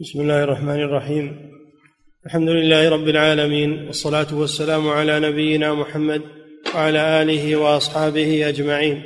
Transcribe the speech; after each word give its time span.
بسم 0.00 0.20
الله 0.20 0.44
الرحمن 0.44 0.80
الرحيم. 0.80 1.50
الحمد 2.26 2.48
لله 2.48 2.88
رب 2.88 3.08
العالمين 3.08 3.86
والصلاة 3.86 4.34
والسلام 4.34 4.88
على 4.88 5.20
نبينا 5.20 5.74
محمد 5.74 6.22
وعلى 6.74 7.22
آله 7.22 7.56
وأصحابه 7.56 8.48
أجمعين. 8.48 9.02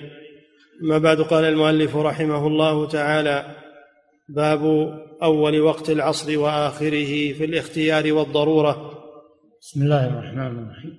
أما 0.82 0.98
بعد 0.98 1.20
قال 1.20 1.44
المؤلف 1.44 1.96
رحمه 1.96 2.46
الله 2.46 2.88
تعالى 2.88 3.56
باب 4.28 4.62
أول 5.22 5.60
وقت 5.60 5.90
العصر 5.90 6.38
وآخره 6.38 7.32
في 7.32 7.44
الاختيار 7.44 8.12
والضرورة. 8.12 8.92
بسم 9.60 9.82
الله 9.82 10.06
الرحمن 10.06 10.46
الرحيم. 10.46 10.92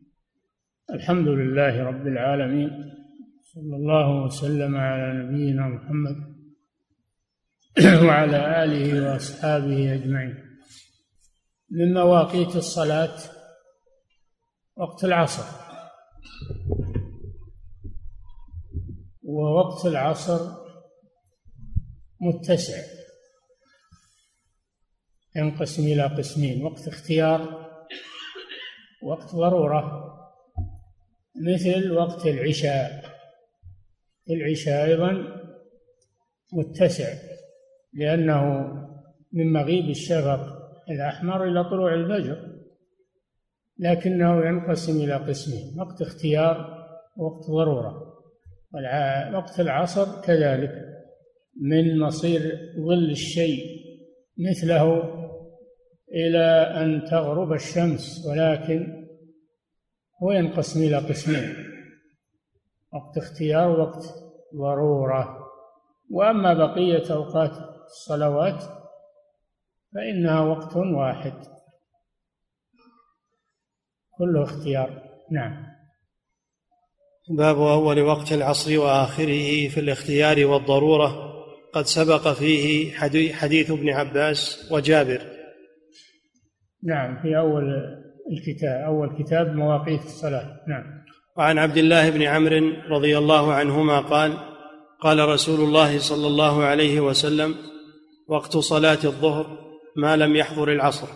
الحمد 0.96 1.28
لله 1.28 1.84
رب 1.84 2.06
العالمين 2.06 2.70
صلى 3.42 3.76
الله 3.76 4.24
وسلم 4.24 4.76
على 4.76 5.24
نبينا 5.24 5.68
محمد 5.68 6.35
وعلى 8.06 8.64
آله 8.64 9.12
وأصحابه 9.12 9.94
أجمعين. 9.94 10.34
من 11.70 11.94
مواقيت 11.94 12.56
الصلاة 12.56 13.18
وقت 14.76 15.04
العصر. 15.04 15.44
ووقت 19.22 19.86
العصر 19.86 20.40
متسع. 22.20 22.82
ينقسم 25.36 25.82
إلى 25.82 26.02
قسمين. 26.02 26.64
وقت 26.64 26.88
اختيار 26.88 27.70
وقت 29.02 29.34
ضرورة 29.34 30.12
مثل 31.36 31.92
وقت 31.92 32.26
العشاء. 32.26 33.04
العشاء 34.30 34.84
أيضا 34.84 35.12
متسع. 36.52 37.35
لأنه 37.96 38.72
من 39.32 39.52
مغيب 39.52 39.90
الشفق 39.90 40.40
الأحمر 40.90 41.44
إلى 41.44 41.64
طلوع 41.64 41.94
الفجر 41.94 42.56
لكنه 43.78 44.46
ينقسم 44.46 45.04
إلى 45.04 45.14
قسمين 45.14 45.80
وقت 45.80 46.02
اختيار 46.02 46.76
ووقت 47.16 47.50
ضرورة 47.50 48.06
وقت 49.34 49.60
العصر 49.60 50.20
كذلك 50.22 50.72
من 51.60 51.98
مصير 51.98 52.40
ظل 52.86 53.10
الشيء 53.10 53.64
مثله 54.38 55.02
إلى 56.12 56.46
أن 56.82 57.04
تغرب 57.10 57.52
الشمس 57.52 58.26
ولكن 58.26 59.06
هو 60.22 60.32
ينقسم 60.32 60.82
إلى 60.82 60.96
قسمين 60.96 61.54
وقت 62.92 63.18
اختيار 63.18 63.70
ووقت 63.70 64.04
ضرورة. 64.54 65.38
وأما 66.10 66.54
بقية 66.54 67.14
أوقات 67.14 67.75
الصلوات 67.86 68.64
فإنها 69.94 70.40
وقت 70.40 70.76
واحد. 70.76 71.32
كله 74.18 74.42
اختيار. 74.42 75.02
نعم. 75.32 75.66
باب 77.30 77.60
أول 77.60 78.00
وقت 78.00 78.32
العصر 78.32 78.78
وآخره 78.78 79.68
في 79.68 79.80
الاختيار 79.80 80.46
والضرورة. 80.46 81.32
قد 81.72 81.84
سبق 81.84 82.28
فيه 82.32 82.92
حديث 83.32 83.70
ابن 83.70 83.88
عباس 83.88 84.68
وجابر. 84.72 85.22
نعم 86.84 87.22
في 87.22 87.38
أول 87.38 87.64
الكتاب 88.32 88.84
أول 88.84 89.22
كتاب 89.22 89.54
مواقيت 89.54 90.04
الصلاة. 90.04 90.60
نعم. 90.68 90.84
وعن 91.36 91.58
عبد 91.58 91.76
الله 91.76 92.10
بن 92.10 92.22
عمرو 92.22 92.72
رضي 92.88 93.18
الله 93.18 93.52
عنهما 93.52 94.00
قال 94.00 94.56
قال 95.00 95.28
رسول 95.28 95.60
الله 95.60 95.98
صلى 95.98 96.26
الله 96.26 96.64
عليه 96.64 97.00
وسلم 97.00 97.54
وقت 98.28 98.56
صلاة 98.56 98.98
الظهر 99.04 99.46
ما 99.96 100.16
لم 100.16 100.36
يحضر 100.36 100.72
العصر 100.72 101.08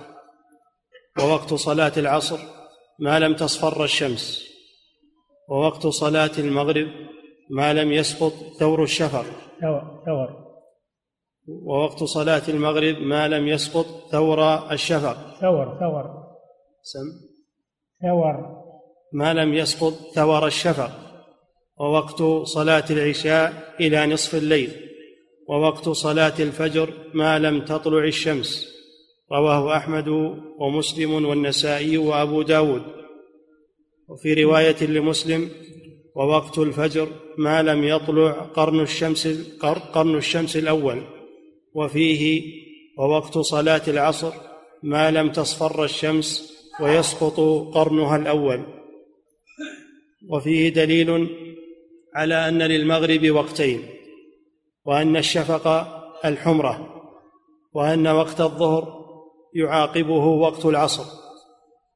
ووقت 1.19 1.55
صلاة 1.55 1.93
العصر 1.97 2.39
ما 2.99 3.19
لم 3.19 3.35
تصفر 3.35 3.85
الشمس 3.85 4.51
ووقت 5.49 5.87
صلاة 5.87 6.31
المغرب 6.39 6.89
ما 7.51 7.73
لم 7.75 7.93
يسقط 7.93 8.33
ثور 8.59 8.83
الشفق 8.83 9.25
ثور 10.07 10.51
ووقت 11.49 12.05
صلاة 12.05 12.43
المغرب 12.49 12.97
ما 12.97 13.29
لم 13.29 13.49
يسقط 13.49 13.87
ثور 14.13 14.73
الشفق 14.73 15.17
ثور 15.41 15.79
ثور 15.81 16.05
سم. 16.83 17.31
ثور 18.03 18.61
ما 19.13 19.35
لم 19.35 19.55
يسقط 19.55 19.93
ثور 19.93 20.47
الشفق 20.47 20.91
ووقت 21.81 22.23
صلاة 22.47 22.85
العشاء 22.91 23.75
إلى 23.81 24.07
نصف 24.07 24.35
الليل. 24.35 24.90
ووقت 25.51 25.89
صلاة 25.89 26.35
الفجر 26.41 26.89
ما 27.15 27.39
لم 27.39 27.61
تطلع 27.65 28.05
الشمس. 28.05 28.51
رواه 29.33 29.77
أحمد 29.77 30.09
ومسلم 30.59 31.13
والنسائي 31.25 31.97
وأبو 31.99 32.43
داود. 32.43 32.83
وفي 34.09 34.35
رواية 34.35 34.81
لمسلم 34.85 35.51
ووقت 36.15 36.59
الفجر 36.59 37.09
ما 37.39 37.63
لم 37.63 37.85
يطلع 37.85 38.31
قرن 38.31 38.81
الشمس 38.81 39.29
قرن 39.95 40.17
الشمس 40.17 40.57
الأول. 40.57 41.03
وفيه 41.75 42.43
ووقت 42.99 43.39
صلاة 43.39 43.83
العصر 43.89 44.33
ما 44.83 45.11
لم 45.11 45.33
تصفر 45.33 45.85
الشمس 45.85 46.29
ويسقط 46.81 47.41
قرنها 47.75 48.17
الأول. 48.17 48.61
وفيه 50.29 50.69
دليل 50.69 51.29
على 52.15 52.49
أن 52.49 52.63
للمغرب 52.63 53.31
وقتين. 53.31 54.00
وأن 54.91 55.17
الشفق 55.17 55.69
الحمرة 56.25 57.03
وأن 57.73 58.07
وقت 58.07 58.41
الظهر 58.41 59.07
يعاقبه 59.55 60.25
وقت 60.27 60.67
العصر 60.67 61.05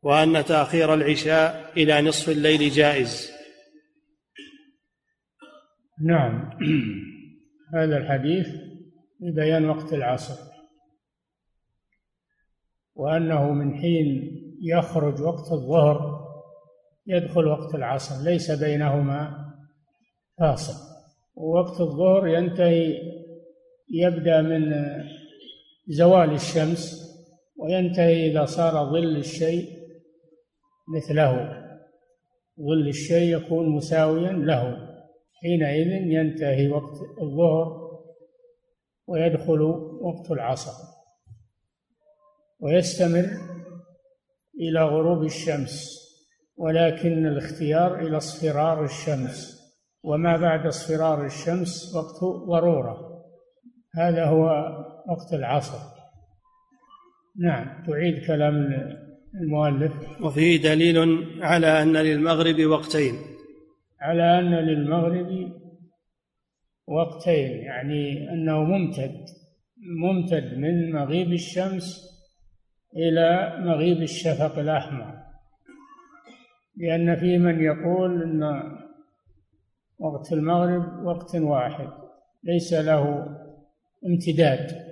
وأن 0.03 0.44
تأخير 0.44 0.94
العشاء 0.94 1.72
إلى 1.77 2.03
نصف 2.03 2.28
الليل 2.28 2.71
جائز. 2.71 3.31
نعم. 6.06 6.50
هذا 7.75 7.97
الحديث 7.97 8.47
ببيان 9.21 9.69
وقت 9.69 9.93
العصر. 9.93 10.34
وأنه 12.94 13.53
من 13.53 13.75
حين 13.75 14.31
يخرج 14.62 15.22
وقت 15.22 15.53
الظهر 15.53 16.25
يدخل 17.06 17.47
وقت 17.47 17.75
العصر 17.75 18.25
ليس 18.25 18.50
بينهما 18.50 19.53
فاصل. 20.38 20.94
ووقت 21.37 21.81
الظهر 21.81 22.28
ينتهي 22.28 22.99
يبدأ 23.91 24.43
من 24.43 24.72
زوال 25.89 26.33
الشمس 26.33 27.05
وينتهي 27.56 28.31
إذا 28.31 28.45
صار 28.45 28.91
ظل 28.91 29.17
الشيء 29.17 29.69
مثله. 30.97 31.65
ظل 32.61 32.89
الشيء 32.89 33.37
يكون 33.37 33.69
مساويا 33.69 34.33
له. 34.33 34.89
حينئذ 35.43 36.12
ينتهي 36.12 36.69
وقت 36.69 36.97
الظهر 37.22 37.84
ويدخل 39.06 39.61
وقت 40.01 40.31
العصر. 40.31 40.72
ويستمر 42.61 43.27
إلى 44.61 44.84
غروب 44.84 45.25
الشمس 45.25 46.05
ولكن 46.56 47.27
الاختيار 47.27 48.01
إلى 48.01 48.16
اصفرار 48.16 48.84
الشمس. 48.84 49.53
وما 50.04 50.37
بعد 50.37 50.66
اصفرار 50.66 51.26
الشمس 51.26 51.94
وقت 51.94 52.47
ضروره 52.48 53.15
هذا 53.94 54.25
هو 54.25 54.47
وقت 55.09 55.32
العصر. 55.32 55.78
نعم 57.37 57.84
تعيد 57.87 58.26
كلام 58.26 58.54
المؤلف. 59.34 59.92
وفيه 60.22 60.62
دليل 60.62 61.25
على 61.42 61.82
أن 61.82 61.97
للمغرب 61.97 62.66
وقتين. 62.66 63.15
على 64.00 64.38
أن 64.38 64.54
للمغرب 64.54 65.53
وقتين 66.86 67.50
يعني 67.50 68.31
أنه 68.32 68.65
ممتد 68.65 69.25
ممتد 70.03 70.59
من 70.59 70.92
مغيب 70.92 71.32
الشمس 71.32 72.00
إلى 72.97 73.57
مغيب 73.59 74.03
الشفق 74.03 74.59
الأحمر. 74.59 75.15
لأن 76.77 77.16
في 77.16 77.39
من 77.39 77.60
يقول 77.60 78.22
إن 78.22 78.42
وقت 79.99 80.33
المغرب 80.33 81.07
وقت 81.07 81.37
واحد. 81.37 81.89
ليس 82.45 82.73
له 82.73 83.27
امتداد. 84.07 84.85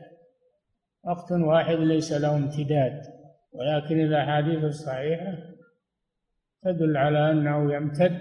وقت 1.05 1.33
واحد 1.33 1.75
ليس 1.75 2.13
له 2.13 2.37
امتداد. 2.37 3.03
ولكن 3.53 4.01
الأحاديث 4.01 4.65
الصحيحة 4.65 5.39
تدل 6.63 6.97
على 6.97 7.31
أنه 7.31 7.75
يمتد 7.75 8.21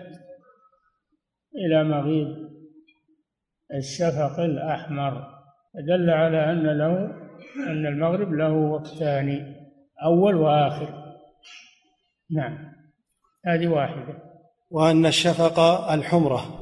إلى 1.55 1.83
مغيب 1.83 2.49
الشفق 3.73 4.39
الأحمر. 4.39 5.27
دل 5.75 6.09
على 6.09 6.51
أن 6.51 6.77
له 6.77 7.21
أن 7.67 7.85
المغرب 7.85 8.33
له 8.33 8.51
وقتان 8.51 9.55
أول 10.03 10.35
وآخر. 10.35 11.15
نعم. 12.31 12.73
هذه 13.45 13.67
واحدة. 13.67 14.13
وأن 14.71 15.05
الشفق 15.05 15.59
الحمرة. 15.91 16.60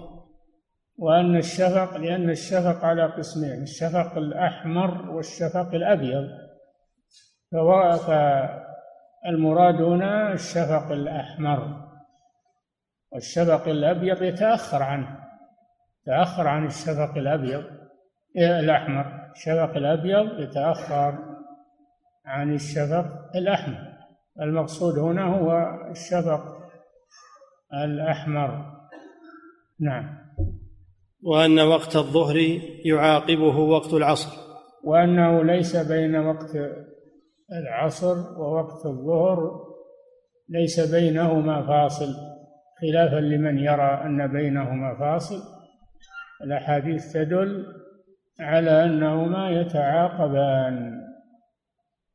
وأن 0.99 1.35
الشفق 1.35 1.97
لأن 1.97 2.29
الشفق 2.29 2.85
على 2.85 3.05
قسمين 3.05 3.61
الشفق 3.61 4.17
الأحمر 4.17 5.11
والشفق 5.11 5.75
الأبيض. 5.75 6.29
فالمراد 9.21 9.81
هنا 9.81 10.33
الشفق 10.33 10.91
الأحمر. 10.91 11.89
والشفق 13.11 13.67
الأبيض 13.67 14.21
يتأخر 14.21 14.83
عنه. 14.83 15.19
يتأخر 16.01 16.47
عن 16.47 16.65
الشفق 16.65 17.17
الأبيض 17.17 17.63
إيه، 18.37 18.59
الأحمر. 18.59 19.31
الشفق 19.31 19.77
الأبيض 19.77 20.39
يتأخر 20.39 21.17
عن 22.25 22.53
الشفق 22.53 23.05
الأحمر. 23.35 23.93
المقصود 24.41 24.97
هنا 24.99 25.23
هو 25.23 25.77
الشفق 25.91 26.43
الأحمر. 27.73 28.79
نعم. 29.79 30.28
وأن 31.24 31.60
وقت 31.60 31.95
الظهر 31.95 32.38
يعاقبه 32.86 33.60
وقت 33.60 33.94
العصر. 33.94 34.38
وأنه 34.83 35.44
ليس 35.44 35.75
بين 35.75 36.16
وقت 36.16 36.56
العصر 37.51 38.39
ووقت 38.39 38.86
الظهر 38.86 39.69
ليس 40.50 40.92
بينهما 40.95 41.68
فاصل 41.68 42.13
خلافا 42.81 43.19
لمن 43.19 43.57
يرى 43.57 44.01
أن 44.06 44.27
بينهما 44.27 44.95
فاصل. 45.00 45.42
الأحاديث 46.44 47.13
تدل 47.13 47.66
على 48.39 48.83
أنهما 48.83 49.50
يتعاقبان. 49.50 51.00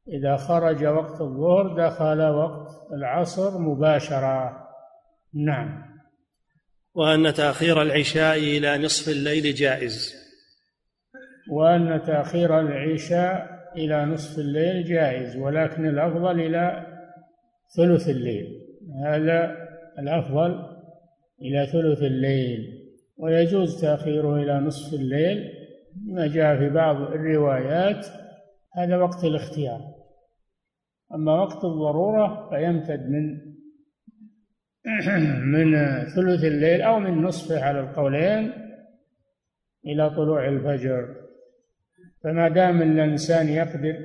إذا 0.08 0.36
خرج 0.36 0.84
وقت 0.84 1.20
الظهر 1.20 1.86
دخل 1.86 2.22
وقت 2.22 2.68
العصر 2.92 3.58
مباشرة. 3.58 4.66
نعم. 5.34 5.93
وأن 6.94 7.34
تأخير 7.34 7.82
العشاء 7.82 8.38
إلى 8.38 8.78
نصف 8.78 9.08
الليل 9.08 9.54
جائز. 9.54 10.14
وأن 11.50 12.02
تأخير 12.06 12.60
العشاء 12.60 13.54
إلى 13.76 14.04
نصف 14.04 14.38
الليل 14.38 14.84
جائز 14.84 15.36
ولكن 15.36 15.86
الأفضل 15.86 16.40
إلى 16.40 16.86
ثلث 17.76 18.08
الليل. 18.08 18.46
هذا 19.04 19.56
الأفضل 19.98 20.64
إلى 21.42 21.66
ثلث 21.66 22.02
الليل. 22.02 22.84
ويجوز 23.16 23.80
تأخيره 23.80 24.36
إلى 24.36 24.60
نصف 24.60 24.94
الليل 24.94 25.50
ما 26.06 26.26
جاء 26.26 26.58
في 26.58 26.70
بعض 26.70 26.96
الروايات 26.96 28.06
هذا 28.76 28.96
وقت 28.96 29.24
الاختيار. 29.24 29.80
أما 31.14 31.42
وقت 31.42 31.64
الضرورة 31.64 32.50
فيمتد 32.50 33.10
من 33.10 33.53
من 35.54 35.72
ثلث 36.04 36.44
الليل 36.44 36.82
أو 36.82 36.98
من 36.98 37.22
نصفه 37.22 37.64
على 37.64 37.80
القولين 37.80 38.52
إلى 39.86 40.10
طلوع 40.10 40.48
الفجر. 40.48 41.14
فما 42.24 42.48
دام 42.48 42.82
الإنسان 42.82 43.48
يقدر 43.48 43.96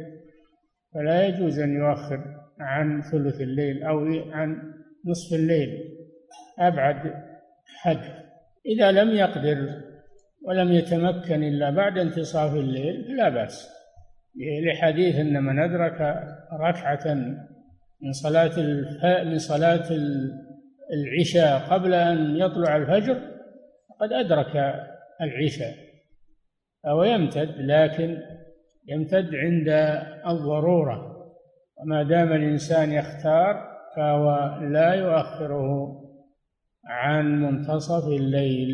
فلا 0.93 1.27
يجوز 1.27 1.59
أن 1.59 1.73
يؤخر 1.73 2.23
عن 2.59 3.01
ثلث 3.01 3.41
الليل 3.41 3.83
أو 3.83 3.99
عن 4.31 4.73
نصف 5.05 5.35
الليل 5.35 5.69
أبعد 6.59 7.13
حد. 7.65 8.01
إذا 8.65 8.91
لم 8.91 9.09
يقدر 9.09 9.81
ولم 10.45 10.71
يتمكن 10.71 11.43
إلا 11.43 11.69
بعد 11.69 11.97
انتصاف 11.97 12.53
الليل 12.53 13.17
لا 13.17 13.29
بأس. 13.29 13.69
لحديث 14.65 15.15
أن 15.15 15.43
من 15.43 15.59
أدرك 15.59 16.01
ركعة 16.53 17.13
من 18.01 18.11
صلاة 18.11 18.59
من 19.23 19.37
صلاة 19.37 19.89
العشاء 20.94 21.74
قبل 21.74 21.94
أن 21.94 22.36
يطلع 22.36 22.75
الفجر 22.75 23.21
فقد 23.89 24.13
أدرك 24.13 24.56
العشاء 25.21 25.75
أو 26.86 27.03
يمتد 27.03 27.56
لكن 27.57 28.18
يمتد 28.88 29.36
عند 29.36 29.69
الضرورة. 30.27 31.15
وما 31.77 32.03
دام 32.03 32.33
الإنسان 32.33 32.91
يختار 32.91 33.69
فهو 33.95 34.59
لا 34.71 34.94
يؤخره 34.94 36.00
عن 36.86 37.41
منتصف 37.41 38.07
الليل 38.07 38.69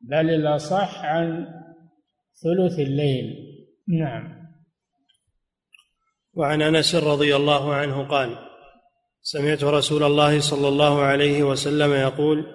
بل 0.00 0.30
الأصح 0.30 1.04
عن 1.04 1.46
ثلث 2.42 2.78
الليل. 2.78 3.36
نعم. 3.88 4.46
وعن 6.34 6.62
أنس 6.62 6.94
رضي 6.94 7.36
الله 7.36 7.74
عنه 7.74 8.08
قال 8.08 8.36
سمعت 9.28 9.64
رسول 9.64 10.02
الله 10.02 10.40
صلى 10.40 10.68
الله 10.68 11.02
عليه 11.02 11.42
وسلم 11.42 11.92
يقول 11.92 12.46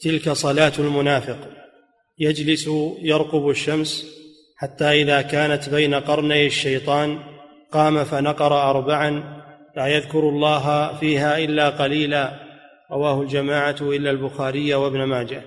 تلك 0.00 0.28
صلاة 0.28 0.72
المنافق. 0.78 1.38
يجلس 2.18 2.70
يرقب 3.02 3.48
الشمس 3.48 4.06
حتى 4.56 4.84
إذا 4.84 5.22
كانت 5.22 5.68
بين 5.68 5.94
قرني 5.94 6.46
الشيطان 6.46 7.18
قام 7.72 8.04
فنقر 8.04 8.70
اربعا 8.70 9.10
لا 9.76 9.86
يذكر 9.86 10.28
الله 10.28 10.96
فيها 10.98 11.38
إلا 11.38 11.70
قليلا. 11.70 12.40
رواه 12.92 13.22
الجماعة 13.22 13.76
إلا 13.80 14.10
البخاري 14.10 14.74
وابن 14.74 15.02
ماجه. 15.04 15.42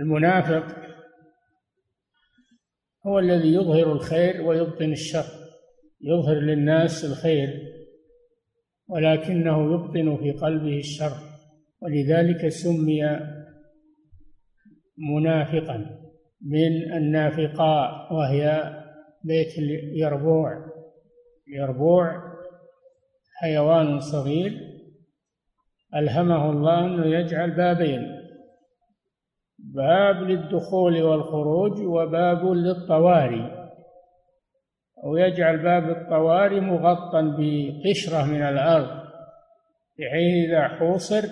المنافق 0.00 0.64
هو 3.06 3.18
الذي 3.18 3.54
يظهر 3.54 3.92
الخير 3.92 4.42
ويبطن 4.42 4.92
الشر 4.92 5.26
يظهر 6.00 6.36
للناس 6.36 7.04
الخير. 7.04 7.69
ولكنه 8.90 9.74
يبطن 9.74 10.16
في 10.16 10.30
قلبه 10.30 10.78
الشر 10.78 11.12
ولذلك 11.82 12.48
سمي 12.48 13.02
منافقا 14.98 16.00
من 16.46 16.92
النافقاء 16.92 18.14
وهي 18.14 18.74
بيت 19.24 19.58
اليربوع. 19.58 20.66
اليربوع 21.48 22.22
حيوان 23.40 24.00
صغير 24.00 24.52
ألهمه 25.94 26.50
الله 26.50 26.86
أنه 26.86 27.06
يجعل 27.06 27.50
بابين 27.50 28.02
باب 29.58 30.16
للدخول 30.16 31.02
والخروج 31.02 31.80
وباب 31.80 32.44
للطواري. 32.44 33.59
أو 35.04 35.16
يجعل 35.16 35.58
باب 35.58 35.90
الطواري 35.90 36.60
مغطى 36.60 37.22
بقشرة 37.22 38.24
من 38.24 38.42
الأرض 38.42 39.00
بحيث 39.98 40.48
إذا 40.48 40.68
حوصر 40.68 41.22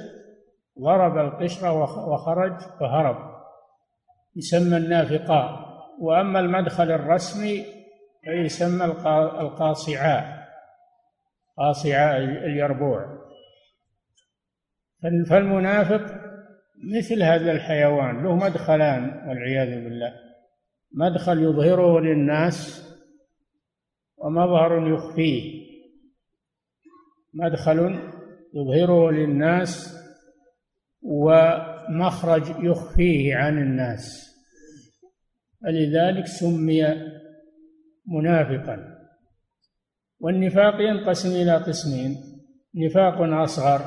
ضرب 0.80 1.18
القشرة 1.18 1.72
وخرج 2.08 2.60
فهرب. 2.80 3.16
يسمى 4.36 4.76
النافقاء. 4.76 5.68
وأما 6.00 6.40
المدخل 6.40 6.90
الرسمي 6.90 7.64
فيسمى 8.24 8.84
القاصعاء 9.40 10.48
قاصعاء 11.56 12.16
اليربوع. 12.18 13.18
فالمنافق 15.30 16.02
مثل 16.94 17.22
هذا 17.22 17.52
الحيوان 17.52 18.22
له 18.22 18.34
مدخلان 18.34 19.28
والعياذ 19.28 19.84
بالله. 19.84 20.12
مدخل 20.92 21.42
يظهره 21.42 22.00
للناس 22.00 22.87
ومظهر 24.20 24.88
يخفيه. 24.94 25.68
مدخل 27.34 27.98
يظهره 28.54 29.10
للناس 29.10 29.98
ومخرج 31.02 32.64
يخفيه 32.64 33.36
عن 33.36 33.58
الناس. 33.58 34.28
فلذلك 35.62 36.26
سمي 36.26 36.84
منافقا. 38.06 38.98
والنفاق 40.20 40.74
ينقسم 40.80 41.28
إلى 41.28 41.56
قسمين 41.56 42.16
نفاق 42.74 43.14
أصغر 43.20 43.80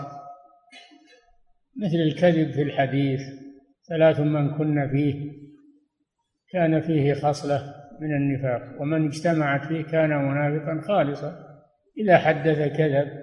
مثل 1.78 1.96
الكذب 1.96 2.52
في 2.52 2.62
الحديث 2.62 3.20
ثلاث 3.90 4.20
من 4.20 4.58
كن 4.58 4.90
فيه 4.92 5.32
كان 6.52 6.82
فيه 6.82 7.14
خصلة. 7.14 7.81
من 8.02 8.16
النفاق. 8.16 8.82
ومن 8.82 9.08
اجتمعت 9.08 9.66
فيه 9.66 9.84
كان 9.84 10.10
منافقا 10.10 10.82
خالصا. 10.88 11.34
إذا 11.98 12.18
حدث 12.18 12.78
كذب 12.78 13.22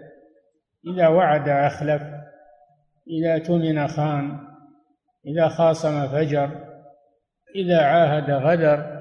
إذا 0.87 1.08
وعد 1.08 1.49
أخلف 1.49 2.02
إذا 3.08 3.38
تمن 3.38 3.88
خان 3.88 4.38
إذا 5.26 5.49
خاصم 5.49 6.08
فجر 6.08 6.50
إذا 7.54 7.80
عاهد 7.80 8.30
غدر. 8.30 8.99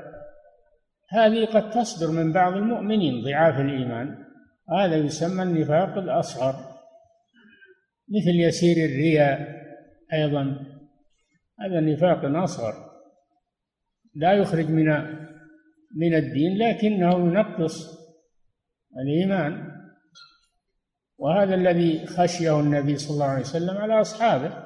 هذه 1.10 1.46
قد 1.46 1.70
تصدر 1.70 2.12
من 2.12 2.34
بعض 2.34 2.54
المؤمنين 2.54 3.24
ضعاف 3.24 3.60
الإيمان. 3.60 4.26
هذا 4.80 4.96
يسمى 4.96 5.44
النفاق 5.44 5.98
الأصغر. 5.98 6.54
مثل 8.10 8.40
يسير 8.40 8.90
الرياء 8.90 9.58
أيضا. 10.14 10.44
هذا 11.60 11.80
نفاق 11.80 12.26
أصغر. 12.44 12.74
لا 14.16 14.34
يخرج 14.34 14.70
من 14.70 14.90
من 15.98 16.14
الدين 16.16 16.58
لكنه 16.58 17.10
ينقص 17.10 17.98
الإيمان. 18.98 19.72
وهذا 21.18 21.56
الذي 21.56 22.06
خشيه 22.06 22.60
النبي 22.60 22.98
صلى 22.98 23.14
الله 23.14 23.26
عليه 23.26 23.42
وسلم 23.42 23.78
على 23.78 24.02
أصحابه. 24.02 24.64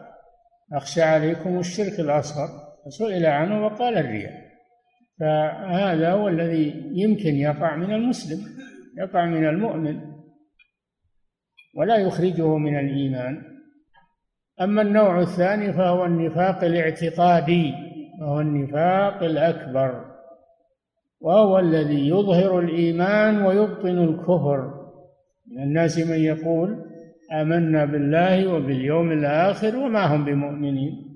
أخشى 0.73 1.01
عليكم 1.01 1.59
الشرك 1.59 1.99
الأصغر 1.99 2.47
سئل 2.89 3.25
عنه 3.25 3.65
وقال 3.65 3.97
الرياء. 3.97 4.41
فهذا 5.19 6.11
هو 6.11 6.27
الذي 6.27 6.91
يمكن 6.91 7.35
يقع 7.35 7.75
من 7.75 7.93
المسلم 7.93 8.39
يقع 8.97 9.25
من 9.25 9.47
المؤمن 9.47 10.01
ولا 11.75 11.97
يخرجه 11.97 12.57
من 12.57 12.79
الإيمان. 12.79 13.43
أما 14.61 14.81
النوع 14.81 15.19
الثاني 15.21 15.73
فهو 15.73 16.05
النفاق 16.05 16.63
الاعتقادي 16.63 17.73
وهو 18.21 18.39
النفاق 18.41 19.23
الأكبر. 19.23 20.10
وهو 21.21 21.59
الذي 21.59 22.09
يظهر 22.09 22.59
الإيمان 22.59 23.41
ويبطن 23.41 23.97
الكفر. 23.97 24.81
من 25.51 25.63
الناس 25.63 25.97
من 25.97 26.19
يقول 26.19 26.85
آمنا 27.41 27.85
بالله 27.85 28.53
وباليوم 28.53 29.11
الآخر 29.11 29.75
وما 29.77 30.15
هم 30.15 30.25
بمؤمنين. 30.25 31.11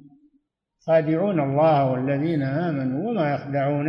خادعون 0.79 1.39
الله 1.39 1.91
والذين 1.91 2.41
آمنوا 2.41 3.09
وما 3.09 3.33
يخدعون 3.33 3.87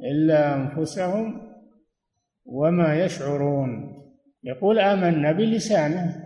إلا 0.00 0.54
أنفسهم 0.54 1.40
وما 2.46 3.04
يشعرون. 3.04 3.94
يقول 4.44 4.78
آمنا 4.78 5.32
بلسانه 5.32 6.16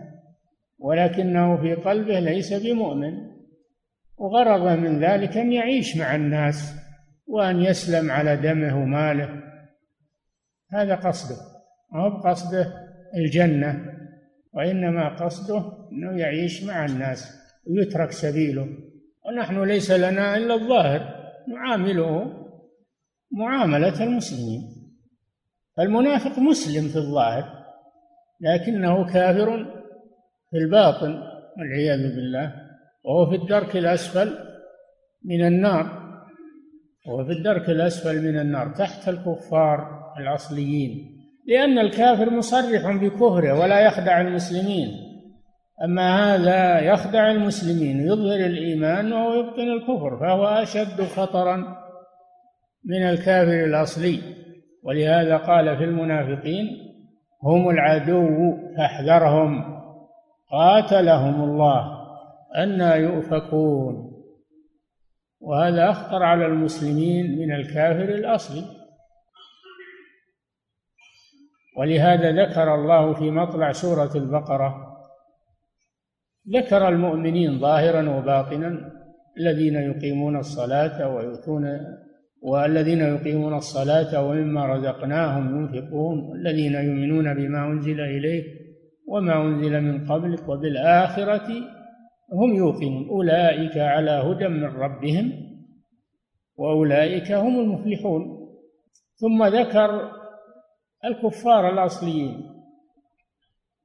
ولكنه 0.79 1.57
في 1.61 1.73
قلبه 1.73 2.19
ليس 2.19 2.53
بمؤمن 2.53 3.13
وغرضه 4.17 4.75
من 4.75 4.99
ذلك 4.99 5.37
أن 5.37 5.51
يعيش 5.51 5.97
مع 5.97 6.15
الناس. 6.15 6.78
وأن 7.29 7.61
يسلم 7.61 8.11
على 8.11 8.37
دمه 8.37 8.81
وماله. 8.81 9.29
هذا 10.71 10.95
قصده. 10.95 11.35
ما 11.91 12.01
هو 12.01 12.09
بقصده 12.09 12.73
الجنة 13.15 13.85
وإنما 14.53 15.25
قصده 15.25 15.63
أنه 15.91 16.19
يعيش 16.19 16.63
مع 16.63 16.85
الناس 16.85 17.39
ويترك 17.67 18.11
سبيله. 18.11 18.67
ونحن 19.25 19.63
ليس 19.63 19.91
لنا 19.91 20.37
إلا 20.37 20.53
الظاهر 20.53 21.19
نعامله 21.47 22.33
معاملة 23.31 24.03
المسلمين. 24.03 24.61
المنافق 25.79 26.39
مسلم 26.39 26.87
في 26.87 26.95
الظاهر 26.95 27.59
لكنه 28.41 29.05
كافر 29.13 29.65
في 30.49 30.57
الباطن 30.57 31.23
والعياذ 31.57 32.15
بالله. 32.15 32.53
وهو 33.03 33.29
في 33.29 33.35
الدرك 33.35 33.75
الأسفل 33.75 34.37
من 35.25 35.47
النار. 35.47 36.08
وهو 37.09 37.25
في 37.25 37.31
الدرك 37.31 37.69
الأسفل 37.69 38.21
من 38.21 38.39
النار 38.39 38.67
تحت 38.69 39.09
الكفار 39.09 39.99
الأصليين 40.19 41.19
لأن 41.49 41.79
الكافر 41.79 42.29
مصرح 42.29 42.95
بكفره 42.95 43.59
ولا 43.59 43.79
يخدع 43.79 44.21
المسلمين. 44.21 44.87
أما 45.83 46.35
هذا 46.35 46.79
يخدع 46.79 47.31
المسلمين 47.31 47.99
يظهر 47.99 48.45
الإيمان 48.45 49.13
وهو 49.13 49.33
يبطن 49.33 49.61
الكفر 49.61 50.17
فهو 50.19 50.45
أشد 50.45 51.01
خطرا 51.01 51.57
من 52.85 53.03
الكافر 53.03 53.65
الأصلي. 53.65 54.19
ولهذا 54.83 55.37
قال 55.37 55.77
في 55.77 55.83
المنافقين 55.83 56.67
هم 57.43 57.69
العدو 57.69 58.57
فاحذرهم 58.77 59.79
قاتلهم 60.51 61.43
الله 61.43 61.99
أنا 62.55 62.95
يؤفكون. 62.95 64.18
وهذا 65.39 65.89
أخطر 65.89 66.23
على 66.23 66.45
المسلمين 66.45 67.37
من 67.39 67.51
الكافر 67.51 68.09
الأصلي. 68.09 68.79
ولهذا 71.77 72.31
ذكر 72.31 72.75
الله 72.75 73.13
في 73.13 73.31
مطلع 73.31 73.71
سورة 73.71 74.11
البقرة 74.15 74.89
ذكر 76.53 76.87
المؤمنين 76.87 77.59
ظاهرا 77.59 78.09
وباطنا 78.09 78.91
الذين 79.37 79.75
يقيمون 79.75 80.37
الصلاة 80.37 81.15
ويؤتون 81.15 81.79
والذين 82.41 82.99
يقيمون 82.99 83.53
الصلاة 83.53 84.23
ومما 84.23 84.65
رزقناهم 84.65 85.59
ينفقون 85.59 86.19
والذين 86.19 86.73
يؤمنون 86.73 87.33
بما 87.33 87.67
أنزل 87.67 88.01
إليك 88.01 88.45
وما 89.07 89.41
أنزل 89.41 89.81
من 89.81 90.05
قبلك 90.07 90.49
وبالآخرة 90.49 91.47
هم 92.33 92.55
يوقنون. 92.55 93.09
أولئك 93.09 93.77
على 93.77 94.11
هدى 94.11 94.47
من 94.47 94.63
ربهم 94.63 95.31
وأولئك 96.55 97.31
هم 97.31 97.59
المفلحون. 97.59 98.49
ثم 99.15 99.45
ذكر 99.45 100.11
الكفار 101.05 101.69
الأصليين. 101.69 102.49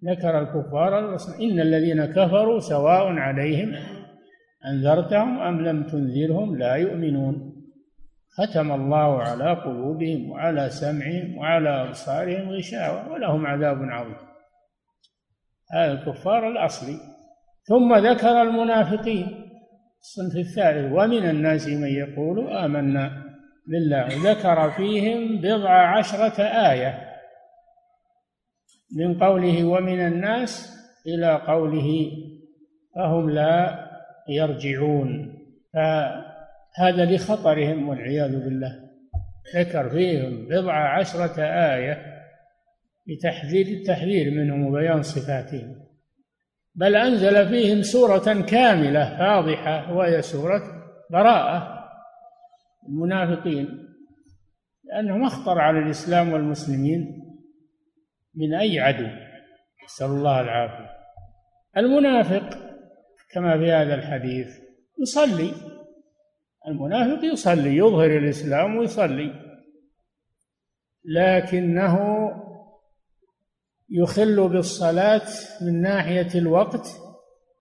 ذكر 0.04 0.38
الكفار 0.38 0.98
الأصليين. 0.98 1.50
إن 1.50 1.60
الذين 1.60 2.04
كفروا 2.04 2.58
سواء 2.58 3.06
عليهم 3.06 3.74
أنذرتهم 4.66 5.38
أم 5.38 5.60
لم 5.60 5.82
تنذرهم 5.82 6.56
لا 6.56 6.74
يؤمنون. 6.74 7.54
ختم 8.38 8.72
الله 8.72 9.22
على 9.22 9.54
قلوبهم 9.54 10.30
وعلى 10.30 10.70
سمعهم 10.70 11.38
وعلى 11.38 11.68
أبصارهم 11.68 12.50
غشاوة 12.50 13.12
ولهم 13.12 13.46
عذاب 13.46 13.76
عظيم. 13.82 14.16
هذا 15.72 15.92
الكفار 15.92 16.48
الأصلي. 16.48 17.13
ثم 17.68 17.94
ذكر 17.94 18.42
المنافقين. 18.42 19.50
الصنف 20.00 20.37
الثالث 20.37 20.92
ومن 20.92 21.30
الناس 21.30 21.68
من 21.68 21.88
يقول 21.88 22.49
آمنا 22.49 23.25
بالله. 23.66 24.06
ذكر 24.30 24.71
فيهم 24.71 25.40
بضع 25.40 25.99
عشرة 25.99 26.42
آية. 26.42 26.99
من 28.97 29.18
قوله 29.18 29.64
ومن 29.64 30.00
الناس 30.00 30.76
إلى 31.06 31.42
قوله 31.47 32.11
فهم 32.94 33.30
لا 33.30 33.88
يرجعون. 34.28 35.38
فهذا 35.75 37.04
لخطرهم 37.04 37.88
والعياذ 37.88 38.44
بالله. 38.44 38.80
ذكر 39.56 39.88
فيهم 39.88 40.49
بضع 40.49 40.99
عشرة 40.99 41.42
آية 41.42 42.14
لتحذير 43.06 43.66
التحذير 43.66 44.30
منهم 44.30 44.66
وبيان 44.66 45.02
صفاتهم. 45.02 45.83
بل 46.74 46.96
أنزل 46.96 47.48
فيهم 47.48 47.82
سورة 47.82 48.42
كاملة 48.42 49.18
فاضحة 49.18 49.92
وهي 49.92 50.22
سورة 50.22 50.62
براءة 51.10 51.84
المنافقين 52.88 53.68
لأنهم 54.84 55.24
أخطر 55.24 55.58
على 55.58 55.78
الإسلام 55.78 56.32
والمسلمين 56.32 57.24
من 58.34 58.54
أي 58.54 58.80
عدو. 58.80 59.06
نسأل 59.84 60.06
الله 60.06 60.40
العافية. 60.40 60.90
المنافق 61.76 62.58
كما 63.32 63.58
في 63.58 63.72
هذا 63.72 63.94
الحديث 63.94 64.58
يصلي. 65.02 65.52
المنافق 66.68 67.24
يصلي 67.24 67.76
يظهر 67.76 68.18
الإسلام 68.18 68.76
ويصلي. 68.76 69.32
لكنه 71.04 71.98
يخل 73.96 74.48
بالصلاة 74.48 75.28
من 75.62 75.82
ناحية 75.82 76.28
الوقت 76.34 76.86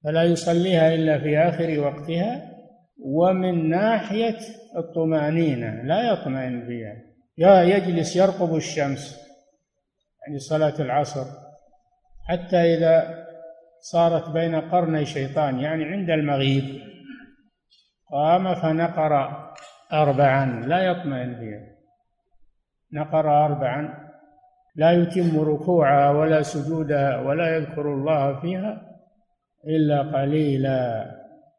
فلا 0.04 0.24
يصليها 0.24 0.94
إلا 0.94 1.20
في 1.20 1.38
آخر 1.38 1.80
وقتها 1.80 2.54
ومن 3.06 3.70
ناحية 3.70 4.38
الطمأنينة 4.78 5.84
لا 5.84 6.12
يطمئن 6.12 6.66
فيها. 6.68 6.96
يا 7.38 7.62
يجلس 7.62 8.16
يرقب 8.16 8.56
الشمس 8.56 9.20
يعني 10.28 10.40
صلاة 10.40 10.74
العصر 10.80 11.25
حتى 12.28 12.58
إذا 12.58 13.25
صارت 13.80 14.30
بين 14.30 14.56
قرني 14.56 15.06
شيطان 15.06 15.60
يعني 15.60 15.84
عند 15.84 16.10
المغيب 16.10 16.82
قام 18.12 18.56
فنقر 18.56 19.44
أربعا 19.94 20.66
لا 20.68 20.80
يطمئن 20.80 21.36
فيها. 21.36 21.74
نقر 22.94 23.46
أربعا 23.46 24.12
لا 24.75 24.92
يتم 24.92 25.39
ركوعها 25.39 26.12
ولا 26.12 26.42
سجودها 26.42 27.22
ولا 27.22 27.56
يذكر 27.56 27.94
الله 27.94 28.42
فيها 28.42 28.82
إلا 29.68 30.01
قليلا 30.01 31.12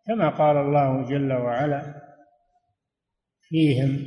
كما 0.07 0.29
قال 0.29 0.57
الله 0.57 1.05
جل 1.05 1.33
وعلا 1.33 1.83
فيهم 3.43 3.99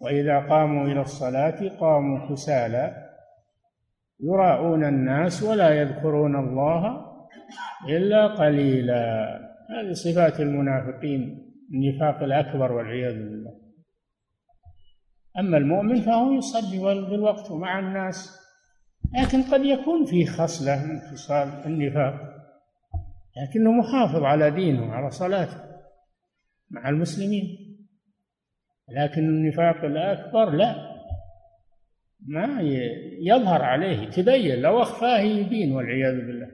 وإذا 0.00 0.38
قاموا 0.38 0.86
إلى 0.86 1.00
الصلاة 1.00 1.68
قاموا 1.68 2.28
كسالى 2.28 3.10
يراءون 4.20 4.84
الناس 4.84 5.42
ولا 5.42 5.70
يذكرون 5.70 6.36
الله 6.36 7.06
إلا 7.88 8.26
قليلا. 8.26 9.36
هذه 9.70 9.92
صفات 9.92 10.40
المنافقين 10.40 11.52
النفاق 11.72 12.22
الأكبر 12.22 12.72
والعياذ 12.72 13.14
بالله. 13.14 13.60
أما 15.38 15.56
المؤمن 15.56 16.00
فهو 16.00 16.32
يصلي 16.32 16.78
بالوقت 17.10 17.52
مع 17.52 17.78
الناس 17.78 18.39
لكن 19.14 19.42
قد 19.42 19.64
يكون 19.64 20.04
فيه 20.04 20.26
خصلة 20.26 20.86
من 20.86 21.00
خصال 21.00 21.48
النفاق. 21.66 22.14
لكنه 23.36 23.70
محافظ 23.72 24.22
على 24.22 24.50
دينه 24.50 24.88
وعلى 24.88 25.10
صلاته 25.10 25.56
مع 26.70 26.88
المسلمين. 26.88 27.56
لكن 28.88 29.20
النفاق 29.20 29.84
الأكبر 29.84 30.50
لا. 30.50 30.90
ما 32.26 32.58
يظهر 33.20 33.62
عليه 33.62 34.10
تبين 34.10 34.60
لو 34.60 34.82
أخفاه 34.82 35.20
يبين 35.20 35.72
والعياذ 35.72 36.14
بالله. 36.26 36.50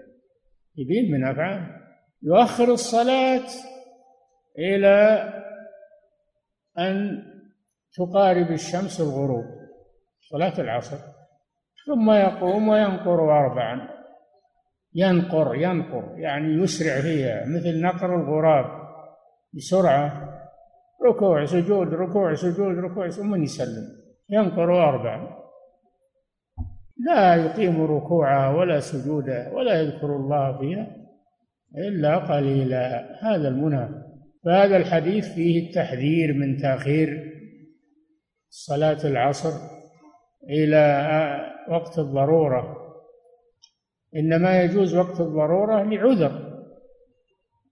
يبين 0.76 1.12
من 1.12 1.25
أفعاله 1.25 1.76
يؤخر 2.22 2.72
الصلاة 2.72 3.48
إلى 4.58 5.28
أن 6.78 7.22
تقارب 7.94 8.50
الشمس 8.50 9.00
الغروب 9.00 9.44
صلاة 10.20 10.60
العصر. 10.60 11.15
ثم 11.87 12.11
يقوم 12.11 12.69
وينقر 12.69 13.38
أربعا. 13.38 13.88
ينقر 14.95 15.55
ينقر 15.55 16.19
يعني 16.19 16.62
يسرع 16.62 17.00
فيها 17.00 17.47
مثل 17.47 17.81
نقر 17.81 18.16
الغراب 18.16 18.64
بسرعة. 19.55 20.33
ركوع 21.07 21.45
سجود 21.45 21.95
ركوع 21.95 22.35
سجود 22.35 22.78
ركوع 22.78 23.09
ثم 23.09 23.43
يسلم. 23.43 23.85
ينقر 24.31 24.88
أربعا. 24.88 25.37
لا 27.07 27.35
يقيم 27.35 27.83
ركوعها 27.83 28.57
ولا 28.57 28.81
سجودها 28.81 29.52
ولا 29.52 29.81
يذكر 29.81 30.16
الله 30.16 30.59
فيها 30.59 30.87
إلا 31.76 32.16
قليلا. 32.16 33.09
هذا 33.23 33.49
المنافق 33.49 34.07
فهذا 34.45 34.76
الحديث 34.76 35.35
فيه 35.35 35.69
التحذير 35.69 36.35
من 36.35 36.57
تأخير 36.57 37.33
صلاة 38.50 38.99
العصر 39.05 39.75
إلى 40.50 41.40
وقت 41.68 41.98
الضرورة. 41.98 42.76
إنما 44.16 44.62
يجوز 44.62 44.94
وقت 44.94 45.20
الضرورة 45.20 45.82
لعذر. 45.82 46.56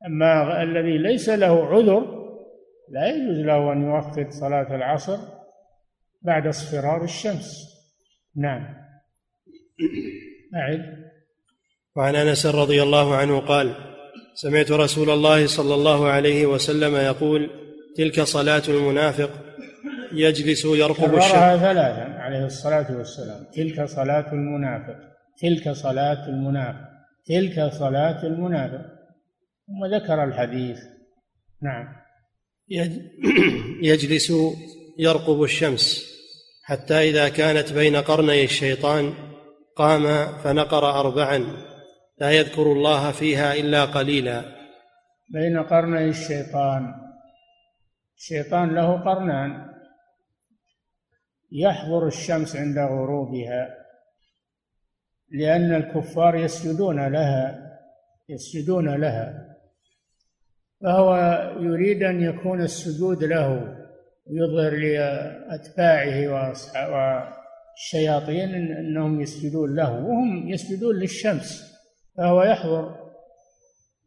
أما 0.06 0.62
الذي 0.62 0.98
ليس 0.98 1.28
له 1.28 1.66
عذر 1.66 2.24
لا 2.88 3.08
يجوز 3.08 3.38
له 3.38 3.72
أن 3.72 3.82
يوقت 3.82 4.32
صلاة 4.32 4.76
العصر 4.76 5.18
بعد 6.22 6.46
اصفرار 6.46 7.04
الشمس. 7.04 7.74
نعم. 8.36 8.74
أعد. 10.54 11.04
وعن 11.96 12.16
أنس 12.16 12.46
رضي 12.46 12.82
الله 12.82 13.16
عنه 13.16 13.40
قال 13.40 13.74
سمعت 14.34 14.70
رسول 14.70 15.10
الله 15.10 15.46
صلى 15.46 15.74
الله 15.74 16.08
عليه 16.08 16.46
وسلم 16.46 16.96
يقول 16.96 17.50
تلك 17.96 18.20
صلاة 18.20 18.62
المنافق 18.68 19.43
يجلس 20.14 20.64
يرقب 20.64 21.14
الشمس 21.14 21.60
ثلاثا 21.60 22.18
عليه 22.18 22.46
الصلاة 22.46 22.96
والسلام. 22.96 23.44
تلك 23.54 23.84
صلاة 23.84 24.32
المنافق. 24.32 24.96
تلك 25.40 25.70
صلاة 25.70 26.28
المنافق. 26.28 26.88
تلك 27.26 27.72
صلاة 27.72 28.26
المنافق. 28.26 28.84
ثم 29.66 29.94
ذكر 29.94 30.24
الحديث. 30.24 30.78
نعم. 31.62 31.86
يجلس 33.90 34.32
يرقب 34.98 35.42
الشمس. 35.42 36.14
حتى 36.64 36.94
إذا 36.94 37.28
كانت 37.28 37.72
بين 37.72 37.96
قرني 37.96 38.44
الشيطان 38.44 39.14
قام 39.76 40.26
فنقر 40.44 41.00
أربعا. 41.00 41.38
لا 42.18 42.30
يذكر 42.30 42.72
الله 42.72 43.12
فيها 43.12 43.54
إلا 43.54 43.84
قليلا. 43.84 44.44
بين 45.32 45.62
قرني 45.62 46.08
الشيطان. 46.08 46.94
الشيطان 48.16 48.74
له 48.74 49.04
قرنان. 49.04 49.73
يحضر 51.52 52.06
الشمس 52.06 52.56
عند 52.56 52.78
غروبها 52.78 53.74
لأن 55.30 55.74
الكفار 55.74 56.36
يسجدون 56.36 57.08
لها 57.08 57.64
يسجدون 58.28 59.00
لها. 59.00 59.56
فهو 60.82 61.16
يريد 61.60 62.02
أن 62.02 62.22
يكون 62.22 62.62
السجود 62.62 63.24
له 63.24 63.76
يظهر 64.30 64.76
لأتباعه 64.76 66.28
والشياطين 67.72 68.54
أنهم 68.54 69.20
يسجدون 69.20 69.76
له 69.76 69.92
وهم 69.92 70.48
يسجدون 70.48 70.94
للشمس. 70.94 71.74
فهو 72.16 72.42
يحضر 72.42 72.94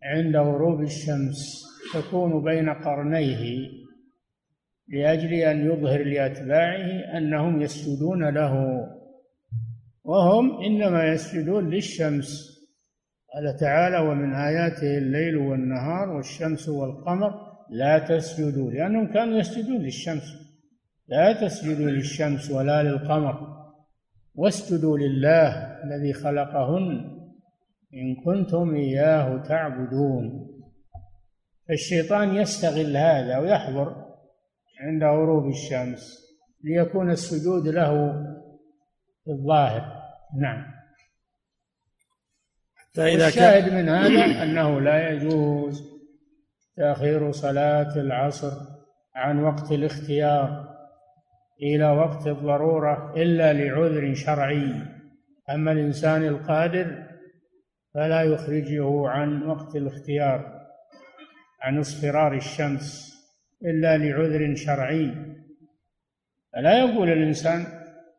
عند 0.04 0.36
غروب 0.36 0.82
الشمس 0.82 1.64
تكون 1.94 2.44
بين 2.44 2.70
قرنيه. 2.70 3.70
لأجل 4.90 5.34
أن 5.34 5.66
يظهر 5.66 6.04
لأتباعه 6.04 7.18
أنهم 7.18 7.62
يسجدون 7.62 8.30
له 8.30 8.54
وهم 10.04 10.64
إنما 10.66 11.06
يسجدون 11.14 11.70
للشمس. 11.70 12.58
قال 13.34 13.58
تعالى 13.60 14.00
ومن 14.00 14.34
آياته 14.34 14.98
الليل 14.98 15.38
والنهار 15.38 16.10
والشمس 16.10 16.70
والقمر 16.70 17.32
لا 17.70 18.00
تسجدوا 18.00 18.72
لأنهم 18.72 19.14
كانوا 19.14 19.38
يسجدون 19.38 19.78
للشمس. 19.78 20.24
لا 21.08 21.48
تسجدوا 21.48 21.90
للشمس 21.90 22.52
ولا 22.52 22.84
للقمر 22.84 23.58
واسجدوا 24.36 24.98
لله 24.98 25.48
الذي 25.84 26.14
خلقهن 26.14 27.18
إن 27.94 28.16
كنتم 28.26 28.76
إياه 28.76 29.44
تعبدون. 29.44 30.48
الشيطان 31.70 32.36
يستغل 32.36 32.98
هذا 32.98 33.38
ويحضر 33.38 34.07
عند 34.80 35.04
غروب 35.04 35.48
الشمس 35.48 36.28
ليكون 36.64 37.12
السجود 37.12 37.68
له 37.68 38.14
في 39.24 39.32
الظاهر. 39.32 40.04
نعم. 40.40 40.66
فإذا 42.94 43.28
الشاهد 43.28 43.74
من 43.74 43.90
هذا 43.90 44.44
أنه 44.44 44.82
لا 44.82 45.12
يجوز 45.12 45.84
تأخير 46.76 47.32
صلاة 47.32 47.96
العصر 47.96 48.52
عن 49.16 49.44
وقت 49.44 49.72
الاختيار 49.72 50.78
إلى 51.62 51.90
وقت 51.90 52.28
الضرورة 52.28 53.14
إلا 53.16 53.54
لعذر 53.54 54.14
شرعي. 54.14 54.74
أما 55.50 55.72
الإنسان 55.72 56.24
القادر 56.24 57.04
فلا 57.94 58.22
يخرجه 58.22 59.08
عن 59.08 59.44
وقت 59.44 59.76
الاختيار 59.76 60.68
عن 61.62 61.80
اصفرار 61.80 62.34
الشمس. 62.34 63.17
إلا 63.66 63.98
لعذر 63.98 64.56
شرعي. 64.56 65.12
فلا 66.54 66.80
يقول 66.80 67.10
الإنسان 67.10 67.66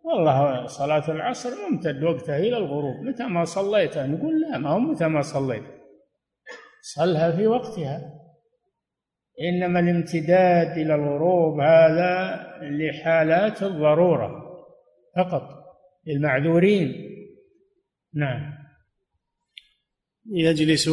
والله 0.05 0.66
صلاة 0.66 1.11
العصر 1.11 1.51
ممتد 1.70 2.03
وقتها 2.03 2.38
إلى 2.38 2.57
الغروب 2.57 3.05
متى 3.05 3.24
ما 3.24 3.44
صليتها 3.44 4.07
نقول 4.07 4.40
لا 4.40 4.59
ما 4.59 4.70
هو 4.70 4.79
متى 4.79 5.09
ما 5.09 5.22
صليت. 5.22 5.64
صلها 6.83 7.37
في 7.37 7.46
وقتها. 7.46 8.14
إنما 9.40 9.81
الامتداد 9.81 10.79
إلى 10.79 10.94
الغروب 10.94 11.61
هذا 11.61 12.46
لحالات 12.62 13.62
الضرورة 13.62 14.44
فقط 15.16 15.48
للمعذورين. 16.07 17.09
نعم. 18.14 18.59
يجلس 20.31 20.90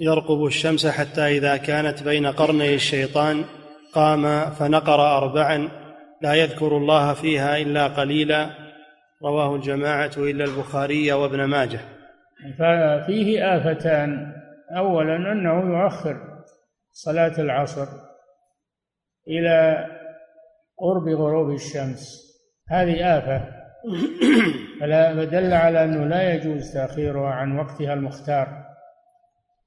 يرقب 0.00 0.44
الشمس 0.46 0.86
حتى 0.86 1.20
إذا 1.20 1.56
كانت 1.56 2.02
بين 2.02 2.26
قرني 2.26 2.74
الشيطان 2.74 3.44
قام 3.96 4.50
فنقر 4.50 5.16
أربعا 5.18 5.68
لا 6.22 6.34
يذكر 6.34 6.76
الله 6.76 7.14
فيها 7.14 7.56
إلا 7.56 7.86
قليلا. 7.86 8.50
رواه 9.22 9.56
الجماعة 9.56 10.10
إلا 10.16 10.44
البخاري 10.44 11.12
وابن 11.12 11.44
ماجه. 11.44 11.80
ففيه 12.58 13.56
آفتان. 13.56 14.32
أولا 14.76 15.16
أنه 15.16 15.78
يؤخر 15.78 16.16
صلاة 16.92 17.40
العصر 17.40 17.86
إلى 19.28 19.86
قرب 20.78 21.08
غروب 21.08 21.50
الشمس. 21.50 22.26
هذه 22.68 23.18
آفة. 23.18 23.56
فلا 24.80 25.14
فدل 25.14 25.52
على 25.52 25.84
أنه 25.84 26.04
لا 26.04 26.34
يجوز 26.34 26.72
تأخيرها 26.74 27.30
عن 27.30 27.58
وقتها 27.58 27.94
المختار 27.94 28.48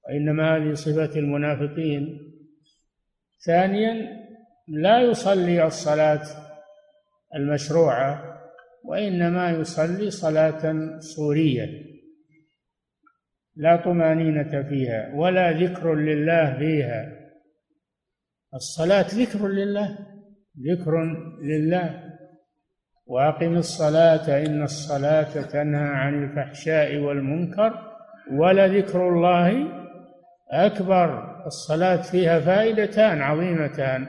وإنما 0.08 0.58
هذه 0.58 0.74
صفة 0.74 1.20
المنافقين. 1.20 2.29
ثانيا 3.46 4.20
لا 4.68 5.00
يصلي 5.02 5.66
الصلاة 5.66 6.22
المشروعة 7.36 8.40
وإنما 8.86 9.52
يصلي 9.52 10.12
صلاة 10.12 10.74
صورية 11.00 11.90
لا 13.56 13.76
طمأنينة 13.76 14.64
فيها 14.70 15.12
ولا 15.16 15.52
ذكر 15.52 15.96
لله 15.96 16.58
فيها 16.58 17.20
الصلاة 18.54 19.06
ذكر 19.16 19.48
لله 19.48 19.98
ذكر 20.72 20.92
لله. 21.42 22.04
وأقم 23.06 23.58
الصلاة 23.58 24.46
إن 24.46 24.64
الصلاة 24.64 25.42
تنهى 25.42 25.90
عن 25.90 26.24
الفحشاء 26.24 26.98
والمنكر 26.98 27.74
ولذكر 28.32 29.10
الله 29.10 29.68
أكبر. 30.52 31.29
الصلاة 31.50 32.02
فيها 32.12 32.40
فائدتان 32.40 33.22
عظيمتان. 33.22 34.08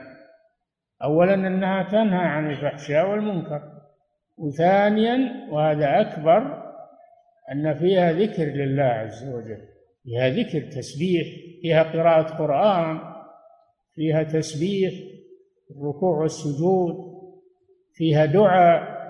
أولا 1.03 1.33
أنها 1.33 1.83
تنهى 1.83 2.25
عن 2.27 2.51
الفحشاء 2.51 3.09
والمنكر 3.09 3.61
وثانيا 4.37 5.17
وهذا 5.51 6.01
أكبر 6.01 6.71
أن 7.51 7.73
فيها 7.73 8.11
ذكر 8.11 8.43
لله 8.43 8.83
عز 8.83 9.23
وجل. 9.23 9.61
فيها 10.03 10.29
ذكر 10.29 10.61
تسبيح. 10.71 11.27
فيها 11.61 11.83
قراءة 11.83 12.37
قرآن. 12.37 12.99
فيها 13.95 14.23
تسبيح 14.23 14.93
الركوع 15.71 16.17
والسجود 16.17 17.11
فيها 17.93 18.25
دعاء 18.25 19.01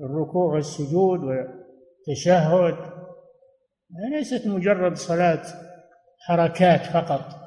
الركوع 0.00 0.54
والسجود 0.54 1.20
والتشهد 1.20 2.76
ليست 4.12 4.46
مجرد 4.46 4.96
صلاة 4.96 5.42
حركات 6.26 6.80
فقط. 6.80 7.37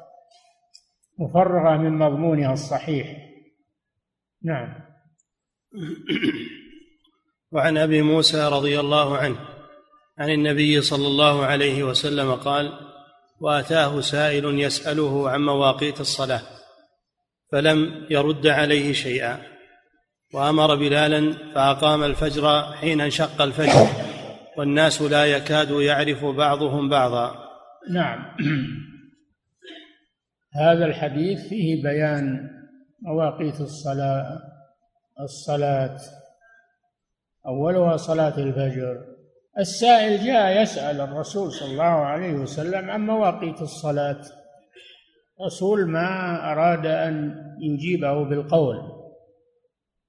مفرغة 1.22 1.76
من 1.76 1.98
مضمونها 1.98 2.52
الصحيح. 2.52 3.16
نعم. 4.44 4.74
وعن 7.52 7.78
أبي 7.78 8.02
موسى 8.02 8.48
رضي 8.48 8.80
الله 8.80 9.16
عنه 9.16 9.36
عن 10.18 10.30
النبي 10.30 10.80
صلى 10.80 11.06
الله 11.06 11.44
عليه 11.44 11.82
وسلم 11.82 12.34
قال 12.34 12.72
وأتاه 13.40 14.00
سائل 14.00 14.60
يسأله 14.60 15.30
عن 15.30 15.40
مواقيت 15.40 16.00
الصلاة 16.00 16.42
فلم 17.52 18.06
يرد 18.10 18.46
عليه 18.46 18.92
شيئا 18.92 19.42
وأمر 20.34 20.74
بلالا 20.74 21.52
فأقام 21.54 22.02
الفجر 22.02 22.62
حين 22.72 23.00
انشق 23.00 23.42
الفجر 23.42 23.86
والناس 24.58 25.02
لا 25.02 25.24
يكاد 25.26 25.70
يعرف 25.70 26.24
بعضهم 26.24 26.88
بعضا. 26.88 27.48
نعم. 27.90 28.36
هذا 30.54 30.84
الحديث 30.84 31.48
فيه 31.48 31.82
بيان 31.82 32.50
مواقيت 33.02 33.60
الصلاة 33.60 34.40
الصلاة. 35.20 35.98
أولها 37.46 37.96
صلاة 37.96 38.38
الفجر. 38.38 39.04
السائل 39.58 40.24
جاء 40.26 40.62
يسأل 40.62 41.00
الرسول 41.00 41.52
صلى 41.52 41.70
الله 41.70 41.84
عليه 41.84 42.32
وسلم 42.32 42.90
عن 42.90 43.06
مواقيت 43.06 43.62
الصلاة. 43.62 44.20
رسول 45.46 45.86
ما 45.86 46.36
أراد 46.52 46.86
أن 46.86 47.34
يجيبه 47.60 48.24
بالقول 48.24 48.76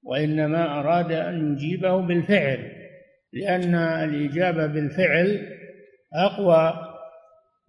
وإنما 0.03 0.79
أراد 0.79 1.12
أن 1.12 1.53
يجيبه 1.53 1.97
بالفعل 1.97 2.71
لأن 3.34 3.75
الإجابة 3.75 4.65
بالفعل 4.65 5.47
أقوى 6.13 6.73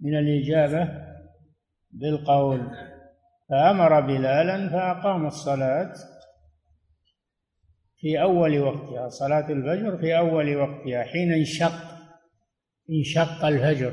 من 0.01 0.19
الإجابة 0.19 1.04
بالقول. 1.95 2.71
فأمر 3.51 4.01
بلالا 4.01 4.69
فأقام 4.69 5.27
الصلاة 5.27 5.93
في 7.97 8.23
أول 8.23 8.59
وقتها 8.59 9.09
صلاة 9.09 9.51
الفجر 9.51 9.99
في 9.99 10.19
أول 10.19 10.57
وقتها 10.57 11.03
حين 11.03 11.33
انشق 11.33 11.73
انشق 12.91 13.45
الفجر. 13.45 13.93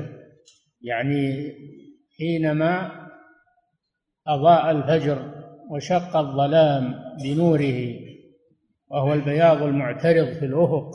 يعني 0.82 1.52
حينما 2.18 2.90
أضاء 4.26 4.70
الفجر 4.70 5.32
وشق 5.70 6.16
الظلام 6.16 6.94
بنوره 7.24 7.98
وهو 8.88 9.12
البياض 9.12 9.62
المعترض 9.62 10.26
في 10.26 10.44
الأفق 10.44 10.90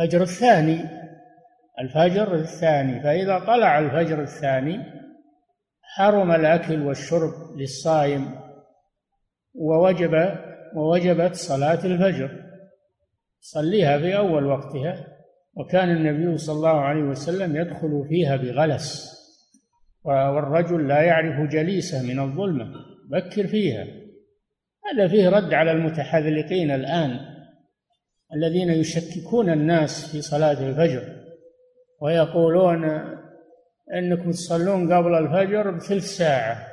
الفجر 0.00 0.22
الثاني 0.22 0.80
الفجر 1.80 2.34
الثاني. 2.34 3.02
فإذا 3.02 3.38
طلع 3.38 3.78
الفجر 3.78 4.22
الثاني 4.22 4.99
حرم 6.00 6.32
الأكل 6.32 6.82
والشرب 6.82 7.32
للصائم 7.56 8.40
ووجب 9.54 10.10
ووجبت 10.76 11.34
صلاة 11.34 11.84
الفجر. 11.84 12.30
صليها 13.40 13.98
في 13.98 14.16
أول 14.16 14.46
وقتها 14.46 15.06
وكان 15.54 15.90
النبي 15.90 16.38
صلى 16.38 16.56
الله 16.56 16.80
عليه 16.80 17.02
وسلم 17.02 17.56
يدخل 17.56 18.06
فيها 18.08 18.36
بغلس 18.36 19.10
والرجل 20.04 20.88
لا 20.88 21.02
يعرف 21.02 21.50
جليسه 21.50 22.02
من 22.02 22.20
الظلمة 22.20 22.72
بكر 23.10 23.46
فيها. 23.46 23.86
هذا 24.92 25.08
فيه 25.08 25.28
رد 25.28 25.54
على 25.54 25.72
المتحذلقين 25.72 26.70
الآن 26.70 27.20
الذين 28.34 28.70
يشككون 28.70 29.50
الناس 29.50 30.12
في 30.12 30.22
صلاة 30.22 30.68
الفجر 30.68 31.16
ويقولون 32.00 32.84
أنكم 33.98 34.30
تصلون 34.30 34.92
قبل 34.92 35.14
الفجر 35.14 35.70
بثلث 35.70 36.04
ساعة. 36.04 36.66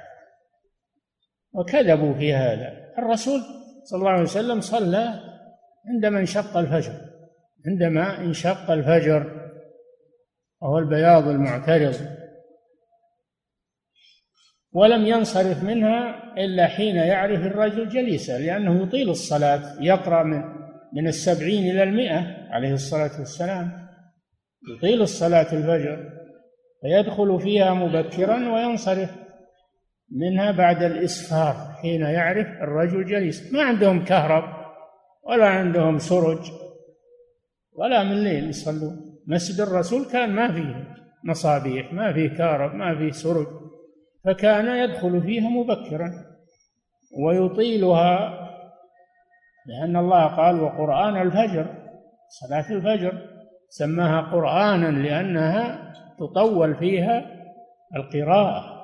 وكذبوا 1.53 2.13
في 2.13 2.34
هذا. 2.34 2.71
الرسول 2.97 3.39
صلى 3.84 3.99
الله 3.99 4.12
عليه 4.12 4.21
وسلم 4.21 4.62
صلى 4.62 5.13
عندما 5.89 6.19
انشق 6.19 6.58
الفجر 6.58 6.93
عندما 7.67 8.17
انشق 8.17 8.71
الفجر 8.71 9.51
وهو 10.62 10.80
البياض 10.80 11.27
المعترض. 11.27 11.95
ولم 14.71 15.06
ينصرف 15.06 15.63
منها 15.63 16.34
إلا 16.38 16.67
حين 16.67 16.95
يعرف 16.95 17.39
الرجل 17.39 17.89
جليسه 17.89 18.38
لأنه 18.38 18.84
يطيل 18.84 19.10
الصلاة 19.10 19.82
يقرأ 19.82 20.23
من 20.23 20.58
من 20.93 21.08
السبعين 21.08 21.71
إلى 21.71 21.84
المئة 21.84 22.19
عليه 22.49 22.73
الصلاة 22.73 23.19
والسلام. 23.19 23.88
يطيل 24.77 25.01
الصلاة 25.01 25.53
الفجر. 25.53 26.16
فيدخل 26.82 27.40
فيها 27.40 27.74
مبكرا 27.74 28.54
وينصرف 28.54 29.16
منها 30.12 30.52
بعد 30.52 30.84
الإسفار 30.84 31.56
حين 31.82 32.02
يعرف 32.02 32.48
الرجل 32.48 33.06
جليس. 33.06 33.54
ما 33.54 33.63
عندهم 33.63 34.04
كهرب 34.06 34.44
ولا 35.24 35.48
عندهم 35.48 35.98
سرج 35.98 36.52
ولا 37.74 38.04
من 38.04 38.24
ليل 38.24 38.50
يصلون. 38.50 39.08
مسجد 39.28 39.62
الرسول 39.62 40.06
كان 40.06 40.30
ما 40.30 40.52
فيه 40.52 40.98
مصابيح 41.24 41.94
ما 41.94 42.13
فيه 42.13 42.30
كهرب 42.30 42.76
ما 42.76 42.98
فيه 42.98 43.12
سرج 43.12 43.48
فكان 44.26 44.68
يدخل 44.90 45.22
فيها 45.22 45.50
مبكرا 45.50 46.12
ويطيلها 47.26 48.48
لأن 49.66 49.98
الله 49.98 50.26
قال 50.26 50.62
وقرآن 50.62 51.22
الفجر 51.22 51.66
صلاة 52.28 52.72
الفجر 52.72 53.22
سماها 53.70 54.22
قرآنا 54.22 54.88
لأنها 54.88 55.94
تطول 56.19 56.75
فيها 56.75 57.25
القراءة. 57.95 58.77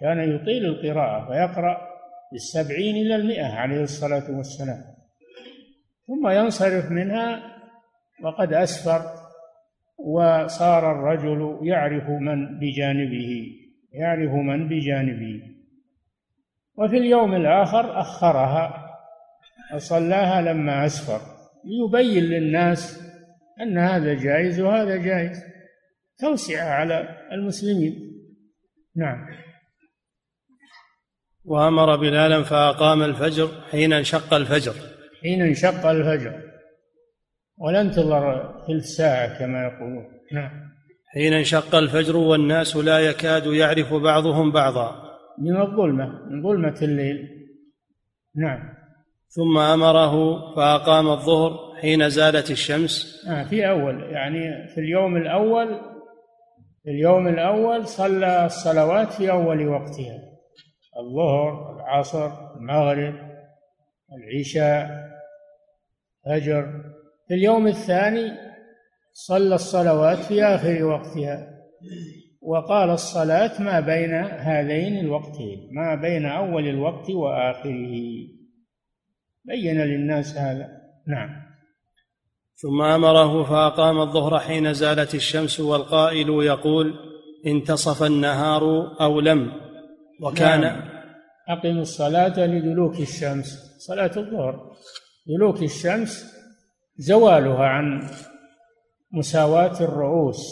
كان 0.00 0.34
يطيل 0.34 0.66
القراءة 0.66 1.26
فيقرأ 1.26 1.76
بالسبعين 2.32 2.96
إلى 2.96 3.16
المئة 3.16 3.46
عليه 3.46 3.82
الصلاة 3.82 4.36
والسلام. 4.36 4.84
ثم 6.06 6.28
ينصرف 6.28 6.90
منها 6.90 7.42
وقد 8.22 8.52
أسفر 8.52 9.00
وصار 9.98 10.92
الرجل 10.92 11.58
يعرف 11.62 12.08
من 12.08 12.58
بجانبه 12.58 13.46
يعرف 13.92 14.32
من 14.32 14.68
بجانبه 14.68 15.42
وفي 16.78 16.96
اليوم 16.96 17.34
الآخر 17.34 18.00
أخرها 18.00 18.90
وصلاها 19.74 20.42
لما 20.42 20.86
أسفر 20.86 21.20
ليبين 21.64 22.24
للناس 22.24 23.02
أن 23.60 23.78
هذا 23.78 24.14
جائز 24.14 24.60
وهذا 24.60 24.96
جائز. 24.96 25.53
توسعة 26.18 26.68
على 26.68 27.08
المسلمين. 27.32 28.14
نعم. 28.96 29.26
وأمر 31.44 31.96
بلالا 31.96 32.42
فأقام 32.42 33.02
الفجر 33.02 33.48
حين 33.70 33.92
انشق 33.92 34.34
الفجر. 34.34 34.74
حين 35.22 35.42
انشق 35.42 35.86
الفجر. 35.86 36.40
ولا 37.58 37.80
انتظر 37.80 38.54
ثلث 38.66 38.84
ساعة 38.84 39.38
كما 39.38 39.64
يقولون. 39.64 40.04
نعم. 40.32 40.50
حين 41.14 41.32
انشق 41.32 41.74
الفجر 41.74 42.16
والناس 42.16 42.76
لا 42.76 42.98
يكاد 42.98 43.46
يعرف 43.46 43.94
بعضهم 43.94 44.52
بعضا. 44.52 45.04
من 45.38 45.56
الظلمة 45.56 46.06
من 46.30 46.42
ظلمة 46.42 46.78
الليل. 46.82 47.28
نعم. 48.36 48.74
ثم 49.28 49.58
أمره 49.58 50.14
فأقام 50.54 51.08
الظهر 51.08 51.74
حين 51.80 52.08
زالت 52.08 52.50
الشمس. 52.50 53.24
آه 53.28 53.44
في 53.44 53.68
أول 53.68 54.02
يعني 54.02 54.68
في 54.74 54.80
اليوم 54.80 55.16
الأول 55.16 55.93
في 56.84 56.90
اليوم 56.90 57.28
الأول 57.28 57.86
صلى 57.86 58.46
الصلوات 58.46 59.12
في 59.12 59.30
أول 59.30 59.68
وقتها. 59.68 60.18
الظهر 60.96 61.76
العصر 61.76 62.56
المغرب 62.56 63.14
العشاء 64.12 65.10
فجر 66.24 66.82
في 67.28 67.34
اليوم 67.34 67.66
الثاني 67.66 68.32
صلى 69.12 69.54
الصلوات 69.54 70.18
في 70.18 70.44
آخر 70.44 70.84
وقتها. 70.84 71.54
وقال 72.42 72.90
الصلاة 72.90 73.62
ما 73.62 73.80
بين 73.80 74.14
هذين 74.24 74.98
الوقتين 74.98 75.68
ما 75.72 75.94
بين 75.94 76.26
أول 76.26 76.68
الوقت 76.68 77.10
وآخره. 77.10 77.94
بين 79.44 79.80
للناس 79.80 80.36
هذا. 80.36 80.68
نعم. 81.06 81.43
ثم 82.62 82.82
أمره 82.82 83.44
فأقام 83.44 84.00
الظهر 84.00 84.38
حين 84.38 84.72
زالت 84.72 85.14
الشمس 85.14 85.60
والقائل 85.60 86.28
يقول 86.28 86.94
انتصف 87.46 88.02
النهار 88.02 88.96
أو 89.00 89.20
لم. 89.20 89.52
وكان 90.22 90.60
نعم. 90.60 90.82
أقم 91.48 91.78
الصلاة 91.78 92.46
لدلوك 92.46 93.00
الشمس. 93.00 93.76
صلاة 93.78 94.10
الظهر. 94.16 94.72
دلوك 95.26 95.62
الشمس 95.62 96.34
زوالها 96.98 97.64
عن 97.64 98.10
مساواة 99.12 99.80
الرؤوس. 99.80 100.42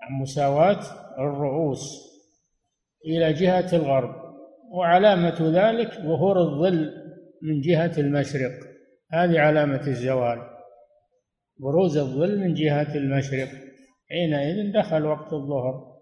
عن 0.00 0.22
مساواة 0.22 0.80
الرؤوس 1.18 1.80
إلى 3.06 3.32
جهة 3.32 3.76
الغرب. 3.76 4.14
وعلامة 4.72 5.36
ذلك 5.40 5.90
ظهور 5.94 6.40
الظل 6.40 6.90
من 7.42 7.60
جهة 7.60 7.92
المشرق. 7.98 8.52
هذه 9.12 9.40
علامة 9.40 9.86
الزوال. 9.86 10.55
بروز 11.58 11.96
الظل 11.96 12.40
من 12.40 12.54
جهة 12.54 12.94
المشرق. 12.94 13.48
حينئذ 14.10 14.72
دخل 14.72 15.04
وقت 15.04 15.32
الظهر. 15.32 15.96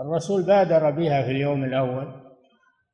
الرسول 0.00 0.46
بادر 0.46 0.90
بها 0.90 1.22
في 1.22 1.30
اليوم 1.30 1.64
الأول. 1.64 2.24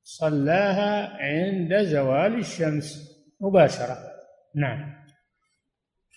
صلاها 0.02 1.16
عند 1.22 1.82
زوال 1.82 2.38
الشمس 2.38 3.10
مباشرة. 3.40 3.98
نعم. 4.56 5.00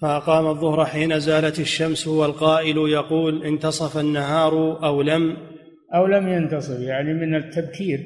فأقام 0.02 0.48
الظهر 0.48 0.86
حين 0.86 1.20
زالت 1.20 1.60
الشمس 1.60 2.08
والقائل 2.08 2.78
يقول 2.78 3.46
انتصف 3.46 3.98
النهار 3.98 4.86
أو 4.86 5.02
لم؟ 5.02 5.38
أو 5.96 6.06
لم 6.06 6.28
ينتصف 6.28 6.80
يعني 6.80 7.14
من 7.14 7.36
التبكير. 7.36 8.00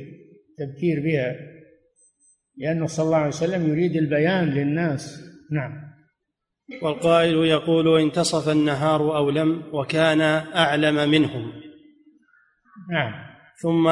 تبكير 0.57 0.99
بها. 1.03 1.35
لأنه 2.57 2.85
صلى 2.85 3.05
الله 3.05 3.17
عليه 3.17 3.27
وسلم 3.27 3.69
يريد 3.69 3.95
البيان 3.95 4.49
للناس. 4.49 5.21
نعم. 5.51 5.86
والقائل 6.81 7.35
يقول 7.35 8.01
انتصف 8.01 8.49
النهار 8.49 9.17
أو 9.17 9.29
لم 9.29 9.63
وكان 9.73 10.21
أعلم 10.55 11.09
منهم. 11.09 11.51
نعم. 12.91 13.13
ثم 13.61 13.87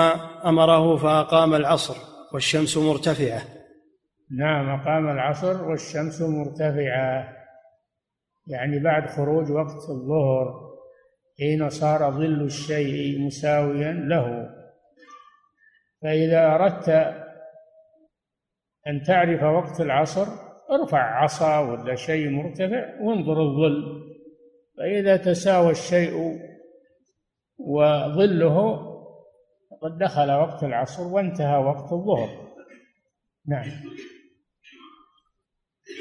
أمره 0.45 0.97
فأقام 0.97 1.53
العصر 1.53 1.95
والشمس 2.33 2.77
مرتفعة. 2.77 3.41
نعم 4.31 4.69
أقام 4.69 5.09
العصر 5.09 5.69
والشمس 5.69 6.21
مرتفعة. 6.21 7.35
يعني 8.47 8.79
بعد 8.79 9.09
خروج 9.09 9.51
وقت 9.51 9.89
الظهر 9.89 10.75
حين 11.39 11.69
صار 11.69 12.11
ظل 12.11 12.41
الشيء 12.41 13.25
مساويا 13.25 13.91
له. 13.91 14.49
فإذا 16.01 16.55
أردت 16.55 16.89
أن 18.87 19.03
تعرف 19.03 19.43
وقت 19.43 19.81
العصر 19.81 20.44
ارفع 20.71 21.23
عصا 21.23 21.59
ولا 21.59 21.95
شيء 21.95 22.29
مرتفع 22.29 23.01
وانظر 23.01 23.41
الظل. 23.41 24.05
فإذا 24.77 25.17
تساوى 25.17 25.71
الشيء 25.71 26.39
وظله 27.57 28.85
قد 29.81 29.97
دخل 29.97 30.31
وقت 30.31 30.63
العصر 30.63 31.03
وانتهى 31.03 31.57
وقت 31.57 31.93
الظهر. 31.93 32.45
نعم. 33.47 33.71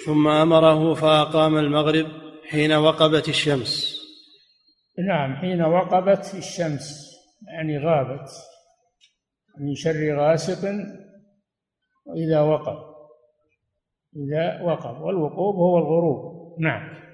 ثم 0.07 0.29
أمره 0.29 0.95
فأقام 0.95 1.57
المغرب 1.57 2.07
حين 2.45 2.73
وقبت 2.73 3.29
الشمس. 3.29 4.01
نعم 5.09 5.37
حين 5.37 5.63
وقبت 5.63 6.35
الشمس 6.35 7.15
يعني 7.49 7.79
غابت 7.79 8.31
من 9.61 9.75
شر 9.75 10.19
غاسق 10.19 10.69
إذا 12.17 12.41
وقب. 12.41 12.94
إذا 14.17 14.63
وقب 14.63 15.01
والوقوب 15.01 15.57
هو 15.57 15.79
الغروب. 15.79 16.35
نعم. 16.61 17.05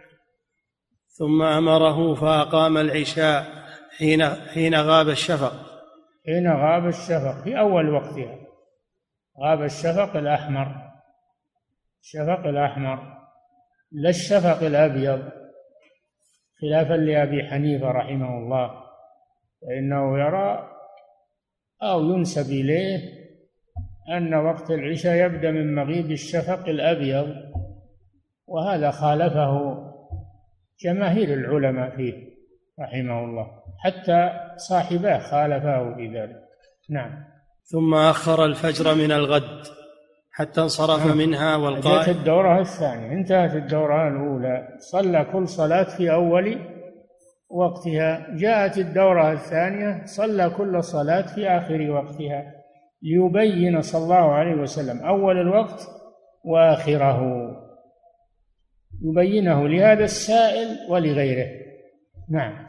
ثم 1.18 1.42
أمره 1.42 2.14
فأقام 2.14 2.76
العشاء 2.76 3.44
حين 3.98 4.24
حين 4.24 4.74
غاب 4.74 5.08
الشفق. 5.08 5.52
حين 6.26 6.52
غاب 6.52 6.86
الشفق 6.86 7.44
في 7.44 7.58
أول 7.58 7.94
وقتها. 7.94 8.38
غاب 9.42 9.62
الشفق 9.62 10.16
الأحمر. 10.16 10.90
الشفق 12.00 12.46
الأحمر. 12.46 13.20
لا 13.92 14.08
الشفق 14.10 14.66
الأبيض. 14.66 15.30
خلافا 16.60 16.94
لأبي 16.94 17.42
حنيفة 17.50 17.90
رحمه 17.90 18.38
الله. 18.38 18.70
فإنه 19.62 20.18
يرى 20.18 20.70
أو 21.82 22.04
ينسب 22.04 22.52
إليه 22.52 23.19
أن 24.08 24.34
وقت 24.34 24.70
العشاء 24.70 25.26
يبدأ 25.26 25.50
من 25.50 25.74
مغيب 25.74 26.10
الشفق 26.10 26.68
الأبيض 26.68 27.34
وهذا 28.46 28.90
خالفه 28.90 29.76
جماهير 30.84 31.34
العلماء 31.34 31.96
فيه 31.96 32.14
رحمه 32.80 33.24
الله 33.24 33.46
حتى 33.78 34.30
صاحباه 34.56 35.18
خالفاه 35.18 35.94
في 35.94 36.18
ذلك. 36.18 36.36
نعم. 36.90 37.24
ثم 37.64 37.94
أخر 37.94 38.44
الفجر 38.44 38.94
من 38.94 39.12
الغد 39.12 39.66
حتى 40.32 40.60
انصرف 40.60 41.06
نعم. 41.06 41.18
منها 41.18 41.56
والقائل 41.56 42.04
جاءت 42.04 42.08
الدورة 42.08 42.60
الثانية 42.60 43.12
انتهت 43.12 43.54
الدورة 43.54 44.08
الأولى 44.08 44.68
صلى 44.78 45.24
كل 45.32 45.48
صلاة 45.48 45.96
في 45.96 46.12
أول 46.12 46.58
وقتها 47.50 48.36
جاءت 48.36 48.78
الدورة 48.78 49.32
الثانية 49.32 50.04
صلى 50.04 50.50
كل 50.50 50.84
صلاة 50.84 51.22
في 51.34 51.48
آخر 51.48 51.90
وقتها. 51.90 52.59
ليبين 53.02 53.82
صلى 53.82 54.02
الله 54.02 54.32
عليه 54.32 54.54
وسلم 54.54 55.00
أول 55.00 55.40
الوقت 55.40 55.80
وآخره. 56.44 57.20
يبينه 59.02 59.68
لهذا 59.68 60.04
السائل 60.04 60.68
ولغيره. 60.88 61.48
نعم. 62.30 62.68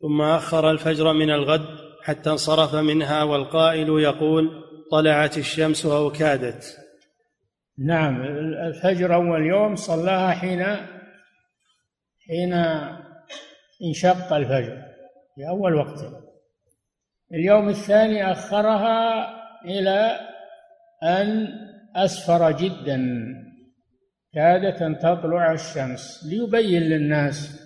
ثم 0.00 0.22
أخر 0.22 0.70
الفجر 0.70 1.12
من 1.12 1.30
الغد 1.30 1.66
حتى 2.04 2.30
انصرف 2.30 2.74
منها 2.74 3.22
والقائل 3.22 3.88
يقول 3.88 4.50
طلعت 4.92 5.38
الشمس 5.38 5.86
أو 5.86 6.10
كادت. 6.10 6.76
نعم. 7.78 8.22
الفجر 8.66 9.14
أول 9.14 9.46
يوم 9.46 9.76
صلاها 9.76 10.30
حين 10.30 10.62
حين 12.28 12.52
انشق 13.84 14.32
الفجر 14.32 14.82
في 15.34 15.48
أول 15.48 15.74
وقته 15.74 16.29
اليوم 17.34 17.68
الثاني 17.68 18.32
أخرها 18.32 19.30
إلى 19.64 20.16
أن 21.02 21.48
أسفر 21.96 22.50
جدا 22.50 23.00
كادت 24.34 24.82
أن 24.82 24.98
تطلع 24.98 25.52
الشمس 25.52 26.26
ليبين 26.30 26.82
للناس 26.82 27.60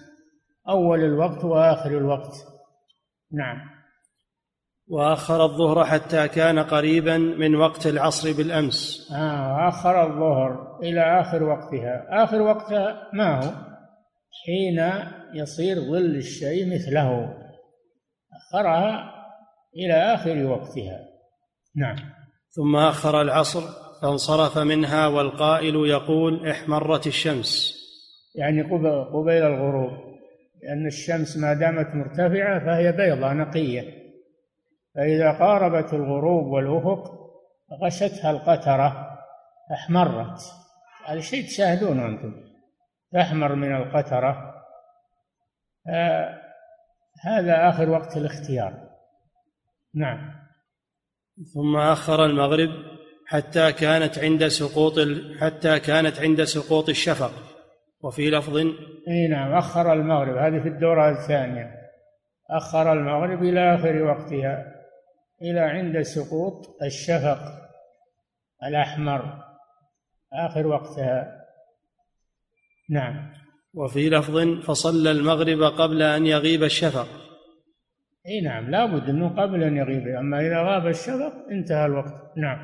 أول 0.69 1.05
الوقت 1.05 1.45
وآخر 1.45 1.99
الوقت. 1.99 2.33
نعم. 3.33 3.57
وأخر 4.89 5.45
الظهر 5.45 5.85
حتى 5.85 6.29
كان 6.29 6.59
قريبا 6.59 7.19
من 7.19 7.55
وقت 7.55 7.87
العصر 7.87 8.33
بالأمس. 8.33 9.11
آه 9.13 9.69
أخر 9.69 10.07
الظهر 10.07 10.79
إلى 10.83 11.21
آخر 11.21 11.43
وقتها. 11.43 12.07
آخر 12.25 12.43
وقتها 12.43 13.11
ما 13.13 13.45
هو؟ 13.45 13.53
حين 14.47 15.09
يصير 15.35 15.77
ظل 15.81 16.17
الشيء 16.17 16.75
مثله. 16.75 17.35
أخرها 18.35 19.24
إلى 19.77 20.15
آخر 20.15 20.47
وقتها. 20.47 21.01
نعم. 21.77 21.97
ثم 22.51 22.77
أخر 22.77 23.21
العصر 23.21 23.61
فانصرف 24.03 24.59
منها 24.59 25.07
والقائل 25.07 25.77
يقول 25.77 26.49
احمرت 26.49 27.07
الشمس. 27.07 27.75
يعني 28.35 28.63
قبيل 29.13 29.43
الغروب 29.43 29.91
لأن 30.63 30.87
الشمس 30.87 31.37
ما 31.37 31.55
دامت 31.55 31.95
مرتفعة 31.95 32.59
فهي 32.59 32.93
بيضة 32.93 33.33
نقية. 33.33 34.05
فإذا 34.95 35.39
قاربت 35.39 35.95
الغروب 35.95 36.47
والأفق 36.47 37.13
غشتها 37.83 38.31
القترة 38.31 39.19
أحمرت. 39.73 40.41
هذا 41.07 41.21
شيء 41.21 41.47
تشاهدونه 41.47 42.07
أنتم. 42.07 42.35
تحمر 43.13 43.55
من 43.55 43.77
القترة 43.77 44.55
آه 45.89 46.41
هذا 47.25 47.69
آخر 47.69 47.91
وقت 47.91 48.17
الاختيار. 48.17 48.84
نعم. 49.95 50.35
ثم 51.55 51.77
أخر 51.77 52.25
المغرب 52.25 52.71
حتى 53.27 53.73
كانت 53.73 54.19
عند 54.19 54.49
سقوط 54.49 54.99
حتى 55.41 55.81
كانت 55.81 56.21
عند 56.21 56.45
سقوط 56.45 56.89
الشفق. 56.89 57.33
وفي 58.01 58.31
لفظ 58.31 58.57
إي 59.09 59.29
نعم 59.31 59.53
أخر 59.53 59.93
المغرب. 59.93 60.37
هذه 60.37 60.63
في 60.63 60.69
الدورة 60.69 61.11
الثانية. 61.11 61.71
أخر 62.51 62.93
المغرب 62.93 63.43
إلى 63.43 63.75
آخر 63.75 64.03
وقتها 64.03 64.75
إلى 65.43 65.61
عند 65.61 66.03
سقوط 66.03 66.83
الشفق 66.83 67.41
الأحمر. 68.65 69.45
آخر 70.33 70.67
وقتها. 70.67 71.45
نعم. 72.91 73.33
وفي 73.75 74.11
لفظ 74.11 74.37
فصلى 74.67 75.11
المغرب 75.11 75.63
قبل 75.63 76.03
أن 76.03 76.27
يغيب 76.27 76.63
الشفق. 76.63 77.24
إي 78.29 78.41
نعم 78.41 78.71
لابد 78.71 79.09
إنه 79.09 79.29
قبل 79.29 79.63
أن 79.63 79.77
يغيب 79.77 80.09
أما 80.09 80.41
إذا 80.41 80.63
غاب 80.63 80.87
الشفق 80.87 81.33
انتهى 81.51 81.87
الوقت. 81.87 82.37
نعم. 82.37 82.59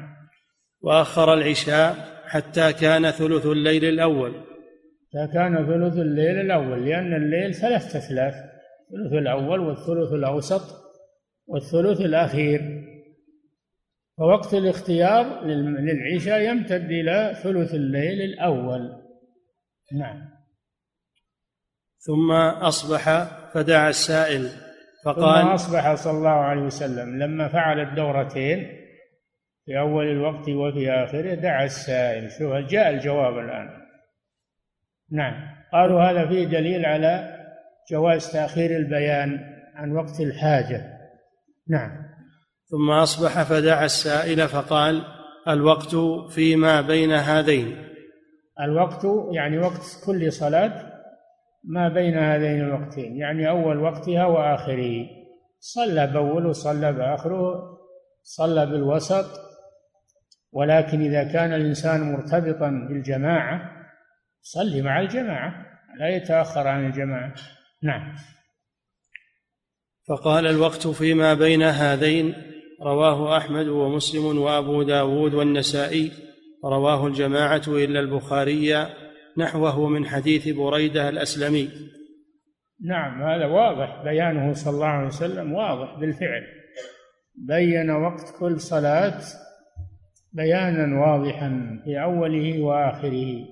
وآخر 0.81 1.35
العشاء 1.35 1.94
حتى 2.27 2.73
كان 2.73 3.11
ثلث 3.11 3.46
الليل 3.46 3.85
الأول. 3.85 4.33
حتى 4.33 5.33
كان 5.33 5.66
ثلث 5.66 5.99
الليل 5.99 6.40
الأول 6.40 6.87
لأن 6.87 7.14
الليل 7.14 7.55
ثلاث 7.55 7.96
اثلاث 7.96 8.35
الثلث 8.35 9.12
الأول 9.12 9.61
والثلث 9.61 10.12
الأوسط 10.12 10.62
والثلث 11.46 12.01
الأخير. 12.01 12.61
فوقت 14.18 14.55
الاختيار 14.55 15.44
للعشاء 15.44 16.40
يمتد 16.40 16.90
إلى 16.90 17.35
ثلث 17.42 17.75
الليل 17.75 18.20
الأول. 18.20 18.81
نعم. 19.92 20.31
ثم 21.99 22.33
أصبح 22.62 23.25
فدعا 23.53 23.88
السائل 23.88 24.49
فقال 25.05 25.43
ثم 25.43 25.49
أصبح 25.49 25.95
صلى 25.95 26.19
الله 26.19 26.31
عليه 26.31 26.63
وسلم 26.63 27.23
لما 27.23 27.49
فعل 27.49 27.81
الدورتين 27.81 28.81
في 29.67 29.79
أول 29.79 30.07
الوقت 30.07 30.49
وفي 30.49 30.91
آخره 30.91 31.35
دعا 31.35 31.65
السائل. 31.65 32.31
شوف 32.31 32.53
جاء 32.53 32.91
الجواب 32.91 33.39
الآن. 33.39 33.69
نعم. 35.13 35.35
قالوا 35.73 36.03
هذا 36.03 36.29
فيه 36.29 36.45
دليل 36.45 36.87
على 36.87 37.41
جواز 37.91 38.33
تأخير 38.33 38.77
البيان 38.77 39.39
عن 39.75 39.93
وقت 39.93 40.21
الحاجة. 40.21 40.85
نعم. 41.69 41.91
ثم 42.71 42.91
أصبح 42.91 43.43
فدعا 43.43 43.85
السائل 43.85 44.49
فقال 44.49 45.05
الوقت 45.49 45.97
فيما 46.35 46.81
بين 46.81 47.13
هذين. 47.13 47.91
الوقت 48.61 49.07
يعني 49.33 49.59
وقت 49.59 50.03
كل 50.07 50.33
صلاة 50.33 50.89
ما 51.64 51.88
بين 51.88 52.18
هذين 52.18 52.61
الوقتين 52.61 53.16
يعني 53.16 53.49
أول 53.49 53.79
وقتها 53.79 54.27
وآخره. 54.27 55.07
صلى 55.61 56.07
بأوله 56.07 56.53
صلى 56.53 56.92
بآخره 56.92 57.79
صلى 58.23 58.66
بالوسط. 58.66 59.40
ولكن 60.53 61.01
إذا 61.01 61.33
كان 61.33 61.53
الإنسان 61.53 62.12
مرتبطا 62.12 62.70
بالجماعة 62.88 63.70
صلي 64.42 64.83
مع 64.83 65.01
الجماعة 65.01 65.66
لا 65.99 66.09
يتأخر 66.09 66.68
عن 66.68 66.87
الجماعة. 66.87 67.35
نعم. 67.83 68.14
فقال 70.09 70.46
الوقت 70.46 70.87
فيما 70.87 71.35
بين 71.35 71.62
هذين 71.62 72.35
رواه 72.83 73.37
أحمد 73.37 73.68
ومسلم 73.68 74.38
وأبو 74.38 74.83
داود 74.83 75.35
والنسائي 75.35 76.12
رواه 76.64 77.07
الجماعة 77.07 77.62
إلا 77.68 78.01
البخاري. 78.01 78.87
نحوه 79.38 79.88
من 79.88 80.07
حديث 80.07 80.49
بريدة 80.49 81.09
الأسلمي. 81.09 81.69
نعم 82.85 83.23
هذا 83.23 83.47
واضح 83.47 84.03
بيانه 84.05 84.53
صلى 84.53 84.75
الله 84.75 84.87
عليه 84.87 85.07
وسلم 85.07 85.53
واضح 85.53 85.99
بالفعل. 86.01 86.43
بين 87.35 87.90
وقت 87.90 88.35
كل 88.38 88.61
صلاة 88.61 89.21
بيانا 90.33 91.01
واضحا 91.01 91.81
في 91.85 92.03
أوله 92.03 92.62
وآخره 92.62 93.47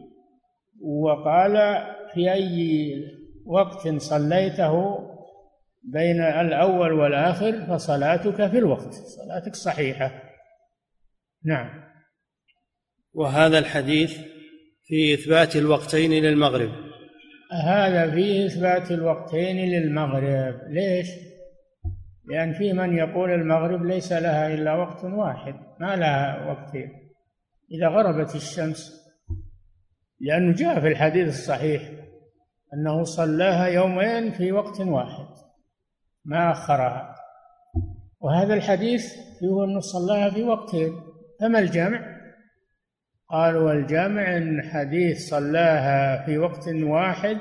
وقال 0.80 1.56
في 2.14 2.32
أي 2.32 2.94
وقت 3.46 3.88
صليته 3.88 4.98
بين 5.82 6.20
الأول 6.20 6.92
والآخر 6.92 7.66
فصلاتك 7.66 8.50
في 8.50 8.58
الوقت 8.58 8.92
صلاتك 8.92 9.54
صحيحة. 9.54 10.22
نعم. 11.44 11.88
وهذا 13.12 13.58
الحديث 13.58 14.37
في 14.88 15.14
إثبات 15.14 15.56
الوقتين 15.56 16.12
للمغرب 16.12 16.70
هذا 17.64 18.10
فيه 18.10 18.46
إثبات 18.46 18.90
الوقتين 18.90 19.56
للمغرب 19.56 20.54
ليش؟ 20.68 21.08
لأن 22.24 22.52
في 22.52 22.72
من 22.72 22.96
يقول 22.96 23.30
المغرب 23.30 23.84
ليس 23.84 24.12
لها 24.12 24.54
إلا 24.54 24.74
وقت 24.74 25.04
واحد 25.04 25.54
ما 25.80 25.96
لها 25.96 26.50
وقتين 26.50 26.88
إذا 27.72 27.88
غربت 27.88 28.34
الشمس 28.34 28.92
لأنه 30.20 30.54
جاء 30.54 30.80
في 30.80 30.88
الحديث 30.88 31.28
الصحيح 31.28 31.82
أنه 32.74 33.02
صلاها 33.02 33.66
يومين 33.66 34.32
في 34.32 34.52
وقت 34.52 34.80
واحد 34.80 35.28
ما 36.24 36.52
أخرها 36.52 37.14
وهذا 38.20 38.54
الحديث 38.54 39.12
فيه 39.40 39.64
أنه 39.64 39.80
صلاها 39.80 40.30
في 40.30 40.42
وقتين 40.42 40.92
فما 41.40 41.58
الجمع؟ 41.58 42.17
قالوا 43.30 43.72
الجمع 43.72 44.36
أن 44.36 44.62
حديث 44.62 45.28
صلاها 45.28 46.24
في 46.26 46.38
وقت 46.38 46.68
واحد 46.68 47.38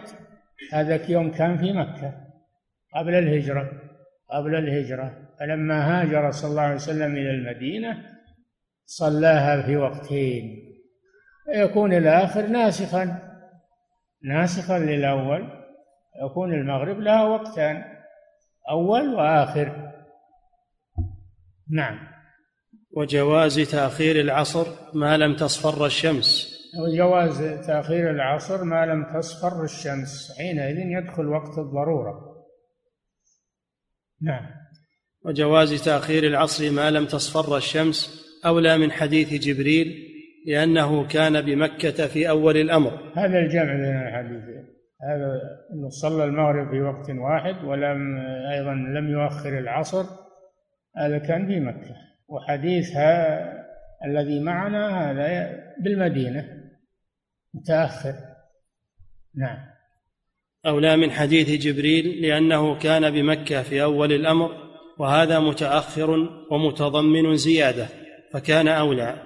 هذاك 0.73 1.09
يوم 1.09 1.31
كان 1.31 1.57
في 1.57 1.73
مكة 1.73 2.13
قبل 2.95 3.15
الهجرة 3.15 3.71
قبل 4.29 4.55
الهجرة. 4.55 5.27
فلما 5.39 6.01
هاجر 6.01 6.31
صلى 6.31 6.51
الله 6.51 6.61
عليه 6.61 6.75
وسلم 6.75 7.11
إلى 7.11 7.31
المدينة 7.31 7.97
صلاها 8.85 9.61
في 9.61 9.77
وقتين. 9.77 10.63
يكون 11.55 11.93
الآخر 11.93 12.47
ناسخا 12.47 13.19
ناسخا 14.23 14.79
للأول. 14.79 15.49
يكون 16.25 16.53
المغرب 16.53 16.99
لها 16.99 17.23
وقتان 17.23 17.83
أول 18.69 19.13
وآخر. 19.13 19.91
نعم. 21.71 22.16
وجواز 22.97 23.59
تأخير 23.59 24.19
العصر 24.19 24.67
ما 24.93 25.17
لم 25.17 25.35
تصفر 25.35 25.85
الشمس. 25.85 26.57
وجواز 26.79 27.65
تأخير 27.67 28.11
العصر 28.11 28.63
ما 28.63 28.85
لم 28.85 29.03
تصفر 29.03 29.63
الشمس. 29.63 30.37
حينئذ 30.37 30.77
يدخل 30.77 31.27
وقت 31.27 31.57
الضرورة. 31.57 32.13
نعم. 34.21 34.45
وجواز 35.25 35.83
تأخير 35.83 36.23
العصر 36.23 36.71
ما 36.71 36.91
لم 36.91 37.05
تصفر 37.05 37.57
الشمس 37.57 38.27
أولى 38.45 38.77
من 38.77 38.91
حديث 38.91 39.33
جبريل 39.33 39.87
لأنه 40.47 41.07
كان 41.07 41.41
بمكة 41.41 42.07
في 42.07 42.29
أول 42.29 42.57
الأمر. 42.57 42.91
هذا 43.15 43.39
الجمع 43.39 43.73
بين 43.73 44.07
الحديثين 44.07 44.67
هذا 45.01 45.41
أنه 45.73 45.89
صلى 45.89 46.23
المغرب 46.23 46.69
في 46.69 46.81
وقت 46.81 47.09
واحد 47.09 47.63
ولم 47.63 48.17
أيضا 48.51 48.73
لم 48.73 49.09
يؤخر 49.11 49.59
العصر. 49.59 50.05
هذا 50.97 51.17
كان 51.17 51.47
في 51.47 51.59
مكة 51.59 52.06
وحديثها 52.27 53.53
الذي 54.05 54.39
معنا 54.39 55.11
هذا 55.11 55.63
بالمدينة. 55.79 56.45
متأخر. 57.53 58.13
نعم. 59.35 59.57
أولى 60.65 60.97
من 60.97 61.11
حديث 61.11 61.49
جبريل 61.49 62.21
لأنه 62.21 62.79
كان 62.79 63.11
بمكة 63.11 63.63
في 63.63 63.83
أول 63.83 64.13
الأمر 64.13 64.51
وهذا 64.99 65.39
متأخر 65.39 66.09
ومتضمن 66.51 67.35
زيادة 67.35 67.87
فكان 68.33 68.67
أولى. 68.67 69.23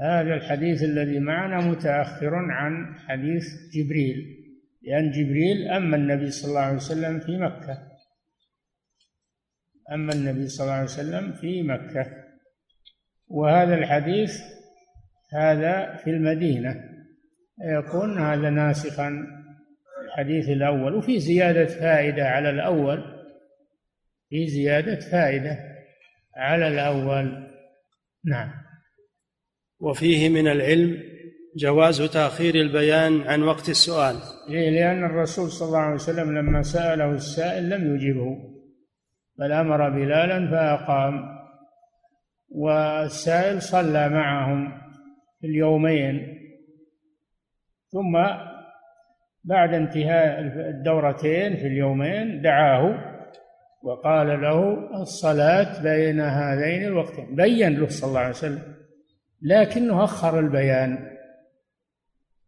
هذا 0.00 0.34
الحديث 0.34 0.82
الذي 0.82 1.18
معنا 1.18 1.60
متأخر 1.60 2.34
عن 2.34 2.94
حديث 3.08 3.44
جبريل 3.74 4.44
لأن 4.82 5.10
جبريل 5.10 5.68
أما 5.68 5.96
النبي 5.96 6.30
صلى 6.30 6.48
الله 6.48 6.60
عليه 6.60 6.76
وسلم 6.76 7.20
في 7.20 7.38
مكة. 7.38 7.78
أما 9.92 10.12
النبي 10.12 10.48
صلى 10.48 10.64
الله 10.64 10.74
عليه 10.74 10.84
وسلم 10.84 11.32
في 11.32 11.62
مكة. 11.62 12.23
وهذا 13.28 13.74
الحديث 13.74 14.40
هذا 15.32 15.96
في 15.96 16.10
المدينة. 16.10 16.74
يكون 17.78 18.18
هذا 18.18 18.50
ناسخا 18.50 19.26
الحديث 20.04 20.48
الأول 20.48 20.94
وفي 20.94 21.18
زيادة 21.18 21.66
فائدة 21.66 22.28
على 22.28 22.50
الأول. 22.50 23.04
في 24.28 24.46
زيادة 24.46 25.00
فائدة 25.00 25.58
على 26.36 26.68
الأول. 26.68 27.50
نعم. 28.24 28.50
وفيه 29.80 30.28
من 30.28 30.48
العلم 30.48 31.02
جواز 31.56 32.02
تأخير 32.02 32.54
البيان 32.54 33.20
عن 33.20 33.42
وقت 33.42 33.68
السؤال. 33.68 34.16
ليه؟ 34.48 34.70
لأن 34.70 35.04
الرسول 35.04 35.50
صلى 35.50 35.68
الله 35.68 35.78
عليه 35.78 35.94
وسلم 35.94 36.38
لما 36.38 36.62
سأله 36.62 37.10
السائل 37.12 37.70
لم 37.70 37.94
يجبه 37.94 38.36
بل 39.38 39.52
أمر 39.52 39.90
بلالا 39.90 40.50
فأقام. 40.50 41.33
والسائل 42.54 43.62
صلى 43.62 44.08
معهم 44.08 44.72
في 45.40 45.46
اليومين. 45.46 46.40
ثم 47.92 48.12
بعد 49.44 49.74
انتهاء 49.74 50.40
الدورتين 50.40 51.56
في 51.56 51.66
اليومين 51.66 52.42
دعاه 52.42 53.14
وقال 53.82 54.42
له 54.42 54.88
الصلاة 55.02 55.82
بين 55.82 56.20
هذين 56.20 56.84
الوقتين. 56.84 57.36
بين 57.36 57.78
له 57.80 57.88
صلى 57.88 58.08
الله 58.08 58.20
عليه 58.20 58.30
وسلم 58.30 58.74
لكنه 59.42 60.04
أخر 60.04 60.38
البيان 60.38 61.10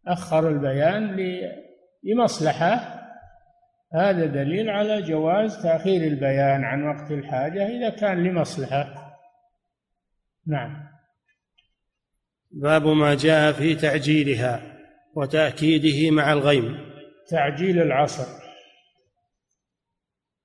أخر 0.07 0.49
البيان 0.49 1.17
لمصلحة. 2.05 2.97
هذا 3.95 4.27
دليل 4.27 4.71
على 4.71 5.03
جواز 5.03 5.63
تأخير 5.63 6.03
البيان 6.03 6.65
عن 6.65 6.83
وقت 6.85 7.11
الحاجة 7.11 7.67
إذا 7.67 7.91
كان 7.91 8.25
لمصلحة. 8.25 9.06
نعم. 10.47 10.87
باب 12.51 12.87
ما 12.87 13.15
جاء 13.15 13.53
في 13.53 13.75
تعجيلها 13.75 14.63
وتأكيده 15.15 16.11
مع 16.11 16.33
الغيم. 16.33 16.79
تعجيل 17.31 17.83
العصر. 17.83 18.47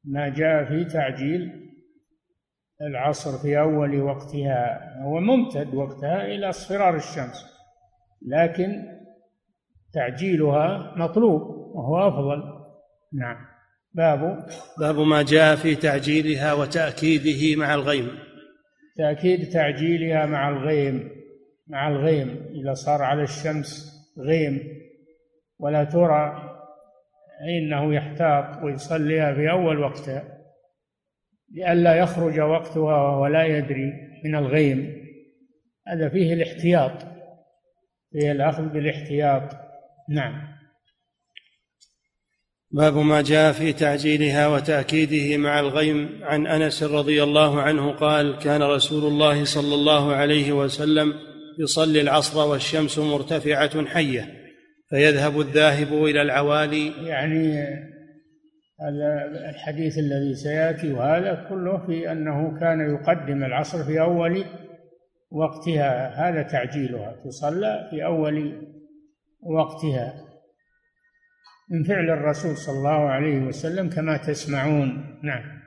ما 0.04 0.30
جاء 0.30 0.66
في 0.66 0.86
تعجيل 0.86 1.72
العصر 2.82 3.38
في 3.38 3.60
أول 3.60 4.02
وقتها 4.02 4.80
هو 5.04 5.20
ممتد 5.20 5.76
وقتها 5.76 6.26
إلى 6.26 6.50
اصفرار 6.50 6.96
الشمس 6.96 7.46
لكن 8.28 8.84
تعجيلها 9.94 10.94
مطلوب 10.98 11.42
وهو 11.76 12.08
أفضل. 12.08 12.44
نعم. 13.14 13.38
باب 13.94 14.50
باب 14.80 15.00
ما 15.00 15.22
جاء 15.22 15.56
في 15.56 15.76
تعجيلها 15.76 16.54
وتأكيده 16.54 17.60
مع 17.60 17.74
الغيم. 17.74 18.31
تأكيد 19.02 19.50
تعجيلها 19.50 20.26
مع 20.26 20.50
الغيم 20.50 21.10
مع 21.68 21.88
الغيم. 21.88 22.46
إذا 22.62 22.74
صار 22.74 23.02
على 23.02 23.24
الشمس 23.24 23.92
غيم. 24.20 24.82
ولا 25.60 25.84
ترى 25.84 26.52
فإنه 27.40 27.96
يحتاط 27.96 28.64
ويصليها 28.64 29.34
في 29.34 29.52
أول 29.52 29.80
وقتها 29.80 30.24
لئلا 31.52 31.96
يخرج 31.96 32.40
وقتها 32.40 32.80
وهو 32.80 33.28
لا 33.28 33.46
يدري 33.46 33.94
من 34.26 34.36
الغيم. 34.36 35.02
هذا 35.88 36.10
فيه 36.10 36.34
الاحتياط 36.34 37.08
فيه 38.12 38.32
الأخذ 38.32 38.70
بالاحتياط. 38.70 39.44
نعم. 40.10 40.51
باب 42.74 42.98
ما 42.98 43.22
جاء 43.22 43.52
في 43.52 43.74
تعجيلها 43.74 44.48
وتأكيده 44.48 45.38
مع 45.38 45.60
الغيم 45.60 46.20
عن 46.24 46.48
أنس 46.48 46.84
رضي 46.84 47.24
الله 47.24 47.62
عنه 47.62 47.92
قال 47.92 48.38
كان 48.40 48.64
رسول 48.64 49.04
الله 49.12 49.44
صلى 49.44 49.76
الله 49.76 50.14
عليه 50.14 50.52
وسلم 50.52 51.14
يصلي 51.60 52.02
العصر 52.02 52.48
والشمس 52.50 53.00
مرتفعة 53.00 53.86
حية 53.86 54.26
فيذهب 54.90 55.40
الذاهب 55.40 55.94
إلى 55.94 56.22
العوالي. 56.22 57.08
يعني 57.08 57.54
هذا 58.82 59.26
الحديث 59.50 59.98
الذي 59.98 60.36
سيأتي 60.36 60.94
وهذا 60.94 61.48
كله 61.50 61.86
في 61.86 62.12
أنه 62.12 62.60
كان 62.60 62.80
يقدم 62.96 63.44
العصر 63.44 63.84
في 63.84 64.02
أول 64.02 64.44
وقتها. 65.32 66.10
هذا 66.30 66.42
تعجيلها 66.42 67.16
تصلى 67.26 67.88
في 67.90 68.06
أول 68.06 68.68
وقتها. 69.42 70.31
من 71.72 71.84
فعل 71.84 72.10
الرسول 72.10 72.58
صلى 72.58 72.78
الله 72.78 73.10
عليه 73.10 73.40
وسلم 73.40 73.90
كما 73.90 74.18
تسمعون. 74.18 75.20
نعم. 75.24 75.62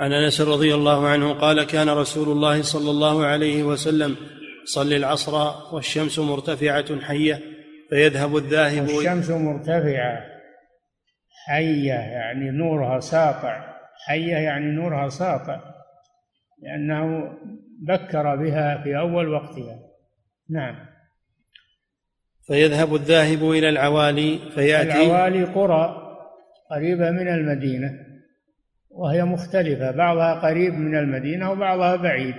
عن 0.00 0.12
أنس 0.12 0.40
رضي 0.40 0.74
الله 0.74 1.08
عنه 1.08 1.32
قال 1.32 1.62
كان 1.62 1.88
رسول 1.88 2.28
الله 2.28 2.62
صلى 2.62 2.90
الله 2.90 3.26
عليه 3.26 3.62
وسلم 3.62 4.16
صلي 4.64 4.96
العصر 4.96 5.34
والشمس 5.74 6.18
مرتفعة 6.18 7.00
حية 7.00 7.40
فيذهب 7.90 8.36
الذاهب 8.36 8.84
الشمس 8.84 9.30
مرتفعة 9.30 10.24
حية 11.46 11.92
يعني 11.92 12.50
نورها 12.50 13.00
ساطع. 13.00 13.74
حية 14.06 14.34
يعني 14.34 14.66
نورها 14.66 15.08
ساطع 15.08 15.60
لأنه 16.62 17.32
بكر 17.82 18.36
بها 18.36 18.82
في 18.82 18.98
أول 18.98 19.28
وقتها. 19.28 19.78
نعم. 20.50 20.93
فيذهب 22.46 22.94
الذاهب 22.94 23.50
إلى 23.50 23.68
العوالي 23.68 24.38
فيأتي. 24.54 25.06
العوالي 25.06 25.44
قرى 25.44 26.00
قريبة 26.70 27.10
من 27.10 27.28
المدينة 27.28 27.90
وهي 28.90 29.24
مختلفة. 29.24 29.90
بعضها 29.90 30.34
قريب 30.34 30.74
من 30.74 30.98
المدينة 30.98 31.50
وبعضها 31.50 31.96
بعيد. 31.96 32.34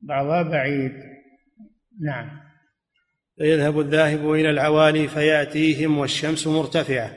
بعضها 0.00 0.42
بعيد. 0.42 0.92
نعم. 2.00 2.30
فيذهب 3.38 3.80
الذاهب 3.80 4.32
إلى 4.32 4.50
العوالي 4.50 5.08
فيأتيهم 5.08 5.98
والشمس 5.98 6.46
مرتفعة. 6.46 7.10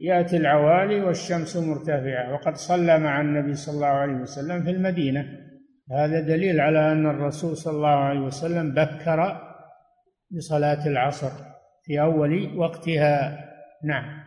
يأتي 0.00 0.36
العوالي 0.36 1.00
والشمس 1.00 1.56
مرتفعة. 1.56 2.34
وقد 2.34 2.56
صلى 2.56 2.98
مع 2.98 3.20
النبي 3.20 3.54
صلى 3.54 3.74
الله 3.74 3.86
عليه 3.86 4.14
وسلم 4.14 4.62
في 4.62 4.70
المدينة. 4.70 5.26
هذا 5.92 6.20
دليل 6.20 6.60
على 6.60 6.92
أن 6.92 7.06
الرسول 7.06 7.56
صلى 7.56 7.76
الله 7.76 7.88
عليه 7.88 8.20
وسلم 8.20 8.74
بكر 8.74 9.51
بصلاة 10.32 10.86
العصر 10.86 11.30
في 11.84 12.00
أول 12.00 12.58
وقتها. 12.58 13.38
نعم. 13.84 14.22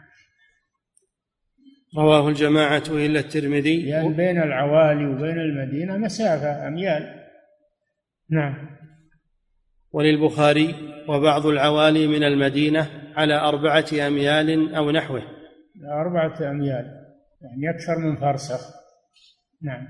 رواه 1.97 2.29
الجماعة 2.29 2.83
إلا 2.89 3.19
الترمذي. 3.19 3.81
لأن 3.81 3.89
يعني 3.89 4.13
بين 4.13 4.41
العوالي 4.41 5.05
وبين 5.05 5.39
المدينة 5.39 5.97
مسافة 5.97 6.67
أميال. 6.67 7.25
نعم. 8.29 8.77
وللبخاري 9.91 10.75
وبعض 11.07 11.45
العوالي 11.45 12.07
من 12.07 12.23
المدينة 12.23 13.11
على 13.15 13.33
أربعة 13.33 13.85
أميال 14.07 14.75
أو 14.75 14.91
نحوه. 14.91 15.23
أربعة 15.91 16.51
أميال 16.51 17.05
يعني 17.41 17.69
أكثر 17.69 17.97
من 17.97 18.15
فرسخ 18.15 18.61
نعم. 19.61 19.87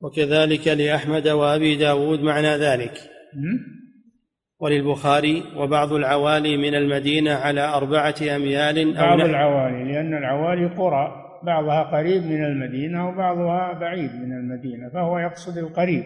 وكذلك 0.00 0.68
لأحمد 0.68 1.28
وأبي 1.28 1.76
داود 1.76 2.20
معنى 2.20 2.56
ذلك. 2.56 3.10
وللبخاري 4.60 5.44
وبعض 5.56 5.92
العوالي 5.92 6.56
من 6.56 6.74
المدينة 6.74 7.34
على 7.34 7.60
أربعة 7.60 8.14
أميال 8.36 8.96
أو 8.96 9.06
بعض 9.06 9.20
العوالي 9.20 9.92
لأن 9.92 10.14
العوالي 10.14 10.66
قرى 10.66 11.24
بعضها 11.42 11.82
قريب 11.82 12.22
من 12.22 12.44
المدينة 12.44 13.08
وبعضها 13.08 13.72
بعيد 13.72 14.14
من 14.14 14.32
المدينة 14.32 14.88
فهو 14.88 15.18
يقصد 15.18 15.58
القريب. 15.58 16.04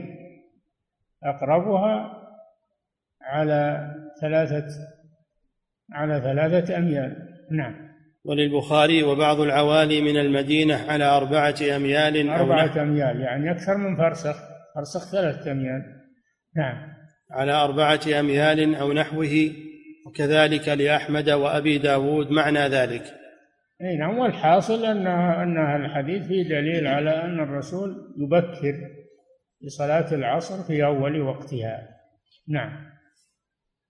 أقربها 1.25 2.19
على 3.23 3.91
ثلاثة 4.21 4.67
على 5.93 6.21
ثلاثة 6.21 6.79
أميال. 6.79 7.29
نعم. 7.51 7.93
وللبخاري 8.25 9.03
وبعض 9.03 9.41
العوالي 9.41 10.01
من 10.01 10.17
المدينة 10.17 10.91
على 10.91 11.05
أربعة 11.05 11.55
أميال 11.77 12.31
أربعة 12.31 12.83
أميال 12.83 13.21
يعني 13.21 13.51
أكثر 13.51 13.77
من 13.77 13.97
فرسخ 13.97 14.37
فرسخ 14.75 15.13
ثلاثة 15.13 15.53
أميال. 15.53 15.83
نعم. 16.57 16.92
على 17.33 17.53
أربعة 17.53 18.01
أميال 18.21 18.75
أو 18.75 18.93
نحوه 18.93 19.51
وكذلك 20.07 20.69
لأحمد 20.69 21.31
وأبي 21.31 21.79
داود 21.79 22.31
معنى 22.31 22.69
ذلك. 22.69 23.03
أي 23.83 23.97
نعم 23.97 24.19
والحاصل 24.19 24.85
أن 24.85 25.07
أن 25.07 25.85
الحديث 25.85 26.27
فيه 26.27 26.43
دليل 26.43 26.87
على 26.87 27.11
أن 27.11 27.41
الرسول 27.41 28.15
يبكر 28.19 28.75
لصلاة 29.63 30.15
العصر 30.15 30.63
في 30.63 30.85
أول 30.85 31.21
وقتها. 31.21 31.89
نعم. 32.49 32.93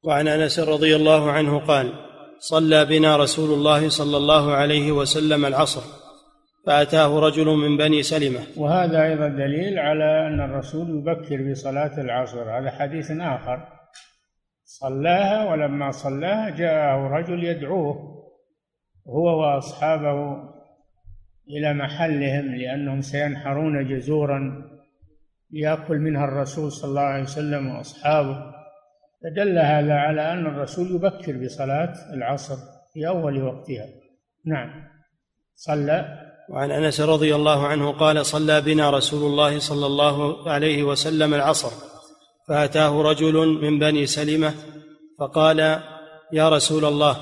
وعن 0.04 0.28
أنس 0.28 0.60
رضي 0.60 0.96
الله 0.96 1.30
عنه 1.30 1.58
قال 1.58 1.92
صلى 2.38 2.84
بنا 2.84 3.16
رسول 3.16 3.54
الله 3.54 3.88
صلى 3.88 4.16
الله 4.16 4.52
عليه 4.52 4.92
وسلم 4.92 5.46
العصر. 5.46 6.01
فأتاه 6.66 7.20
رجل 7.20 7.46
من 7.46 7.76
بني 7.76 8.02
سلمة. 8.02 8.40
وهذا 8.56 9.04
أيضا 9.04 9.28
دليل 9.28 9.78
على 9.78 10.26
أن 10.26 10.40
الرسول 10.40 10.98
يبكر 10.98 11.50
بصلاة 11.50 12.00
العصر. 12.00 12.58
هذا 12.58 12.70
حديث 12.70 13.10
آخر. 13.10 13.68
صلاها 14.64 15.50
ولما 15.50 15.90
صلاها 15.90 16.50
جاءه 16.50 17.08
رجل 17.08 17.44
يدعوه 17.44 18.22
هو 19.08 19.40
وأصحابه 19.40 20.36
إلى 21.48 21.74
محلهم 21.74 22.54
لأنهم 22.54 23.00
سينحرون 23.00 23.88
جزورا 23.88 24.64
يأكل 25.50 25.98
منها 25.98 26.24
الرسول 26.24 26.72
صلى 26.72 26.88
الله 26.88 27.00
عليه 27.00 27.22
وسلم 27.22 27.66
وأصحابه. 27.76 28.52
فدل 29.22 29.58
هذا 29.58 29.94
على 29.94 30.32
أن 30.32 30.46
الرسول 30.46 30.94
يبكر 30.94 31.44
بصلاة 31.44 31.94
العصر 32.14 32.56
في 32.92 33.08
أول 33.08 33.42
وقتها. 33.42 33.86
نعم. 34.46 34.84
صلى. 35.54 36.21
وعن 36.52 36.70
أنس 36.70 37.00
رضي 37.00 37.34
الله 37.34 37.66
عنه 37.66 37.92
قال 37.92 38.26
صلى 38.26 38.60
بنا 38.60 38.90
رسول 38.90 39.30
الله 39.30 39.58
صلى 39.58 39.86
الله 39.86 40.48
عليه 40.50 40.82
وسلم 40.82 41.34
العصر 41.34 41.70
فأتاه 42.48 43.02
رجل 43.02 43.34
من 43.34 43.78
بني 43.78 44.06
سلمة 44.06 44.54
فقال 45.18 45.58
يا 46.32 46.48
رسول 46.48 46.84
الله 46.84 47.16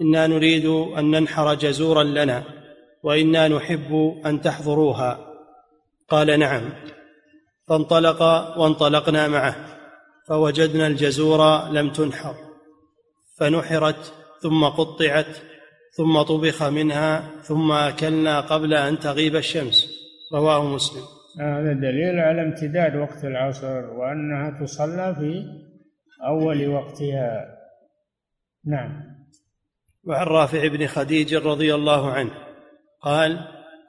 إنا 0.00 0.26
نريد 0.26 0.66
أن 0.66 1.10
ننحر 1.10 1.54
جزورا 1.54 2.02
لنا 2.02 2.44
وإنا 3.02 3.48
نحب 3.48 4.20
أن 4.26 4.42
تحضروها. 4.42 5.18
قال 6.08 6.38
نعم. 6.38 6.62
فانطلق 7.68 8.22
وانطلقنا 8.58 9.28
معه 9.28 9.56
فوجدنا 10.28 10.86
الجزور 10.86 11.68
لم 11.68 11.90
تنحر 11.90 12.34
فنحرت 13.38 14.12
ثم 14.42 14.64
قطعت 14.64 15.36
ثم 15.96 16.22
طبخ 16.22 16.62
منها 16.62 17.30
ثم 17.42 17.72
أكلنا 17.72 18.40
قبل 18.40 18.74
أن 18.74 18.98
تغيب 18.98 19.36
الشمس. 19.36 19.88
رواه 20.34 20.64
مسلم. 20.64 21.02
هذا 21.40 21.72
دليل 21.72 22.20
على 22.20 22.42
امتداد 22.42 22.96
وقت 22.96 23.24
العصر 23.24 23.84
وأنها 23.86 24.60
تصلى 24.60 25.14
في 25.14 25.44
أول 26.26 26.68
وقتها. 26.68 27.46
نعم. 28.66 29.02
وعن 30.04 30.26
رافع 30.26 30.68
بن 30.68 30.86
خديج 30.86 31.34
رضي 31.34 31.74
الله 31.74 32.12
عنه 32.12 32.30
قال 33.02 33.38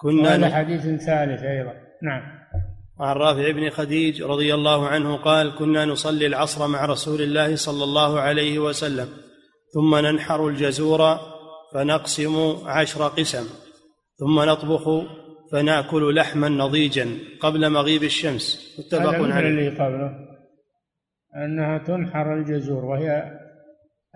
كنا 0.02 0.36
هذا 0.36 0.56
حديث 0.56 0.82
ثالث 0.82 1.44
أيضا. 1.44 1.74
نعم. 2.04 2.44
وعن 3.00 3.16
رافع 3.16 3.52
بن 3.52 3.70
خديج 3.70 4.22
رضي 4.22 4.54
الله 4.54 4.88
عنه 4.88 5.16
قال 5.18 5.56
كنا 5.56 5.86
نصلي 5.86 6.28
العصر 6.28 6.68
مع 6.68 6.86
رسول 6.86 7.22
الله 7.22 7.56
صلى 7.56 7.84
الله 7.84 8.20
عليه 8.20 8.60
وسلم 8.60 9.08
ثم 9.74 9.96
ننحر 9.96 10.48
الجزور 10.48 11.33
فنقسم 11.74 12.56
عشر 12.66 13.08
قسم 13.08 13.46
ثم 14.16 14.40
نطبخ 14.50 14.90
فنأكل 15.52 16.16
لحما 16.16 16.50
نضيجا 16.50 17.08
قبل 17.40 17.70
مغيب 17.70 18.04
الشمس. 18.04 18.76
متفق 18.80 19.14
عليه. 19.14 19.50
اللي 19.50 19.70
قبله. 19.70 20.12
أنها 21.36 21.78
تنحر 21.78 22.34
الجزور 22.34 22.86
وهي 22.86 23.40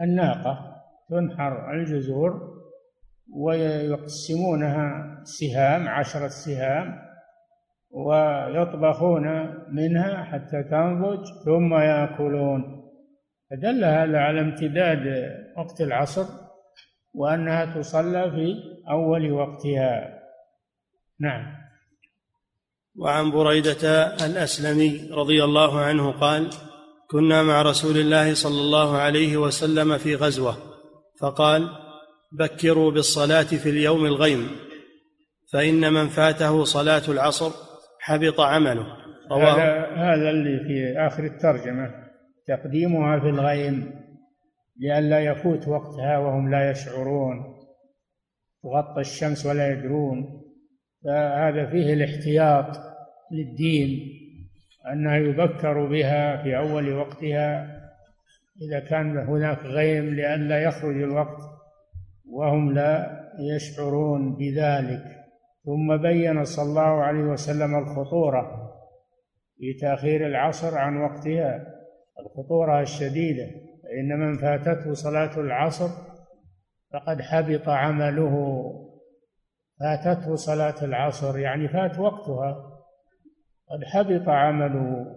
الناقة 0.02 0.76
تنحر 1.10 1.72
الجزور 1.74 2.58
ويقسمونها 3.34 5.18
سهام 5.24 5.88
عشرة 5.88 6.28
سهام 6.28 6.96
ويطبخون 7.90 9.28
منها 9.72 10.24
حتى 10.24 10.64
تنضج 10.64 11.26
ثم 11.46 11.74
يأكلون. 11.74 12.84
فدل 13.52 13.86
هذا 13.86 14.18
على 14.18 14.42
امتداد 14.42 15.06
وقت 15.58 15.82
العصر 15.82 16.47
وأنها 17.18 17.66
تصلى 17.66 18.32
في 18.32 18.56
أول 18.90 19.32
وقتها. 19.32 20.20
نعم. 21.20 21.68
وعن 22.96 23.32
بريدة 23.32 24.16
الأسلمي 24.26 25.10
رضي 25.12 25.44
الله 25.44 25.80
عنه 25.80 26.12
قال 26.12 26.50
كنا 27.10 27.44
مع 27.44 27.62
رسول 27.62 27.98
الله 27.98 28.34
صلى 28.34 28.62
الله 28.62 28.98
عليه 28.98 29.38
وسلم 29.38 29.98
في 29.98 30.16
غزوة 30.16 30.58
فقال 31.20 31.70
بكروا 32.32 32.92
بالصلاة 32.92 33.44
في 33.44 33.70
اليوم 33.70 34.06
الغيم 34.06 34.50
فإن 35.54 35.94
من 35.94 36.08
فاته 36.08 36.64
صلاة 36.64 37.02
العصر 37.08 37.52
حبط 38.00 38.40
عمله. 38.40 38.86
رواه 39.32 39.54
هذا 39.54 39.86
هذا 39.96 40.30
اللي 40.30 40.60
في 40.60 41.00
آخر 41.08 41.24
الترجمة 41.24 41.90
تقديمها 42.48 43.20
في 43.20 43.30
الغيم. 43.30 44.07
لئلا 44.80 45.20
يفوت 45.20 45.68
وقتها 45.68 46.18
وهم 46.18 46.52
لا 46.52 46.72
يشعرون 46.72 47.58
تغطى 48.64 49.02
الشمس 49.02 49.46
ولا 49.46 49.72
يدرون. 49.72 50.44
فهذا 51.04 51.66
فيه 51.66 51.94
الاحتياط 51.94 52.78
للدين 53.32 54.00
أنه 54.92 55.16
يبكر 55.16 55.86
بها 55.86 56.44
في 56.44 56.58
أول 56.58 56.94
وقتها 56.94 57.78
إذا 58.62 58.80
كان 58.80 59.18
هناك 59.18 59.60
غيم 59.60 60.06
لئلا 60.06 60.64
يخرج 60.64 61.02
الوقت 61.02 61.42
وهم 62.30 62.74
لا 62.74 63.24
يشعرون 63.56 64.36
بذلك. 64.36 65.04
ثم 65.66 65.98
بين 65.98 66.44
صلى 66.44 66.70
الله 66.70 67.04
عليه 67.04 67.24
وسلم 67.24 67.76
الخطورة 67.76 68.74
في 69.58 69.74
تأخير 69.74 70.28
العصر 70.28 70.78
عن 70.78 70.98
وقتها 70.98 71.66
الخطورة 72.20 72.82
الشديدة. 72.82 73.67
فإن 73.88 74.20
من 74.20 74.38
فاتته 74.38 74.94
صلاة 74.94 75.40
العصر 75.40 75.90
فقد 76.94 77.22
حبط 77.22 77.70
عمله. 77.70 78.34
فاتته 79.80 80.36
صلاة 80.36 80.76
العصر 80.86 81.40
يعني 81.40 81.68
فات 81.68 82.00
وقتها 82.00 82.54
قد 83.70 83.84
حبط 83.84 84.30
عمله. 84.30 85.16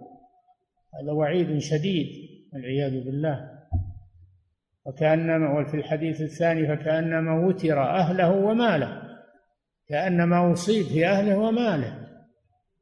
هذا 0.93 1.11
وعيد 1.11 1.57
شديد 1.57 2.07
والعياذ 2.53 3.05
بالله. 3.05 3.51
وكأنما 4.85 5.59
وفي 5.59 5.77
الحديث 5.77 6.21
الثاني 6.21 6.67
فكأنما 6.67 7.45
وتر 7.45 7.83
أهله 7.83 8.31
وماله 8.31 9.01
كأنما 9.87 10.51
أصيب 10.51 10.85
في 10.85 11.07
أهله 11.07 11.37
وماله 11.37 12.07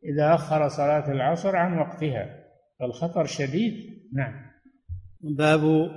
إذا 0.03 0.33
أخر 0.33 0.67
صلاة 0.67 1.11
العصر 1.11 1.55
عن 1.55 1.77
وقتها. 1.77 2.39
فالخطر 2.79 3.25
شديد. 3.25 3.73
نعم. 4.13 4.48
باب 5.21 5.91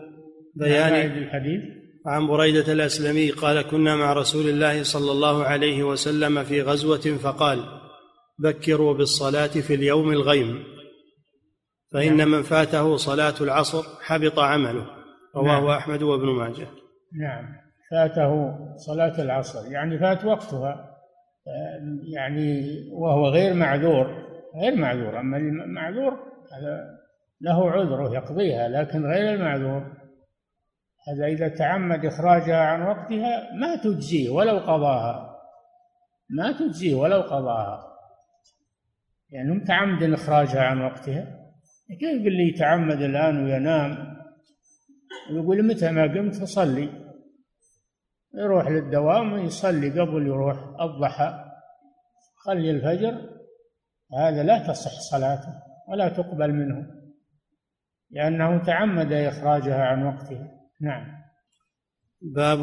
بيان 0.55 0.95
الحديث 0.95 1.63
عن 2.07 2.27
بريدة 2.27 2.73
الأسلمي 2.73 3.31
قال 3.31 3.63
كنا 3.63 3.97
مع 3.97 4.13
رسول 4.13 4.49
الله 4.49 4.83
صلى 4.83 5.13
الله 5.13 5.45
عليه 5.45 5.83
وسلم 5.83 6.45
في 6.45 6.63
غزوة 6.63 7.19
فقال 7.23 7.65
بكروا 8.39 8.95
بالصلاة 8.95 9.47
في 9.47 9.75
اليوم 9.75 10.13
الغيم 10.13 10.65
فإن 11.93 12.17
نعم. 12.17 12.31
من 12.31 12.43
فاته 12.43 12.97
صلاة 12.97 13.35
العصر 13.41 13.83
حبط 14.01 14.39
عمله 14.39 14.87
رواه 15.37 15.61
نعم. 15.61 15.67
أحمد 15.67 16.03
وابن 16.03 16.27
ماجه 16.27 16.67
نعم 17.21 17.45
فاته 17.91 18.55
صلاة 18.77 19.23
العصر 19.23 19.73
يعني 19.73 19.99
فات 19.99 20.25
وقتها 20.25 20.93
يعني 22.15 22.65
وهو 22.93 23.29
غير 23.29 23.55
معذور 23.55 24.07
غير 24.63 24.77
معذور 24.77 25.21
أما 25.21 25.37
المعذور 25.37 26.13
هذا 26.53 27.02
له 27.43 27.71
عذره 27.71 28.15
يقضيها 28.15 28.69
لكن 28.69 29.07
غير 29.07 29.35
المعذور. 29.35 30.03
هذا 31.09 31.27
إذا 31.27 31.49
تعمد 31.49 32.05
إخراجها 32.05 32.61
عن 32.61 32.83
وقتها 32.83 33.55
ما 33.55 33.77
تجزيه 33.77 34.31
ولو 34.31 34.59
قضاها. 34.59 35.39
ما 36.31 36.53
تجزيه 36.53 36.95
ولو 36.95 37.21
قضاها. 37.21 37.93
يعني 39.31 39.51
متعمد 39.51 40.03
إخراجها 40.03 40.63
عن 40.63 40.81
وقتها. 40.81 41.39
كيف 42.01 42.27
اللي 42.27 42.49
يتعمد 42.55 43.03
الآن 43.03 43.45
وينام. 43.45 44.17
ويقول 45.31 45.67
متى 45.67 45.91
ما 45.91 46.03
قمت 46.03 46.43
أصلي 46.43 46.89
يروح 48.35 48.69
للدوام 48.69 49.33
ويصلي 49.33 50.01
قبل 50.01 50.27
يروح 50.27 50.57
الضحى. 50.81 51.45
خلي 52.37 52.71
الفجر. 52.71 53.29
هذا 54.19 54.43
لا 54.43 54.69
تصح 54.69 55.01
صلاته 55.11 55.63
ولا 55.89 56.09
تقبل 56.09 56.53
منه. 56.53 57.02
لأنه 58.13 58.59
تعمد 58.59 59.13
إخراجها 59.13 59.85
عن 59.85 60.07
وقتها. 60.07 60.49
نعم. 60.81 61.23
باب 62.23 62.59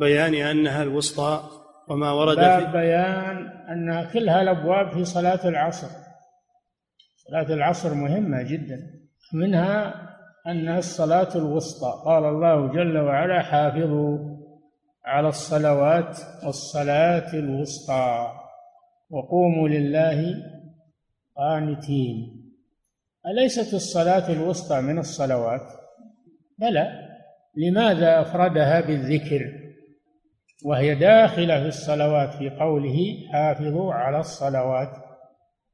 بيان 0.00 0.34
أنها 0.34 0.82
الوسطى 0.82 1.42
وما 1.88 2.12
ورد 2.12 2.36
باب 2.36 2.66
في 2.66 2.72
بيان 2.72 3.48
أنها 3.48 4.12
كلها 4.12 4.42
الأبواب 4.42 4.92
في 4.92 5.04
صلاة 5.04 5.48
العصر. 5.48 5.88
صلاة 7.16 7.54
العصر 7.54 7.94
مهمة 7.94 8.42
جدا. 8.42 8.78
منها 9.34 9.94
أنها 10.46 10.78
الصلاة 10.78 11.28
الوسطى. 11.36 12.02
قال 12.04 12.24
الله 12.24 12.72
جل 12.72 12.98
وعلا 12.98 13.42
حافظوا 13.42 14.18
على 15.04 15.28
الصلوات 15.28 16.18
والصلاة 16.44 17.34
الوسطى 17.34 18.32
وقوموا 19.10 19.68
لله 19.68 20.36
قانتين. 21.36 22.41
أليست 23.26 23.74
الصلاة 23.74 24.32
الوسطى 24.32 24.80
من 24.80 24.98
الصلوات؟ 24.98 25.62
بلى. 26.58 27.08
لماذا 27.56 28.20
أفردها 28.20 28.80
بالذكر؟ 28.80 29.52
وهي 30.64 30.94
داخلة 30.94 31.60
في 31.60 31.68
الصلوات 31.68 32.34
في 32.34 32.50
قوله 32.50 32.96
حافظوا 33.32 33.94
على 33.94 34.20
الصلوات 34.20 34.88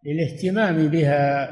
للاهتمام 0.07 0.89
بها 0.89 1.49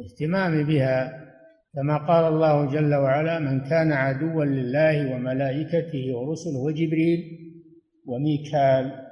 الاهتمام 0.00 0.66
بها. 0.66 1.26
كما 1.74 1.96
قال 2.06 2.24
الله 2.24 2.66
جل 2.66 2.94
وعلا 2.94 3.38
من 3.38 3.60
كان 3.60 3.92
عدوا 3.92 4.44
لله 4.44 5.14
وملائكته 5.14 6.16
ورسله 6.16 6.58
وجبريل 6.58 7.22
وميكال 8.06 9.06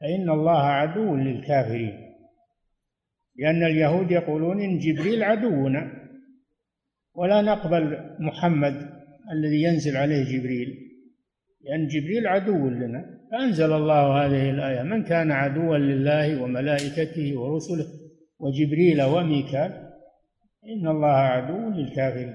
فإن 0.00 0.30
الله 0.30 0.60
عدو 0.60 1.16
للكافرين. 1.16 2.03
لأن 3.36 3.62
اليهود 3.62 4.10
يقولون 4.10 4.60
إن 4.60 4.78
جبريل 4.78 5.22
عدونا 5.22 5.92
ولا 7.14 7.42
نقبل 7.42 7.98
محمد 8.20 8.74
الذي 9.32 9.62
ينزل 9.62 9.96
عليه 9.96 10.24
جبريل 10.24 10.84
لأن 11.64 11.86
جبريل 11.86 12.26
عدو 12.26 12.68
لنا. 12.68 13.14
فأنزل 13.32 13.72
الله 13.72 14.26
هذه 14.26 14.50
الآية 14.50 14.82
من 14.82 15.02
كان 15.02 15.32
عدوا 15.32 15.78
لله 15.78 16.42
وملائكته 16.42 17.38
ورسله 17.38 17.86
وجبريل 18.38 19.02
وميكال 19.02 19.90
إن 20.64 20.88
الله 20.88 21.16
عدو 21.16 21.70
للكافرين. 21.70 22.34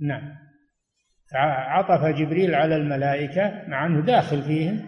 نعم. 0.00 0.34
عطف 1.34 2.04
جبريل 2.04 2.54
على 2.54 2.76
الملائكة 2.76 3.68
مع 3.68 3.86
أنه 3.86 4.00
داخل 4.00 4.42
فيهم 4.42 4.80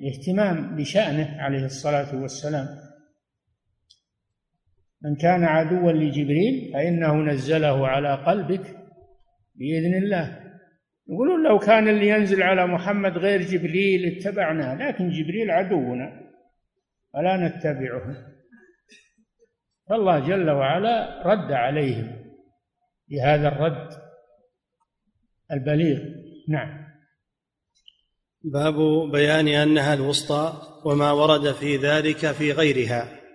الاهتمام 0.00 0.76
بشأنه 0.76 1.42
عليه 1.42 1.64
الصلاة 1.64 2.22
والسلام. 2.22 2.66
من 5.02 5.16
كان 5.16 5.44
عدوا 5.44 5.92
لجبريل 5.92 6.70
فإنه 6.74 7.14
نزله 7.14 7.88
على 7.88 8.14
قلبك 8.14 8.76
بإذن 9.54 9.94
الله. 9.94 10.46
يقولون 11.08 11.48
لو 11.48 11.58
كان 11.58 11.88
اللي 11.88 12.08
ينزل 12.08 12.42
على 12.42 12.66
محمد 12.66 13.18
غير 13.18 13.42
جبريل 13.42 14.16
اتبعناه 14.16 14.74
لكن 14.74 15.10
جبريل 15.10 15.50
عدونا 15.50 16.20
فلا 17.12 17.36
نتبعه. 17.48 18.26
فالله 19.88 20.18
جل 20.18 20.50
وعلا 20.50 21.22
رد 21.26 21.52
عليهم 21.52 22.16
بهذا 23.08 23.48
الرد 23.48 23.88
البليغ. 25.52 25.98
نعم. 26.48 26.86
باب 28.44 28.74
بيان 29.12 29.48
أنها 29.48 29.94
الوسطى 29.94 30.52
وما 30.84 31.12
ورد 31.12 31.52
في 31.52 31.76
ذلك 31.76 32.32
في 32.32 32.52
غيرها. 32.52 33.25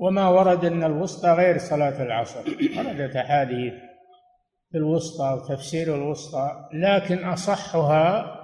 وما 0.00 0.28
ورد 0.28 0.64
إن 0.64 0.84
الوسطى 0.84 1.30
غير 1.30 1.58
صلاة 1.58 2.02
العصر. 2.02 2.40
وردت 2.78 3.16
احاديث 3.16 3.74
في 4.70 4.78
الوسطى 4.78 5.32
وتفسير 5.32 5.94
الوسطى 5.94 6.68
لكن 6.72 7.24
أصحها 7.24 8.36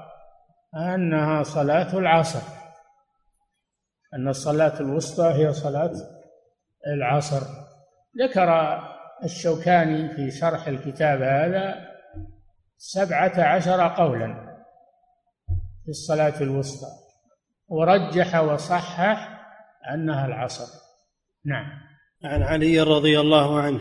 أنها 0.74 1.42
صلاة 1.42 1.98
العصر. 1.98 2.42
أن 4.14 4.28
الصلاه 4.28 4.80
الوسطى 4.80 5.24
هي 5.24 5.52
صلاة 5.52 5.92
العصر. 6.86 7.46
ذكر 8.22 8.80
الشوكاني 9.24 10.08
في 10.08 10.30
شرح 10.30 10.66
الكتاب 10.68 11.22
هذا 11.22 11.74
سبعة 12.76 13.40
عشر 13.40 13.88
قولا 13.88 14.56
في 15.84 15.88
الصلاة 15.88 16.40
الوسطى. 16.40 16.90
ورجح 17.68 18.40
وصحح 18.40 19.40
أنها 19.94 20.26
العصر. 20.26 20.85
نعم. 21.46 21.66
عن 22.24 22.42
علي 22.42 22.80
رضي 22.80 23.20
الله 23.20 23.60
عنه 23.60 23.80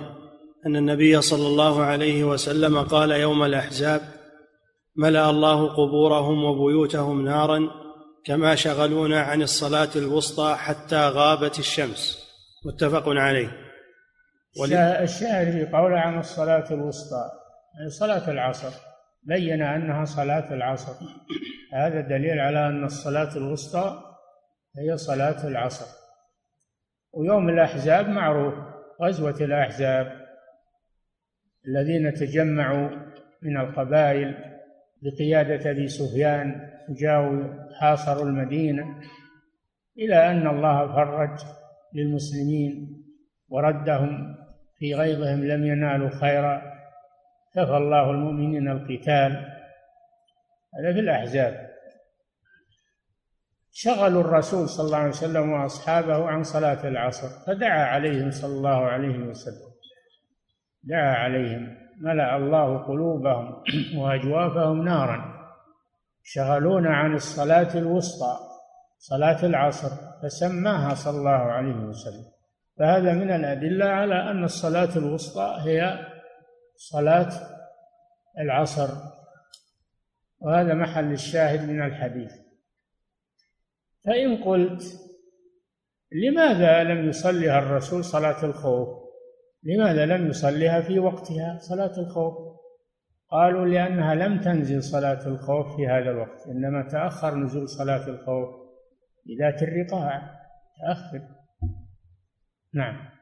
أن 0.66 0.76
النبي 0.76 1.22
صلى 1.22 1.48
الله 1.48 1.84
عليه 1.84 2.24
وسلم 2.24 2.82
قال 2.82 3.12
يوم 3.12 3.44
الأحزاب 3.44 4.02
ملأ 4.96 5.30
الله 5.30 5.68
قبورهم 5.68 6.44
وبيوتهم 6.44 7.26
نارا 7.26 7.70
كما 8.26 8.56
شغلونا 8.56 9.22
عن 9.22 9.42
الصلاة 9.42 9.90
الوسطى 9.96 10.56
حتى 10.56 11.10
غابت 11.10 11.60
الشمس. 11.60 12.26
متفق 12.66 13.04
عليه. 13.08 13.52
الشاهد 15.04 15.52
في 15.52 15.76
قوله 15.78 16.00
عن 16.00 16.20
الصلاة 16.20 16.74
الوسطى 16.74 17.30
يعني 17.78 17.90
صلاة 17.90 18.32
العصر 18.32 18.72
بين 19.24 19.62
أنها 19.62 20.06
صلاة 20.06 20.54
العصر. 20.54 20.94
هذا 21.74 22.02
دليل 22.02 22.40
على 22.40 22.68
أن 22.68 22.86
الصلاة 22.86 23.38
الوسطى 23.38 24.02
هي 24.78 24.98
صلاة 24.98 25.48
العصر. 25.48 26.05
ويوم 27.16 27.50
الأحزاب 27.50 28.10
معروف 28.10 28.54
غزوة 29.02 29.36
الأحزاب. 29.42 30.26
الذين 31.68 32.14
تجمعوا 32.14 32.90
من 33.42 33.58
القبائل 33.58 34.36
بقيادة 35.02 35.72
أبي 35.72 35.88
سفيان 35.88 36.70
جاءوا 36.90 37.44
حاصروا 37.80 38.26
المدينة 38.26 39.02
إلى 39.98 40.32
أن 40.32 40.48
الله 40.48 40.96
فرج 40.96 41.40
للمسلمين 41.94 43.04
وردهم 43.50 44.36
في 44.78 44.96
غيظهم 44.96 45.46
لم 45.46 45.66
ينالوا 45.66 46.10
خيرا. 46.10 46.62
كفى 47.54 47.78
الله 47.78 48.12
المؤمنين 48.12 48.70
القتال. 48.70 49.32
هذا 50.80 50.94
في 50.94 51.00
الأحزاب. 51.00 51.65
شغلوا 53.78 54.22
الرسول 54.22 54.70
صلى 54.70 54.86
الله 54.86 54.98
عليه 54.98 55.10
وسلم 55.10 55.52
وأصحابه 55.52 56.28
عن 56.28 56.44
صلاة 56.44 56.88
العصر 56.88 57.28
فدعا 57.28 57.86
عليهم 57.86 58.32
صلى 58.32 58.54
الله 58.54 58.86
عليه 58.86 59.18
وسلم. 59.18 59.72
دعا 60.84 61.16
عليهم 61.16 61.78
ملأ 62.02 62.38
الله 62.38 62.78
قلوبهم 62.78 63.64
وأجوافهم 64.00 64.86
نارا. 64.86 65.50
شغلونا 66.24 66.96
عن 66.96 67.14
الصلاة 67.14 67.78
الوسطى 67.78 68.38
صلاة 68.98 69.46
العصر 69.46 69.90
فسماها 70.24 70.94
صلى 70.94 71.18
الله 71.18 71.32
عليه 71.32 71.76
وسلم. 71.76 72.26
فهذا 72.80 73.14
من 73.14 73.32
الأدلة 73.32 73.86
على 73.86 74.32
أن 74.32 74.44
الصلاة 74.44 74.98
الوسطى 74.98 75.58
هي 75.60 76.00
صلاة 76.76 77.30
العصر. 78.40 78.90
وهذا 80.40 80.74
محل 80.74 81.12
الشاهد 81.12 81.70
من 81.70 81.86
الحديث. 81.86 82.45
فإن 84.06 84.44
قلت 84.44 84.84
لماذا 86.12 86.84
لم 86.84 87.10
يصلها 87.10 87.60
الرسول 87.60 88.04
صلاة 88.04 88.46
الخوف؟ 88.46 88.88
لماذا 89.64 90.06
لم 90.06 90.28
يصلها 90.28 90.82
في 90.82 91.00
وقتها 91.00 91.58
صلاة 91.60 92.00
الخوف؟ 92.00 92.34
قالوا 93.32 93.66
لأنها 93.66 94.16
لم 94.16 94.42
تنزل 94.42 94.84
صلاة 94.84 95.28
الخوف 95.28 95.76
في 95.76 95.88
هذا 95.88 96.12
الوقت 96.12 96.48
إنما 96.48 96.88
تأخر 96.92 97.36
نزول 97.36 97.70
صلاة 97.70 98.08
الخوف 98.08 98.50
بذات 99.26 99.64
الرقاع 99.64 100.32
تأخر. 100.82 101.22
نعم. 102.74 103.16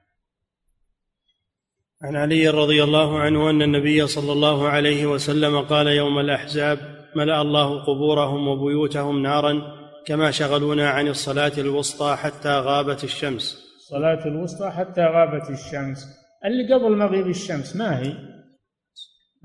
عن 2.03 2.15
علي 2.15 2.49
رضي 2.49 2.83
الله 2.83 3.19
عنه 3.19 3.49
أن 3.49 3.61
النبي 3.61 4.07
صلى 4.07 4.31
الله 4.31 4.67
عليه 4.67 5.05
وسلم 5.05 5.61
قال 5.61 5.87
يوم 5.87 6.19
الأحزاب 6.19 6.77
ملأ 7.15 7.41
الله 7.41 7.83
قبورهم 7.83 8.47
وبيوتهم 8.47 9.21
نارا 9.21 9.82
كما 10.05 10.31
شغلونا 10.31 10.89
عن 10.89 11.07
الصلاة 11.07 11.51
الوسطى 11.57 12.15
حتى 12.15 12.49
غابت 12.49 13.03
الشمس. 13.03 13.63
الصلاة 13.77 14.25
الوسطى 14.25 14.69
حتى 14.69 15.01
غابت 15.01 15.49
الشمس. 15.49 16.07
اللي 16.45 16.73
قبل 16.73 16.97
مغيب 16.97 17.27
الشمس 17.27 17.75
ما 17.75 17.99
هي؟ 17.99 18.11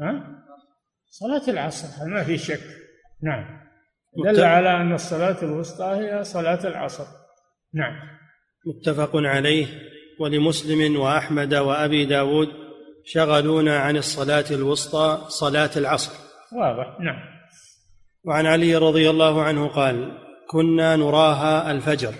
ها؟ 0.01 0.39
صلاة 1.11 1.51
العصر 1.51 2.07
ما 2.07 2.25
في 2.25 2.39
شك؟ 2.39 2.61
نعم. 3.23 3.59
دل 4.25 4.45
على 4.45 4.77
أن 4.77 4.95
الصلاة 4.95 5.43
الوسطى 5.43 5.85
هي 5.85 6.25
صلاة 6.25 6.69
العصر. 6.69 7.05
نعم. 7.75 7.95
متفق 8.67 9.11
عليه. 9.15 9.67
ولمسلم 10.21 11.01
وأحمد 11.01 11.55
وأبي 11.55 12.05
داود 12.05 12.49
شغلونا 13.05 13.79
عن 13.79 13.97
الصلاة 13.97 14.45
الوسطى 14.51 15.25
صلاة 15.29 15.71
العصر. 15.77 16.13
واضح. 16.53 17.01
نعم. 17.01 17.39
وعن 18.25 18.47
علي 18.47 18.77
رضي 18.77 19.11
الله 19.11 19.43
عنه 19.43 19.69
قال 19.69 20.28
كنا 20.51 20.97
نراها 20.97 21.71
الفجر. 21.71 22.15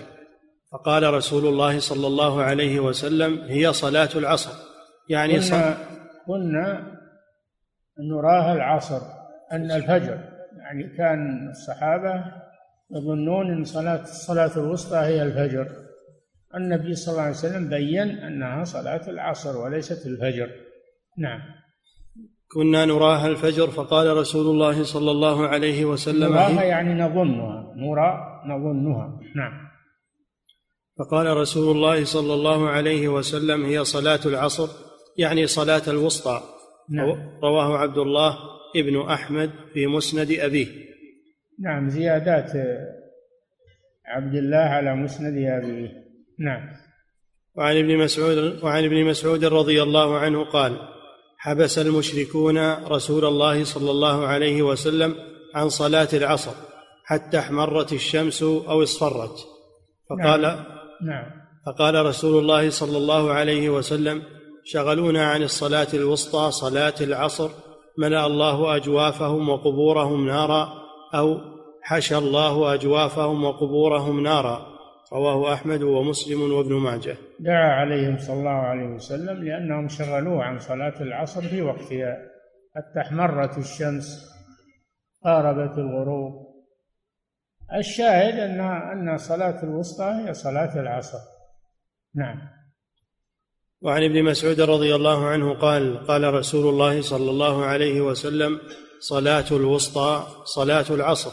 فقال 0.71 1.13
رسول 1.13 1.45
الله 1.47 1.79
صلى 1.79 2.07
الله 2.07 2.43
عليه 2.43 2.79
وسلم 2.79 3.41
هي 3.41 3.73
صلاة 3.73 4.09
العصر. 4.15 4.51
يعني 5.09 5.33
كنا, 5.33 5.41
صل... 5.41 5.73
كنا 6.27 6.97
نراها 7.99 8.53
العصر 8.53 9.01
أن 9.51 9.71
الفجر. 9.71 10.19
يعني 10.57 10.97
كان 10.97 11.49
الصحابة 11.49 12.25
يظنون 12.91 13.51
أن 13.51 13.63
صلاة 13.63 14.01
الصلاة 14.01 14.51
الوسطى 14.57 14.97
هي 14.97 15.23
الفجر. 15.23 15.67
النبي 16.55 16.95
صلى 16.95 17.11
الله 17.11 17.23
عليه 17.23 17.35
وسلم 17.35 17.69
بين 17.69 18.09
أنها 18.09 18.63
صلاة 18.63 19.09
العصر 19.09 19.57
وليست 19.57 20.05
الفجر. 20.05 20.49
نعم. 21.17 21.41
كنا 22.51 22.85
نراها 22.85 23.27
الفجر 23.27 23.67
فقال 23.67 24.17
رسول 24.17 24.47
الله 24.47 24.83
صلى 24.83 25.11
الله 25.11 25.47
عليه 25.47 25.85
وسلم 25.85 26.33
نراها 26.33 26.63
يعني 26.63 26.93
نظنها 26.93 27.73
نرى 27.75 28.41
نظنها. 28.45 29.19
نعم. 29.35 29.69
فقال 30.99 31.37
رسول 31.37 31.75
الله 31.75 32.05
صلى 32.05 32.33
الله 32.33 32.69
عليه 32.69 33.07
وسلم 33.07 33.65
هي 33.65 33.83
صلاة 33.83 34.19
العصر 34.25 34.67
يعني 35.17 35.47
صلاة 35.47 35.81
الوسطى. 35.87 36.41
نعم. 36.89 37.39
رواه 37.43 37.77
عبد 37.77 37.97
الله 37.97 38.37
ابن 38.75 39.01
أحمد 39.01 39.51
في 39.73 39.87
مسند 39.87 40.31
أبيه. 40.31 40.67
نعم 41.59 41.89
زيادات 41.89 42.51
عبد 44.05 44.35
الله 44.35 44.57
على 44.57 44.95
مسند 44.95 45.37
أبيه. 45.37 45.89
نعم. 46.39 46.69
وعن 47.55 47.77
ابن 47.77 47.97
مسعود 47.97 48.63
وعن 48.63 48.85
ابن 48.85 49.05
مسعود 49.05 49.45
رضي 49.45 49.83
الله 49.83 50.17
عنه 50.17 50.45
قال 50.45 50.98
حبس 51.41 51.79
المشركون 51.79 52.73
رسول 52.73 53.25
الله 53.25 53.63
صلى 53.63 53.91
الله 53.91 54.27
عليه 54.27 54.61
وسلم 54.61 55.15
عن 55.55 55.69
صلاة 55.69 56.07
العصر 56.13 56.51
حتى 57.05 57.39
احمرت 57.39 57.93
الشمس 57.93 58.43
أو 58.43 58.83
اصفرت. 58.83 59.47
فقال 60.09 60.41
نعم. 60.41 60.65
نعم. 61.05 61.25
فقال 61.65 62.05
رسول 62.05 62.39
الله 62.39 62.69
صلى 62.69 62.97
الله 62.97 63.31
عليه 63.31 63.69
وسلم 63.69 64.23
شغلونا 64.65 65.25
عن 65.31 65.43
الصلاة 65.43 65.87
الوسطى 65.93 66.51
صلاة 66.51 66.95
العصر 67.01 67.49
ملأ 67.97 68.25
الله 68.25 68.75
أجوافهم 68.75 69.49
وقبورهم 69.49 70.27
نارا 70.27 70.73
أو 71.15 71.37
حشى 71.83 72.17
الله 72.17 72.73
أجوافهم 72.73 73.43
وقبورهم 73.43 74.23
نارا. 74.23 74.67
رواه 75.13 75.53
أحمد 75.53 75.83
ومسلم 75.83 76.53
وابن 76.53 76.73
ماجه. 76.73 77.17
دعا 77.39 77.71
عليهم 77.73 78.17
صلى 78.17 78.39
الله 78.39 78.49
عليه 78.49 78.87
وسلم 78.87 79.43
لأنهم 79.43 79.87
شغلوه 79.87 80.43
عن 80.43 80.59
صلاة 80.59 81.01
العصر 81.01 81.41
في 81.41 81.61
وقتها. 81.61 82.17
حتى 82.75 83.01
احمرت 83.01 83.57
الشمس 83.57 84.29
قاربت 85.23 85.77
الغروب. 85.77 86.49
الشاهد 87.75 88.39
أن 88.39 88.59
أن 88.61 89.17
صلاة 89.17 89.63
الوسطى 89.63 90.03
هي 90.03 90.33
صلاة 90.33 90.79
العصر. 90.79 91.17
نعم. 92.15 92.59
وعن 93.81 94.03
ابن 94.03 94.23
مسعود 94.23 94.61
رضي 94.61 94.95
الله 94.95 95.27
عنه 95.27 95.53
قال 95.53 96.07
قال 96.07 96.33
رسول 96.33 96.69
الله 96.69 97.01
صلى 97.01 97.31
الله 97.31 97.65
عليه 97.65 98.01
وسلم 98.01 98.59
صلاة 98.99 99.45
الوسطى 99.51 100.27
صلاة 100.45 100.85
العصر 100.89 101.31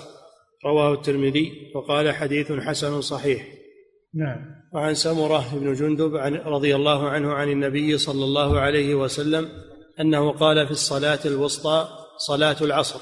رواه 0.67 0.95
الترمذي 0.95 1.73
وقال 1.75 2.15
حديث 2.15 2.53
حسن 2.53 3.01
صحيح. 3.01 3.47
نعم. 4.15 4.56
وعن 4.77 4.95
سمرة 4.95 5.45
بن 5.53 5.73
جندب 5.73 6.17
عن 6.17 6.35
رضي 6.35 6.77
الله 6.77 7.09
عنه 7.09 7.33
عن 7.33 7.49
النبي 7.49 7.99
صلى 7.99 8.25
الله 8.25 8.61
عليه 8.61 8.95
وسلم 8.95 9.49
أنه 10.01 10.33
قال 10.33 10.67
في 10.67 10.73
الصلاة 10.73 11.19
الوسطى 11.25 11.89
صلاة 12.17 12.57
العصر. 12.61 13.01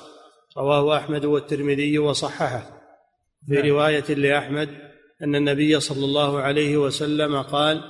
رواه 0.57 0.97
أحمد 0.97 1.25
والترمذي 1.25 1.99
وصححه. 1.99 2.63
في 3.47 3.55
نعم. 3.55 3.67
رواية 3.67 4.15
لأحمد 4.15 4.69
أن 5.23 5.35
النبي 5.35 5.81
صلى 5.81 6.05
الله 6.05 6.41
عليه 6.41 6.77
وسلم 6.77 7.43
قال 7.43 7.81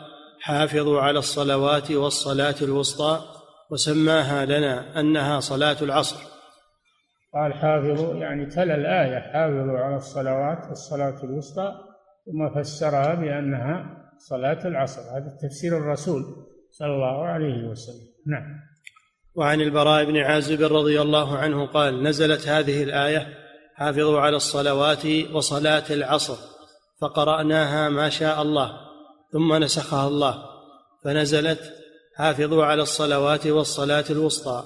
حافظوا 0.41 1.01
على 1.01 1.18
الصلوات 1.18 1.91
والصلاة 1.91 2.55
الوسطى 2.62 3.20
وسماها 3.70 4.45
لنا 4.47 5.01
أنها 5.01 5.41
صلاة 5.41 5.76
العصر. 5.82 6.16
قال 7.35 7.55
حافظوا 7.55 8.14
يعني 8.14 8.47
تلا 8.47 8.74
الآية 8.74 9.18
حافظوا 9.32 9.78
على 9.78 9.97
الصلوات 9.97 10.68
والصلاة 10.68 11.24
الوسطى 11.24 11.93
ثم 12.27 12.61
فسرها 12.61 13.14
بأنها 13.14 14.05
صلاة 14.18 14.66
العصر. 14.66 15.01
هذا 15.01 15.39
تفسير 15.43 15.79
الرسول 15.79 16.22
صلى 16.70 16.95
الله 16.95 17.27
عليه 17.27 17.68
وسلم. 17.68 18.07
نعم. 18.27 18.61
وعن 19.35 19.61
البراء 19.61 20.05
بن 20.05 20.16
عازب 20.16 20.62
رضي 20.62 21.01
الله 21.01 21.39
عنه 21.39 21.66
قال 21.66 22.03
نزلت 22.03 22.49
هذه 22.49 22.83
الآية 22.83 23.45
حافظوا 23.75 24.20
على 24.20 24.37
الصلوات 24.37 25.07
وصلاة 25.33 25.85
العصر 25.91 26.37
فقرأناها 27.01 27.89
ما 27.89 28.09
شاء 28.09 28.43
الله 28.43 28.72
ثم 29.33 29.55
نسخها 29.55 30.09
الله 30.09 30.45
فنزلت 31.05 31.61
حافظوا 32.16 32.64
على 32.64 32.83
الصلوات 32.83 33.47
والصلاة 33.47 34.05
الوسطى 34.11 34.64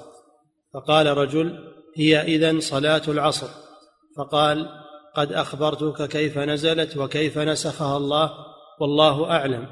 فقال 0.74 1.06
رجل 1.06 1.58
هي 1.96 2.22
إذن 2.22 2.60
صلاة 2.60 3.02
العصر 3.08 3.48
فقال 4.16 4.68
قد 5.18 5.32
أخبرتك 5.32 6.08
كيف 6.08 6.38
نزلت 6.38 6.96
وكيف 6.96 7.38
نسخها 7.38 7.96
الله 7.96 8.30
والله 8.80 9.30
أعلم. 9.30 9.66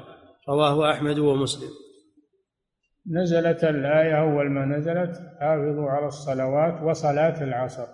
رواه 0.49 0.91
أحمد 0.91 1.19
ومسلم. 1.19 1.69
نزلت 3.11 3.63
الآية 3.63 4.21
أول 4.21 4.51
ما 4.51 4.65
نزلت 4.65 5.21
حافظوا 5.39 5.89
على 5.89 6.05
الصلوات 6.05 6.81
وصلاة 6.83 7.43
العصر. 7.43 7.85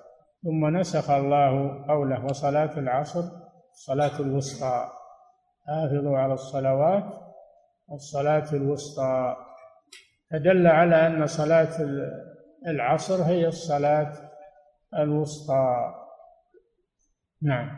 ثم 0.44 0.78
نسخ 0.78 1.12
الله 1.12 1.86
قوله 1.88 2.26
وصلاة 2.26 2.80
العصر 2.80 3.24
الصلاه 3.72 4.20
الوسطى. 4.20 4.90
حافظوا 5.68 6.18
على 6.18 6.34
الصلوات 6.34 7.04
والصلاة 7.88 8.54
الوسطى. 8.54 9.36
فدل 10.32 10.68
على 10.68 11.08
أن 11.08 11.28
صلاة 11.28 11.70
العصر 12.68 13.24
هي 13.24 13.48
الصلاة 13.48 14.14
الوسطى. 15.00 16.03
نعم. 17.44 17.70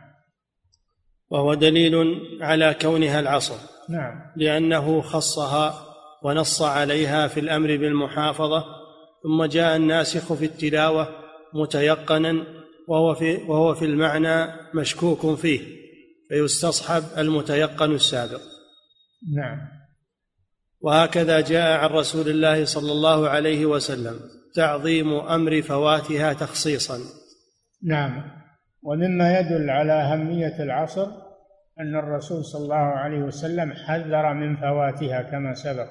وهو 1.30 1.54
دليل 1.54 2.22
على 2.42 2.76
كونها 2.82 3.20
العصر. 3.20 3.58
نعم. 3.90 4.22
لأنه 4.36 5.02
خصها 5.02 5.86
ونص 6.24 6.62
عليها 6.62 7.28
في 7.28 7.40
الأمر 7.40 7.68
بالمحافظة 7.68 8.66
ثم 9.24 9.46
جاء 9.46 9.76
الناسخ 9.76 10.34
في 10.34 10.46
التلاوة 10.46 11.08
متيقنا 11.54 12.44
وهو 12.88 13.16
في 13.16 13.36
وهو 13.36 13.76
في 13.76 13.86
المعنى 13.86 14.48
مشكوك 14.74 15.36
فيه 15.36 15.62
فيستصحب 16.30 17.04
المتيقن 17.18 17.92
السابق. 17.92 18.42
نعم. 19.36 19.58
وهكذا 20.82 21.40
جاء 21.40 21.80
عن 21.80 21.90
رسول 21.90 22.30
الله 22.30 22.66
صلى 22.66 22.92
الله 22.92 23.30
عليه 23.30 23.66
وسلم 23.66 24.20
تعظيم 24.56 25.14
أمر 25.14 25.62
فواتها 25.62 26.34
تخصيصا. 26.34 27.00
نعم. 27.84 28.35
ومما 28.86 29.40
يدل 29.40 29.70
على 29.70 29.94
أهمية 29.94 30.64
العصر 30.64 31.08
أن 31.80 31.96
الرسول 31.96 32.46
صلى 32.46 32.64
الله 32.64 32.76
عليه 32.76 33.20
وسلم 33.20 33.74
حذر 33.74 34.34
من 34.34 34.56
فواتها 34.56 35.22
كما 35.22 35.54
سبق. 35.54 35.88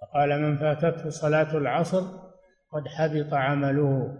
فقال 0.00 0.42
من 0.42 0.56
فاتته 0.56 1.10
صلاة 1.10 1.56
العصر 1.56 2.00
قد 2.72 2.88
حبط 2.88 3.34
عمله. 3.34 4.18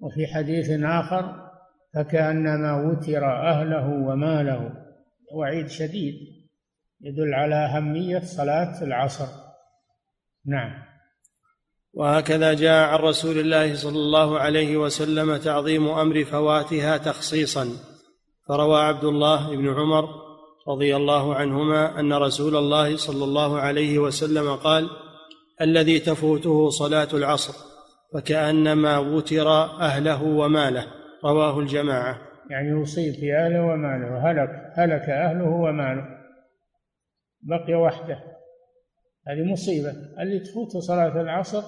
وفي 0.00 0.26
حديث 0.34 0.70
آخر 0.82 1.50
فكأنما 1.94 2.74
وتر 2.74 3.48
أهله 3.48 3.88
وماله. 3.88 4.72
وعيد 5.32 5.66
شديد 5.66 6.14
يدل 7.00 7.34
على 7.34 7.54
أهمية 7.54 8.18
صلاة 8.18 8.82
العصر. 8.82 9.28
نعم. 10.46 10.85
وهكذا 11.96 12.54
جاء 12.54 12.88
عن 12.88 12.98
رسول 12.98 13.38
الله 13.38 13.74
صلى 13.74 13.98
الله 13.98 14.38
عليه 14.38 14.76
وسلم 14.76 15.36
تعظيم 15.36 15.88
أمر 15.88 16.24
فواتها 16.24 16.96
تخصيصا. 16.96 17.68
فروى 18.48 18.80
عبد 18.80 19.04
الله 19.04 19.56
بن 19.56 19.68
عمر 19.68 20.08
رضي 20.68 20.96
الله 20.96 21.34
عنهما 21.34 22.00
أن 22.00 22.12
رسول 22.12 22.56
الله 22.56 22.96
صلى 22.96 23.24
الله 23.24 23.58
عليه 23.58 23.98
وسلم 23.98 24.56
قال 24.56 24.90
الذي 25.60 25.98
تفوته 25.98 26.70
صلاة 26.70 27.08
العصر 27.14 27.54
فكأنما 28.14 28.98
وتر 28.98 29.48
أهله 29.80 30.22
وماله. 30.22 30.86
رواه 31.24 31.58
الجماعة. 31.60 32.18
يعني 32.50 32.82
يصيب 32.82 33.14
في 33.14 33.34
أهله 33.34 33.62
وماله 33.62 34.30
هلك 34.30 34.50
هلك 34.74 35.08
أهله 35.08 35.48
وماله. 35.48 36.04
بقي 37.42 37.74
وحده. 37.74 38.18
هذه 39.28 39.52
مصيبة. 39.52 39.92
اللي 40.20 40.38
تفوت 40.38 40.76
صلاة 40.76 41.20
العصر 41.20 41.62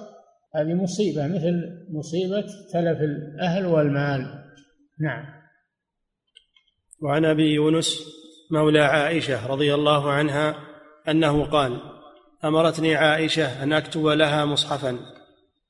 هذه 0.55 0.73
مصيبة 0.73 1.27
مثل 1.27 1.85
مصيبة 1.89 2.45
تلف 2.73 3.01
الأهل 3.01 3.65
والمال. 3.65 4.43
نعم. 4.99 5.25
وعن 7.01 7.25
أبي 7.25 7.53
يونس 7.53 7.99
مولى 8.51 8.79
عائشة 8.79 9.47
رضي 9.47 9.73
الله 9.73 10.11
عنها 10.11 10.55
أنه 11.09 11.45
قال 11.45 11.79
أمرتني 12.45 12.95
عائشة 12.95 13.63
أن 13.63 13.73
أكتب 13.73 14.05
لها 14.05 14.45
مصحفا 14.45 14.99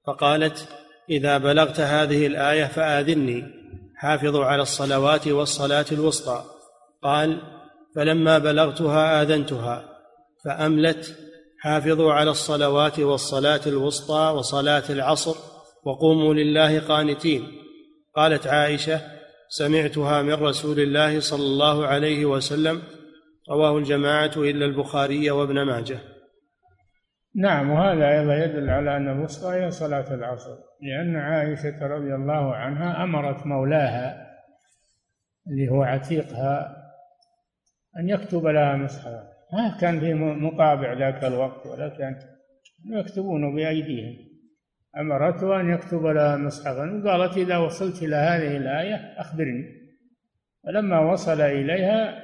فقالت 0.08 0.68
إذا 1.10 1.38
بلغت 1.38 1.80
هذه 1.80 2.28
الآية 2.28 2.66
فآذني 2.66 3.44
حافظوا 3.96 4.46
على 4.46 4.62
الصلوات 4.62 5.28
والصلاة 5.28 5.86
الوسطى. 5.92 6.44
قال 7.04 7.42
فلما 7.96 8.38
بلغتها 8.38 9.22
آذنتها 9.22 9.90
فأملت 10.46 11.29
حافظوا 11.62 12.14
على 12.14 12.32
الصلوات 12.32 13.00
والصلاة 13.00 13.62
الوسطى 13.68 14.34
وصلاة 14.38 14.84
العصر 14.90 15.36
وقوموا 15.84 16.34
لله 16.34 16.80
قانتين. 16.80 17.48
قالت 18.16 18.48
عائشة 18.48 19.02
سمعتها 19.50 20.22
من 20.22 20.34
رسول 20.34 20.80
الله 20.80 21.20
صلى 21.20 21.44
الله 21.44 21.88
عليه 21.88 22.26
وسلم 22.26 22.82
رواه 23.50 23.78
الجماعة 23.78 24.32
إلا 24.38 24.66
البخاري 24.66 25.32
وابن 25.32 25.62
ماجه. 25.66 26.00
نعم 27.36 27.70
وهذا 27.70 28.10
أيضا 28.10 28.36
يدل 28.36 28.70
على 28.70 28.98
أن 28.98 29.10
الوسطى 29.10 29.56
هي 29.56 29.72
صلاة 29.72 30.14
العصر 30.14 30.56
لأن 30.82 31.16
عائشة 31.16 31.88
رضي 31.88 32.16
الله 32.16 32.56
عنها 32.56 33.04
أمرت 33.04 33.46
مولاها 33.46 34.30
اللي 35.48 35.70
هو 35.72 35.84
عتيقها 35.84 36.76
أن 38.00 38.10
يكتب 38.10 38.46
لها 38.46 38.76
مصحفا 38.76 39.39
ما 39.54 39.78
كان 39.82 40.00
في 40.00 40.14
مطابع 40.14 40.94
ذاك 40.94 41.24
الوقت 41.24 41.68
ولا 41.68 41.90
كان 41.90 42.16
يكتبون 42.92 43.56
بأيديهم. 43.56 44.30
أمرته 44.98 45.60
أن 45.60 45.70
يكتب 45.70 46.06
لها 46.06 46.38
مصحفا 46.38 47.02
وقالت 47.06 47.38
إذا 47.38 47.58
وصلت 47.58 48.04
إلى 48.04 48.16
هذه 48.16 48.58
الآية 48.58 48.96
أخبرني. 49.18 49.66
فلما 50.64 51.00
وصل 51.00 51.42
إليها 51.42 52.20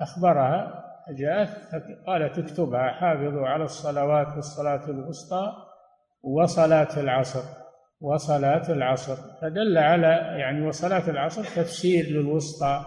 أخبرها 0.00 0.84
جاءت 1.18 1.50
قالت 2.06 2.38
اكتبها 2.38 2.88
حافظوا 2.88 3.48
على 3.48 3.64
الصلوات 3.64 4.26
والصلاة 4.36 4.90
الوسطى 4.90 5.52
وصلاة 6.22 7.00
العصر 7.00 7.42
وصلاة 8.00 8.72
العصر. 8.72 9.16
فدل 9.40 9.78
على 9.78 10.06
يعني 10.40 10.66
وصلاة 10.66 11.10
العصر 11.10 11.42
تفسير 11.42 12.04
للوسطى. 12.04 12.84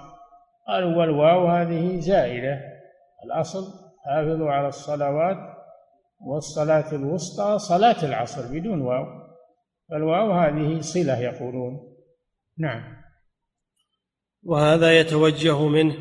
قالوا 0.68 0.95
والواو 0.95 1.47
هذه 1.47 1.99
زائدة 1.99 2.74
الأصل 3.26 3.63
حافظوا 4.05 4.51
على 4.51 4.67
الصلوات 4.67 5.38
والصلاة 6.19 6.95
الوسطى 6.95 7.59
صلاة 7.59 8.05
العصر 8.05 8.47
بدون 8.51 8.82
واو 8.82 9.05
فالواو 9.89 10.32
هذه 10.32 10.82
صلة 10.82 11.19
يقولون. 11.19 11.95
نعم. 12.57 12.84
وهذا 14.43 14.99
يتوجه 14.99 15.67
منه 15.67 15.95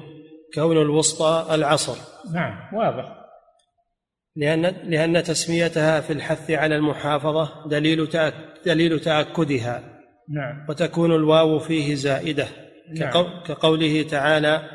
كون 0.54 0.76
الوسطى 0.76 1.54
العصر. 1.54 1.96
نعم 2.34 2.74
واضح. 2.74 3.24
لأن 4.36 4.62
لأن 4.62 5.22
تسميتها 5.22 6.00
في 6.00 6.12
الحث 6.12 6.50
على 6.50 6.76
المحافظة 6.76 7.68
دليل 7.68 8.08
دليل 8.66 9.00
تأكدها. 9.00 9.82
نعم. 10.28 10.66
وتكون 10.68 11.12
الواو 11.12 11.58
فيه 11.58 11.94
زائدة. 11.94 12.46
نعم. 12.94 13.42
كقوله 13.46 14.02
تعالى 14.02 14.73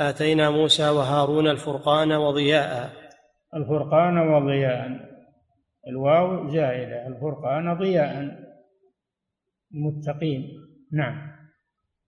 آتينا 0.00 0.50
موسى 0.50 0.88
وهارون 0.90 1.48
الفرقان 1.48 2.12
وضياء. 2.12 2.90
الفرقان 3.54 4.18
وضياء. 4.18 4.88
الواو 5.88 6.48
زائدة 6.48 7.06
الفرقان 7.06 7.78
ضياء. 7.78 8.38
المتقين 9.74 10.42
نعم. 10.92 11.30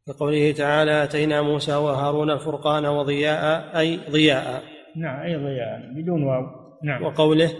كقوله 0.07 0.53
تعالى 0.53 1.05
آتينا 1.05 1.43
موسى 1.43 1.75
وهارون 1.75 2.31
الفرقان 2.31 2.87
وضياء 2.87 3.79
أي 3.79 4.01
ضياء. 4.11 4.63
نعم 4.97 5.21
أي 5.21 5.37
ضياء 5.37 5.81
بدون 5.97 6.23
واو. 6.23 6.43
نعم. 6.85 7.03
وقوله 7.03 7.51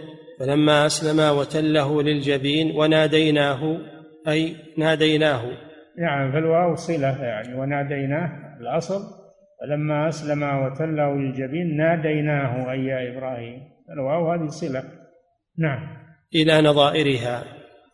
فلما 0.41 0.87
اسلما 0.87 1.31
وتله 1.31 2.03
للجبين 2.03 2.77
وناديناه 2.77 3.79
أي 4.29 4.57
ناديناه. 4.79 5.43
نعم 5.99 6.33
فالواو 6.33 6.75
صلة 6.75 7.25
يعني 7.25 7.55
وناديناه 7.55 8.59
الأصل 8.61 9.22
فلما 9.63 10.09
أسلم 10.09 10.43
وتله 10.43 11.15
للجبين 11.15 11.77
ناديناه 11.77 12.73
اي 12.73 12.85
يا 12.85 13.13
إبراهيم. 13.13 13.61
الواو 13.93 14.33
هذه 14.33 14.47
صله 14.47 14.85
نعم. 15.59 15.97
إلى 16.35 16.63
نظائرها. 16.63 17.45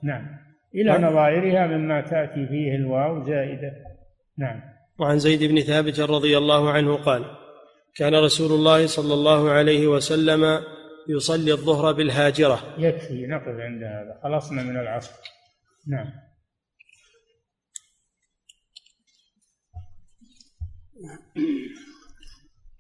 نعم. 0.02 0.26
إلى 0.74 0.98
نظائرها 0.98 1.66
مما 1.66 2.00
تأتي 2.00 2.46
فيه 2.46 2.74
الواو 2.74 3.24
زائدة. 3.24 3.72
نعم. 4.38 4.60
وعن 4.98 5.18
زيد 5.18 5.44
بن 5.44 5.60
ثابت 5.60 6.00
رضي 6.00 6.38
الله 6.38 6.70
عنه 6.70 6.96
قال 6.96 7.24
كان 7.96 8.14
رسول 8.14 8.52
الله 8.52 8.86
صلى 8.86 9.14
الله 9.14 9.50
عليه 9.50 9.86
وسلم 9.86 10.60
يصلي 11.08 11.52
الظهر 11.52 11.92
بالهاجرة. 11.92 12.58
يكفي 12.78 13.26
نقف 13.26 13.48
عند 13.48 13.82
هذا. 13.82 14.20
خلصنا 14.22 14.62
من 14.62 14.76
العصر. 14.76 15.12
نعم. 15.88 16.28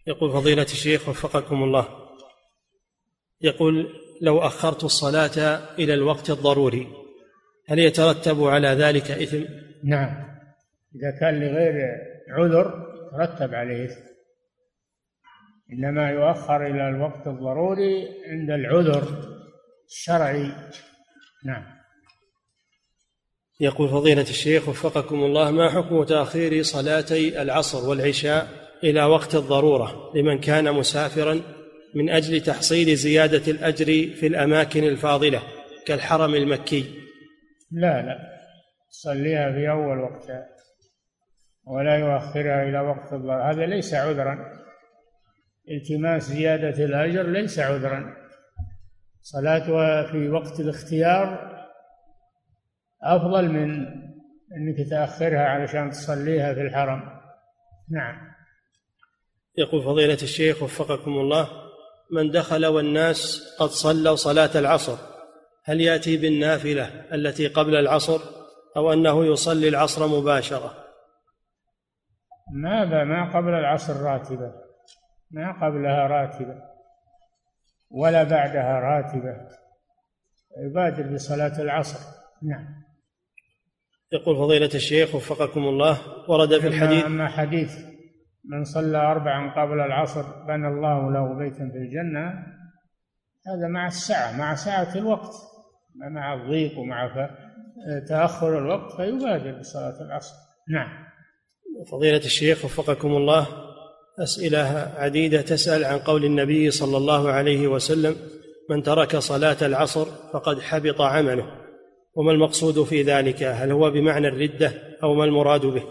يقول 0.06 0.32
فضيلة 0.32 0.62
الشيخ 0.62 1.08
وفقكم 1.08 1.62
الله. 1.62 1.88
يقول 3.40 3.86
لو 4.22 4.38
أخرت 4.38 4.84
الصلاة 4.84 5.60
إلى 5.78 5.94
الوقت 5.94 6.30
الضروري 6.30 6.88
هل 7.68 7.78
يترتب 7.78 8.44
على 8.44 8.68
ذلك 8.68 9.10
إثم؟ 9.10 9.44
نعم. 9.84 10.38
إذا 10.94 11.10
كان 11.20 11.40
لغير 11.40 11.74
عذر 12.28 12.86
ترتب 13.12 13.54
عليه 13.54 13.84
إثم. 13.84 14.00
إنما 15.72 16.10
يؤخر 16.10 16.66
إلى 16.66 16.88
الوقت 16.88 17.26
الضروري 17.26 18.08
عند 18.26 18.50
العذر 18.50 19.02
الشرعي. 19.88 20.52
نعم. 21.44 21.77
يقول 23.60 23.88
فضيلة 23.88 24.22
الشيخ 24.22 24.68
وفقكم 24.68 25.24
الله 25.24 25.50
ما 25.50 25.70
حكم 25.70 26.04
تأخير 26.04 26.62
صلاتي 26.62 27.42
العصر 27.42 27.88
والعشاء 27.88 28.48
إلى 28.84 29.04
وقت 29.04 29.34
الضرورة 29.34 30.12
لمن 30.14 30.40
كان 30.40 30.74
مسافرا 30.74 31.40
من 31.94 32.10
أجل 32.10 32.40
تحصيل 32.40 32.96
زيادة 32.96 33.52
الأجر 33.52 33.86
في 34.14 34.26
الأماكن 34.26 34.84
الفاضلة 34.84 35.42
كالحرم 35.86 36.34
المكي؟ 36.34 36.84
لا 37.70 38.02
لا. 38.02 38.18
صليها 38.90 39.52
في 39.52 39.70
أول 39.70 39.98
وقتها 39.98 40.46
ولا 41.66 41.96
يؤخرها 41.96 42.62
إلى 42.62 42.80
وقت 42.80 43.12
الظهر 43.12 43.50
هذا 43.50 43.66
ليس 43.66 43.94
عذرا. 43.94 44.38
التماس 45.70 46.22
زيادة 46.22 46.84
الأجر 46.84 47.22
ليس 47.22 47.58
عذرا. 47.58 48.16
صلاتها 49.22 50.12
في 50.12 50.28
وقت 50.28 50.60
الاختيار 50.60 51.57
أفضل 53.02 53.48
من 53.48 53.86
أنك 54.56 54.88
تأخرها 54.90 55.44
علشان 55.44 55.90
تصليها 55.90 56.54
في 56.54 56.60
الحرم. 56.60 57.02
نعم. 57.90 58.28
يقول 59.58 59.82
فضيلة 59.82 60.18
الشيخ 60.22 60.62
وفقكم 60.62 61.10
الله 61.10 61.48
من 62.12 62.30
دخل 62.30 62.66
والناس 62.66 63.42
قد 63.58 63.68
صلوا 63.68 64.16
صلاة 64.16 64.50
العصر 64.54 64.96
هل 65.64 65.80
يأتي 65.80 66.16
بالنافلة 66.16 66.84
التي 67.14 67.48
قبل 67.48 67.74
العصر؟ 67.74 68.20
أو 68.76 68.92
أنه 68.92 69.24
يصلي 69.24 69.68
العصر 69.68 70.06
مباشرة؟ 70.06 70.74
ما 72.52 73.04
ما 73.04 73.36
قبل 73.36 73.48
العصر 73.48 74.02
راتبة. 74.02 74.52
ما 75.30 75.52
قبلها 75.52 76.06
راتبة. 76.06 76.62
ولا 77.90 78.22
بعدها 78.22 78.80
راتبة. 78.80 79.36
يبادر 80.58 81.14
بصلاة 81.14 81.62
العصر. 81.62 81.98
نعم. 82.42 82.87
يقول 84.12 84.36
فضيلة 84.36 84.70
الشيخ 84.74 85.14
وفقكم 85.14 85.60
الله 85.60 85.98
ورد 86.28 86.58
في 86.58 86.66
الحديث 86.66 87.04
أما 87.04 87.28
حديث 87.28 87.72
من 88.44 88.64
صلى 88.64 88.98
أربعا 88.98 89.50
قبل 89.50 89.80
العصر 89.80 90.22
بنى 90.48 90.68
الله 90.68 91.12
له 91.12 91.38
بيتا 91.38 91.70
في 91.72 91.78
الجنة 91.78 92.28
هذا 93.46 93.68
مع 93.68 93.86
السعة 93.86 94.38
مع 94.38 94.54
سعة 94.54 94.94
الوقت 94.94 95.32
مع 96.10 96.34
الضيق 96.34 96.78
ومع 96.78 97.28
تأخر 98.08 98.58
الوقت 98.58 98.96
فيبادر 98.96 99.58
بصلاة 99.58 100.02
العصر. 100.02 100.34
نعم. 100.68 100.88
فضيلة 101.90 102.18
الشيخ 102.18 102.64
وفقكم 102.64 103.16
الله 103.16 103.46
أسئلة 104.22 104.92
عديدة 104.96 105.40
تسأل 105.40 105.84
عن 105.84 105.98
قول 105.98 106.24
النبي 106.24 106.70
صلى 106.70 106.96
الله 106.96 107.30
عليه 107.30 107.68
وسلم 107.68 108.16
من 108.70 108.82
ترك 108.82 109.16
صلاة 109.16 109.56
العصر 109.62 110.04
فقد 110.32 110.60
حبط 110.60 111.00
عمله. 111.00 111.57
وما 112.18 112.32
المقصود 112.32 112.82
في 112.84 113.02
ذلك؟ 113.02 113.42
هل 113.42 113.72
هو 113.72 113.90
بمعنى 113.90 114.28
الردة 114.28 114.72
أو 115.02 115.14
ما 115.14 115.24
المراد 115.24 115.66
به؟ 115.66 115.82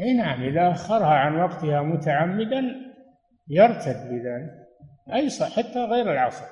أي 0.00 0.14
نعم 0.14 0.42
إذا 0.42 0.70
أخرها 0.70 1.14
عن 1.14 1.40
وقتها 1.40 1.82
متعمدا 1.82 2.62
يرتد 3.48 4.08
بذلك 4.10 4.50
أي 5.14 5.28
صح 5.28 5.56
حتى 5.56 5.84
غير 5.84 6.12
العصر. 6.12 6.44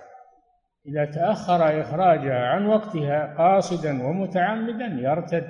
إذا 0.86 1.04
تأخر 1.04 1.80
إخراجها 1.80 2.46
عن 2.46 2.66
وقتها 2.66 3.34
قاصدا 3.38 4.02
ومتعمدا 4.06 4.86
يرتد 4.86 5.48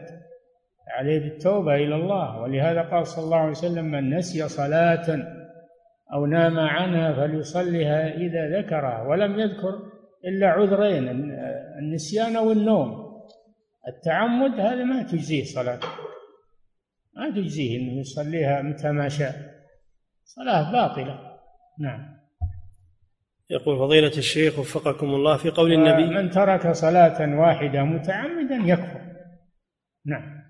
عليه 0.88 1.18
بالتوبة 1.18 1.74
إلى 1.74 1.94
الله. 1.94 2.40
ولهذا 2.40 2.82
قال 2.82 3.06
صلى 3.06 3.24
الله 3.24 3.38
عليه 3.38 3.50
وسلم 3.50 3.84
من 3.84 4.16
نسي 4.16 4.48
صلاة 4.48 5.06
أو 6.12 6.26
نام 6.26 6.58
عنها 6.58 7.12
فليصلها 7.12 8.14
إذا 8.14 8.58
ذكرها. 8.58 9.02
ولم 9.02 9.40
يذكر 9.40 9.94
إلا 10.24 10.48
عذرين 10.48 11.08
النسيان 11.78 12.36
والنوم 12.36 13.04
التعمد 13.88 14.60
هذا 14.60 14.84
ما 14.84 15.02
تجزيه 15.02 15.44
صلاته 15.44 15.88
ما 17.16 17.30
تجزيه 17.30 17.78
إنه 17.78 18.00
يصليها 18.00 18.62
متى 18.62 18.90
ما 18.90 19.08
شاء. 19.08 19.34
صلاة 20.24 20.72
باطلة. 20.72 21.38
نعم. 21.80 22.14
يقول 23.50 23.78
فضيلة 23.78 24.18
الشيخ 24.18 24.58
وفقكم 24.58 25.06
الله 25.06 25.36
في 25.36 25.50
قول 25.50 25.72
النبي 25.72 26.06
من 26.06 26.30
ترك 26.30 26.72
صلاة 26.72 27.40
واحدة 27.40 27.82
متعمدا 27.82 28.54
يكفر. 28.54 29.00
نعم. 30.06 30.44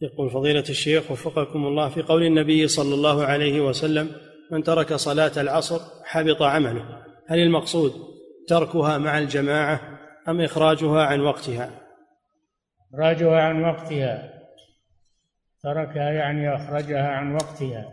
يقول 0.00 0.30
فضيلة 0.30 0.64
الشيخ 0.68 1.10
وفقكم 1.10 1.66
الله 1.66 1.88
في 1.88 2.02
قول 2.02 2.22
النبي 2.22 2.68
صلى 2.68 2.94
الله 2.94 3.24
عليه 3.24 3.60
وسلم 3.60 4.10
من 4.50 4.62
ترك 4.62 4.94
صلاة 4.94 5.32
العصر 5.36 5.80
حبط 6.04 6.42
عمله. 6.42 7.02
هل 7.28 7.38
المقصود 7.38 7.92
تركها 8.48 8.98
مع 8.98 9.18
الجماعة 9.18 10.01
أم 10.28 10.40
إخراجها 10.40 11.02
عن 11.02 11.20
وقتها؟ 11.20 11.70
إخراجها 12.94 13.40
عن 13.40 13.64
وقتها. 13.64 14.32
تركها 15.62 16.10
يعني 16.10 16.54
أخرجها 16.54 17.08
عن 17.08 17.34
وقتها. 17.34 17.92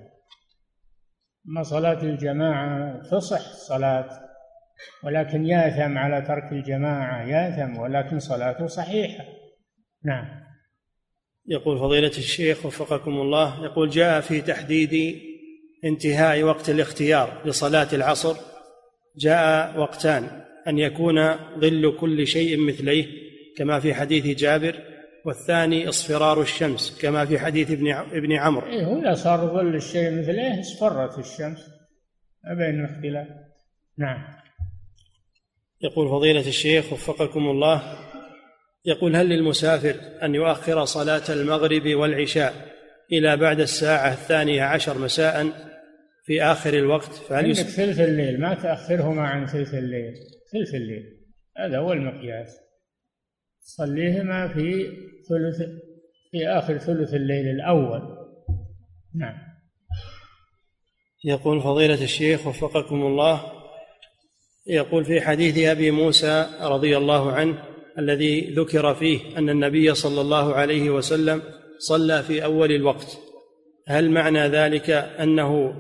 أما 1.48 1.64
صلاة 1.64 2.04
الجماعة 2.04 3.02
تصح 3.12 3.42
صلاة 3.68 4.10
ولكن 5.04 5.46
يأثم 5.46 5.98
على 5.98 6.22
ترك 6.22 6.52
الجماعة 6.52 7.24
يأثم 7.24 7.78
ولكن 7.78 8.20
صلاته 8.20 8.68
صحيحة. 8.68 9.24
نعم. 10.06 10.26
يقول 11.48 11.80
فضيلة 11.80 12.08
الشيخ 12.08 12.66
وفقكم 12.66 13.12
الله 13.12 13.64
يقول 13.64 13.90
جاء 13.90 14.22
في 14.22 14.42
تحديد 14.42 15.22
انتهاء 15.86 16.44
وقت 16.44 16.70
الاختيار 16.70 17.42
لصلاة 17.46 17.88
العصر 17.94 18.36
جاء 19.18 19.80
وقتان. 19.80 20.49
أن 20.70 20.78
يكون 20.78 21.36
ظل 21.60 21.98
كل 22.00 22.28
شيء 22.28 22.58
مثليه 22.58 23.06
كما 23.58 23.80
في 23.80 23.94
حديث 23.94 24.40
جابر 24.40 24.76
والثاني 25.26 25.90
اصفرار 25.90 26.42
الشمس 26.42 27.00
كما 27.02 27.26
في 27.26 27.40
حديث 27.40 27.72
ابن 27.72 27.92
ابن 27.92 28.34
عمرو. 28.34 28.68
إيه 28.68 29.00
إذا 29.00 29.14
صار 29.14 29.40
ظل 29.48 29.76
الشيء 29.76 30.12
مثله 30.12 30.60
اصفرت 30.60 31.20
الشمس. 31.20 31.60
ما 32.44 32.54
بين 32.54 32.86
الاختلاف. 32.86 33.28
نعم. 33.98 34.24
يقول 35.82 36.10
فضيلة 36.10 36.48
الشيخ 36.48 36.94
وفقكم 36.94 37.50
الله 37.50 37.82
يقول 38.86 39.16
هل 39.16 39.30
للمسافر 39.30 39.96
أن 40.24 40.36
يؤخر 40.36 40.86
صلاة 40.86 41.24
المغرب 41.30 41.96
والعشاء 41.96 42.54
إلى 43.12 43.38
بعد 43.38 43.60
الساعة 43.60 44.14
الثانية 44.14 44.64
عشر 44.64 44.98
مساء 44.98 45.48
في 46.26 46.44
آخر 46.44 46.74
الوقت؟ 46.74 47.14
فهل 47.14 47.46
عندك 47.46 47.62
ثلث 47.62 48.00
الليل 48.00 48.42
ما 48.42 48.54
تأخرهما 48.54 49.22
عن 49.22 49.46
ثلث 49.46 49.74
الليل. 49.74 50.14
ثلث 50.52 50.76
الليل. 50.76 51.04
هذا 51.58 51.78
هو 51.78 51.94
المقياس. 51.94 52.58
صليهما 53.62 54.48
في 54.48 54.86
ثلث 55.30 55.70
في 56.32 56.48
آخر 56.48 56.78
ثلث 56.78 57.14
الليل 57.14 57.48
الأول. 57.48 58.02
نعم. 59.16 59.38
يقول 61.26 61.62
فضيلة 61.62 62.04
الشيخ 62.04 62.48
وفقكم 62.48 63.02
الله 63.02 63.52
يقول 64.68 65.06
في 65.06 65.22
حديث 65.22 65.58
أبي 65.58 65.92
موسى 65.92 66.48
رضي 66.62 66.98
الله 66.98 67.32
عنه 67.32 67.64
الذي 68.00 68.54
ذكر 68.54 68.96
فيه 68.96 69.38
أن 69.38 69.50
النبي 69.50 69.94
صلى 69.94 70.22
الله 70.22 70.54
عليه 70.54 70.90
وسلم 70.90 71.42
صلى 71.80 72.24
في 72.24 72.44
أول 72.44 72.72
الوقت. 72.72 73.18
هل 73.88 74.12
معنى 74.12 74.40
ذلك 74.40 74.90
أنه 74.90 75.76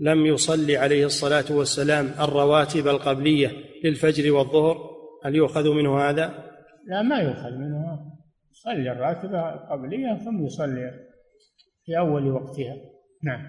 لم 0.00 0.26
يصلي 0.26 0.76
عليه 0.76 1.06
الصلاة 1.06 1.44
والسلام 1.50 2.14
الرواتب 2.20 2.88
القبلية 2.88 3.50
للفجر 3.84 4.32
والظهر؟ 4.32 4.92
هل 5.24 5.34
يؤخذ 5.34 5.70
منه 5.70 6.00
هذا؟ 6.00 6.52
لا 6.86 7.02
ما 7.02 7.18
يؤخذ 7.18 7.50
منه. 7.50 8.12
صلي 8.52 8.92
الراتبة 8.92 9.50
قبلية 9.50 10.14
ثم 10.24 10.46
يصلي 10.46 10.90
في 11.84 11.98
أول 11.98 12.30
وقتها. 12.30 12.76
نعم. 13.22 13.46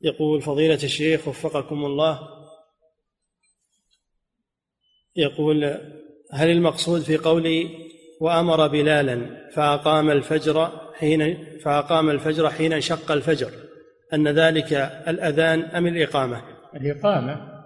يقول 0.00 0.42
فضيلة 0.42 0.74
الشيخ 0.74 1.28
وفقكم 1.28 1.84
الله 1.84 2.20
يقول 5.16 5.64
هل 6.32 6.50
المقصود 6.50 7.00
في 7.00 7.16
قولي 7.16 7.68
وأمر 8.20 8.66
بلالا 8.66 9.48
فأقام 9.54 10.10
الفجر 10.10 10.70
حين 10.94 11.44
فأقام 11.58 12.10
الفجر 12.10 12.50
حين 12.50 12.72
انشق 12.72 13.12
الفجر؟ 13.12 13.50
أن 14.14 14.28
ذلك 14.28 14.72
الأذان 15.08 15.62
أم 15.62 15.86
الإقامة؟ 15.86 16.42
الإقامة. 16.76 17.60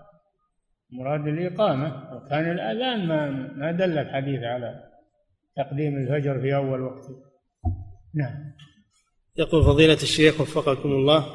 مراد 0.93 1.29
الإقامة. 1.29 2.17
وكان 2.17 2.51
الأذان 2.51 3.09
ما 3.09 3.31
ما 3.57 3.73
دل 3.73 3.99
الحديث 3.99 4.43
على 4.43 4.81
تقديم 5.57 5.97
الفجر 5.97 6.41
في 6.41 6.55
أول 6.55 6.81
وقت. 6.81 7.05
نعم. 8.15 8.55
يقول 9.37 9.65
فضيلة 9.65 9.95
الشيخ 9.95 10.41
وفقكم 10.41 10.89
الله 10.89 11.27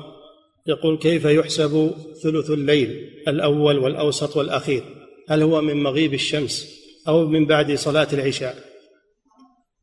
يقول 0.68 0.98
كيف 0.98 1.26
يحسب 1.26 1.92
ثلث 2.24 2.50
الليل 2.50 2.90
الأول 3.28 3.78
والأوسط 3.78 4.38
والأخير؟ 4.38 4.84
هل 5.30 5.42
هو 5.42 5.62
من 5.62 5.84
مغيب 5.84 6.14
الشمس 6.14 6.80
أو 7.08 7.28
من 7.28 7.46
بعد 7.46 7.72
صلاة 7.72 8.08
العشاء؟ 8.14 8.56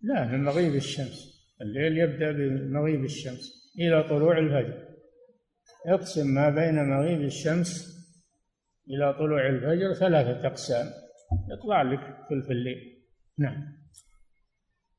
لا 0.02 0.26
من 0.26 0.44
مغيب 0.44 0.74
الشمس. 0.74 1.36
الليل 1.62 1.98
يبدأ 1.98 2.32
بمغيب 2.32 3.04
الشمس 3.04 3.72
إلى 3.78 4.02
طلوع 4.02 4.38
الفجر. 4.38 4.85
يقسم 5.86 6.26
ما 6.26 6.50
بين 6.50 6.84
مغيب 6.84 7.20
الشمس 7.20 7.96
إلى 8.90 9.14
طلوع 9.18 9.46
الفجر 9.46 9.94
ثلاثة 9.94 10.46
أقسام. 10.46 10.86
يطلع 11.50 11.82
لك 11.82 12.00
ثلث 12.30 12.50
الليل. 12.50 13.02
نعم. 13.38 13.76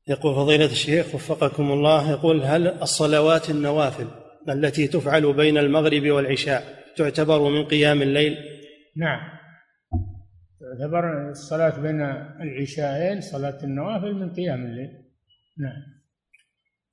يقول 0.08 0.34
فضيلة 0.34 0.64
الشيخ 0.64 1.14
وفقكم 1.14 1.72
الله 1.72 2.10
يقول 2.10 2.42
هل 2.42 2.68
الصلوات 2.68 3.50
النوافل 3.50 4.08
التي 4.48 4.88
تفعل 4.88 5.32
بين 5.32 5.58
المغرب 5.58 6.06
والعشاء 6.06 6.84
تعتبر 6.96 7.50
من 7.50 7.64
قيام 7.64 8.02
الليل؟ 8.02 8.36
نعم. 8.96 9.20
تعتبر 10.60 11.30
الصلاة 11.30 11.80
بين 11.80 12.00
العشاءين 12.40 13.20
صلاة 13.20 13.58
النوافل 13.64 14.14
من 14.14 14.32
قيام 14.32 14.66
الليل. 14.66 14.90
نعم. 15.58 15.82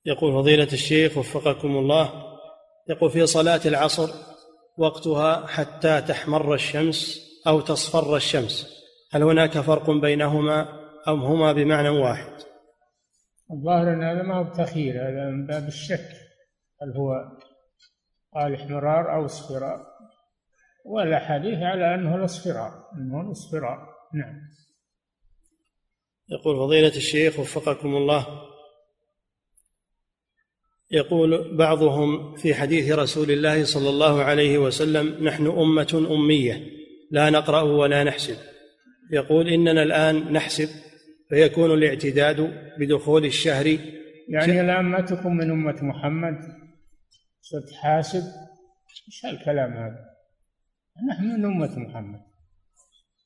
يقول 0.06 0.32
فضيلة 0.32 0.72
الشيخ 0.72 1.18
وفقكم 1.18 1.76
الله 1.76 2.25
يقول 2.88 3.10
في 3.10 3.26
صلاة 3.26 3.60
العصر 3.66 4.10
وقتها 4.78 5.46
حتى 5.46 6.00
تحمر 6.00 6.54
الشمس 6.54 7.26
أو 7.46 7.60
تصفر 7.60 8.16
الشمس. 8.16 8.76
هل 9.12 9.22
هناك 9.22 9.58
فرق 9.58 9.90
بينهما 9.90 10.68
أم 11.08 11.22
هما 11.22 11.52
بمعنى 11.52 11.88
واحد؟ 11.88 12.32
الظاهر 13.50 13.92
أن 13.92 14.02
هذا 14.02 14.22
ما 14.22 14.34
هو 14.34 14.44
بتخيير 14.44 14.94
هذا 14.94 15.30
من 15.30 15.46
باب 15.46 15.68
الشك. 15.68 16.08
هل 16.82 16.96
هو 16.96 17.12
قال 18.34 18.54
احمرار 18.54 19.14
أو 19.14 19.24
اصفرار؟ 19.24 19.86
والأحاديث 20.84 21.58
على 21.58 21.94
أنه 21.94 22.16
الاصفرار 22.16 22.84
أنه 22.98 23.20
الاصفرار. 23.20 23.88
نعم. 24.14 24.40
يقول 26.28 26.56
فضيلة 26.56 26.96
الشيخ 26.96 27.38
وفقكم 27.38 27.96
الله 27.96 28.26
يقول 30.96 31.56
بعضهم 31.56 32.36
في 32.36 32.54
حديث 32.54 32.92
رسول 32.92 33.30
الله 33.30 33.64
صلى 33.64 33.88
الله 33.88 34.22
عليه 34.22 34.58
وسلم 34.58 35.24
نحن 35.24 35.46
أمة 35.46 36.06
أمية 36.10 36.62
لا 37.10 37.30
نقرأ 37.30 37.62
ولا 37.62 38.04
نحسب. 38.04 38.36
يقول 39.12 39.48
إننا 39.48 39.82
الآن 39.82 40.32
نحسب 40.32 40.68
فيكون 41.28 41.70
الاعتداد 41.70 42.50
بدخول 42.78 43.24
الشهر. 43.24 43.66
يعني 44.28 44.60
الآن 44.60 44.84
ما 44.84 45.00
تكون 45.00 45.36
من 45.36 45.50
أمة 45.50 45.76
محمد؟ 45.82 46.38
ستحاسب 47.40 48.22
إيش 49.06 49.34
الكلام 49.34 49.72
هذا؟ 49.72 49.98
نحن 51.10 51.24
من 51.24 51.44
أمة 51.44 51.78
محمد. 51.78 52.20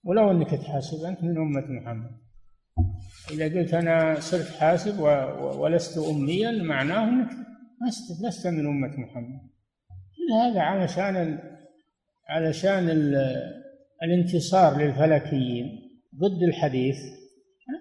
ولو 0.04 0.30
أنك 0.30 0.50
تحاسب 0.50 1.04
أنت 1.04 1.22
من 1.22 1.36
أمة 1.36 1.66
محمد. 1.68 2.10
إذا 3.30 3.44
قلت 3.44 3.74
أنا 3.74 4.20
صرت 4.20 4.48
حاسب 4.48 5.00
ولست 5.40 5.98
أميا 5.98 6.50
معناه 6.62 7.08
أنك 7.08 7.49
لست 8.26 8.46
من 8.46 8.66
أمة 8.66 8.88
محمد. 8.88 9.50
هذا 10.32 10.60
علشان 10.60 11.16
ال... 11.16 11.38
علشان 12.28 12.90
ال... 12.90 13.14
الانتصار 14.02 14.82
للفلكيين. 14.82 15.66
ضد 16.16 16.42
الحديث. 16.42 16.96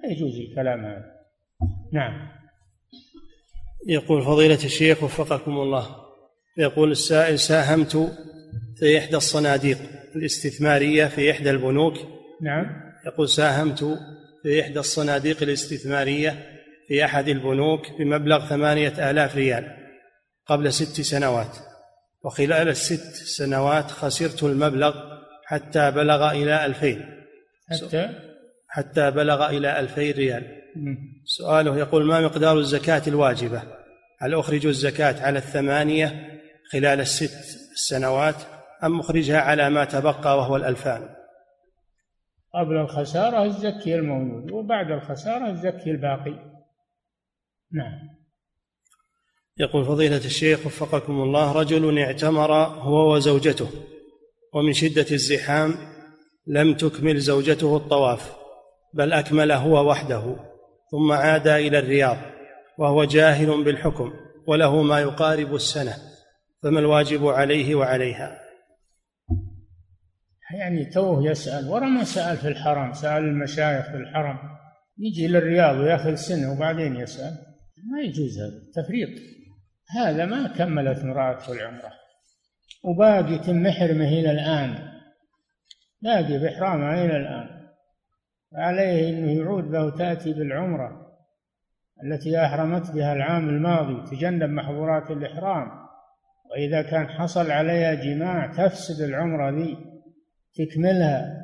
لا 0.03 0.11
يجوز 0.11 0.39
الكلام 0.39 0.85
هذا. 0.85 1.05
نعم. 1.93 2.27
يقول 3.87 4.23
فضيلة 4.23 4.65
الشيخ 4.65 5.03
وفقكم 5.03 5.51
الله. 5.51 5.95
يقول 6.57 6.91
السائل 6.91 7.39
ساهمت 7.39 7.97
في 8.75 8.97
إحدى 8.97 9.15
الصناديق 9.17 9.77
الاستثمارية 10.15 11.05
في 11.05 11.31
إحدى 11.31 11.49
البنوك. 11.49 11.93
نعم. 12.41 12.65
يقول 13.05 13.29
ساهمت 13.29 13.83
في 14.43 14.61
إحدى 14.61 14.79
الصناديق 14.79 15.43
الاستثمارية 15.43 16.59
في 16.87 17.05
أحد 17.05 17.27
البنوك 17.27 17.81
بمبلغ 17.99 18.45
ثمانية 18.45 19.11
آلاف 19.11 19.35
ريال. 19.35 19.78
قبل 20.49 20.73
ست 20.73 21.01
سنوات. 21.01 21.57
وخلال 22.23 22.69
الست 22.69 23.13
سنوات 23.13 23.91
خسرت 23.91 24.43
المبلغ 24.43 25.19
حتى 25.45 25.91
بلغ 25.91 26.31
إلى 26.31 26.65
ألفين. 26.65 27.05
حتى؟ 27.69 28.09
حتى 28.67 29.11
بلغ 29.11 29.49
إلى 29.49 29.79
ألفين 29.79 30.15
ريال. 30.15 30.43
سؤاله 31.25 31.77
يقول 31.77 32.05
ما 32.05 32.21
مقدار 32.21 32.57
الزكاة 32.57 33.01
الواجبة؟ 33.07 33.63
هل 34.19 34.35
أخرج 34.35 34.65
الزكاة 34.65 35.25
على 35.25 35.39
الثمانية 35.39 36.39
خلال 36.71 36.99
الست 36.99 37.59
سنوات 37.75 38.35
أم 38.83 38.99
أخرجها 38.99 39.41
على 39.41 39.69
ما 39.69 39.85
تبقى 39.85 40.37
وهو 40.37 40.55
الألفان؟ 40.55 41.09
قبل 42.53 42.77
الخسارة 42.77 43.43
الزكي 43.43 43.95
الموجود 43.95 44.51
وبعد 44.51 44.91
الخسارة 44.91 45.49
الزكي 45.49 45.91
الباقي. 45.91 46.35
نعم. 47.71 48.18
يقول 49.59 49.85
فضيلة 49.85 50.17
الشيخ 50.17 50.65
وفقكم 50.65 51.21
الله 51.21 51.51
رجل 51.51 51.99
اعتمر 51.99 52.53
هو 52.53 53.15
وزوجته 53.15 53.69
ومن 54.53 54.73
شدة 54.73 55.05
الزحام 55.11 55.75
لم 56.47 56.73
تكمل 56.73 57.19
زوجته 57.19 57.77
الطواف 57.77 58.33
بل 58.93 59.13
أكمل 59.13 59.51
هو 59.51 59.89
وحده 59.89 60.35
ثم 60.91 61.11
عاد 61.11 61.47
إلى 61.47 61.79
الرياض 61.79 62.17
وهو 62.77 63.03
جاهل 63.03 63.63
بالحكم 63.63 64.13
وله 64.47 64.81
ما 64.81 64.99
يقارب 64.99 65.55
السنة 65.55 65.93
فما 66.63 66.79
الواجب 66.79 67.27
عليه 67.27 67.75
وعليها؟ 67.75 68.39
يعني 70.53 70.85
توه 70.85 71.25
يسأل 71.31 71.67
ورا 71.67 71.85
ما 71.85 72.03
سأل 72.03 72.37
في 72.37 72.47
الحرم 72.47 72.93
سأل 72.93 73.23
المشايخ 73.23 73.85
في 73.85 73.97
الحرم 73.97 74.37
يجي 74.97 75.27
للرياض 75.27 75.79
ويأخذ 75.79 76.15
سنة 76.15 76.53
وبعدين 76.53 76.95
يسأل 76.95 77.31
ما 77.91 78.01
يجوز 78.01 78.39
هذا 78.39 78.83
تفريط. 78.83 79.09
هذا 79.89 80.25
ما 80.25 80.47
كملت 80.47 80.99
امرأته 80.99 81.53
العمرة. 81.53 81.91
وباقي 82.83 83.37
تم 83.37 83.63
محرمه 83.63 84.07
إلى 84.07 84.31
الآن. 84.31 84.75
باقي 86.01 86.39
بإحرامها 86.39 87.05
إلى 87.05 87.17
الآن. 87.17 87.49
عليه 88.53 89.09
أنه 89.09 89.31
يعود 89.31 89.71
له 89.71 89.97
تأتي 89.97 90.33
بالعمرة 90.33 91.09
التي 92.03 92.45
أحرمت 92.45 92.91
بها 92.91 93.13
العام 93.13 93.49
الماضي 93.49 94.15
تجنب 94.15 94.49
محظورات 94.49 95.11
الإحرام. 95.11 95.67
وإذا 96.51 96.81
كان 96.81 97.07
حصل 97.07 97.51
عليها 97.51 97.93
جماع 97.93 98.47
تفسد 98.47 99.01
العمرة 99.01 99.49
ذي 99.49 99.77
تكملها. 100.55 101.39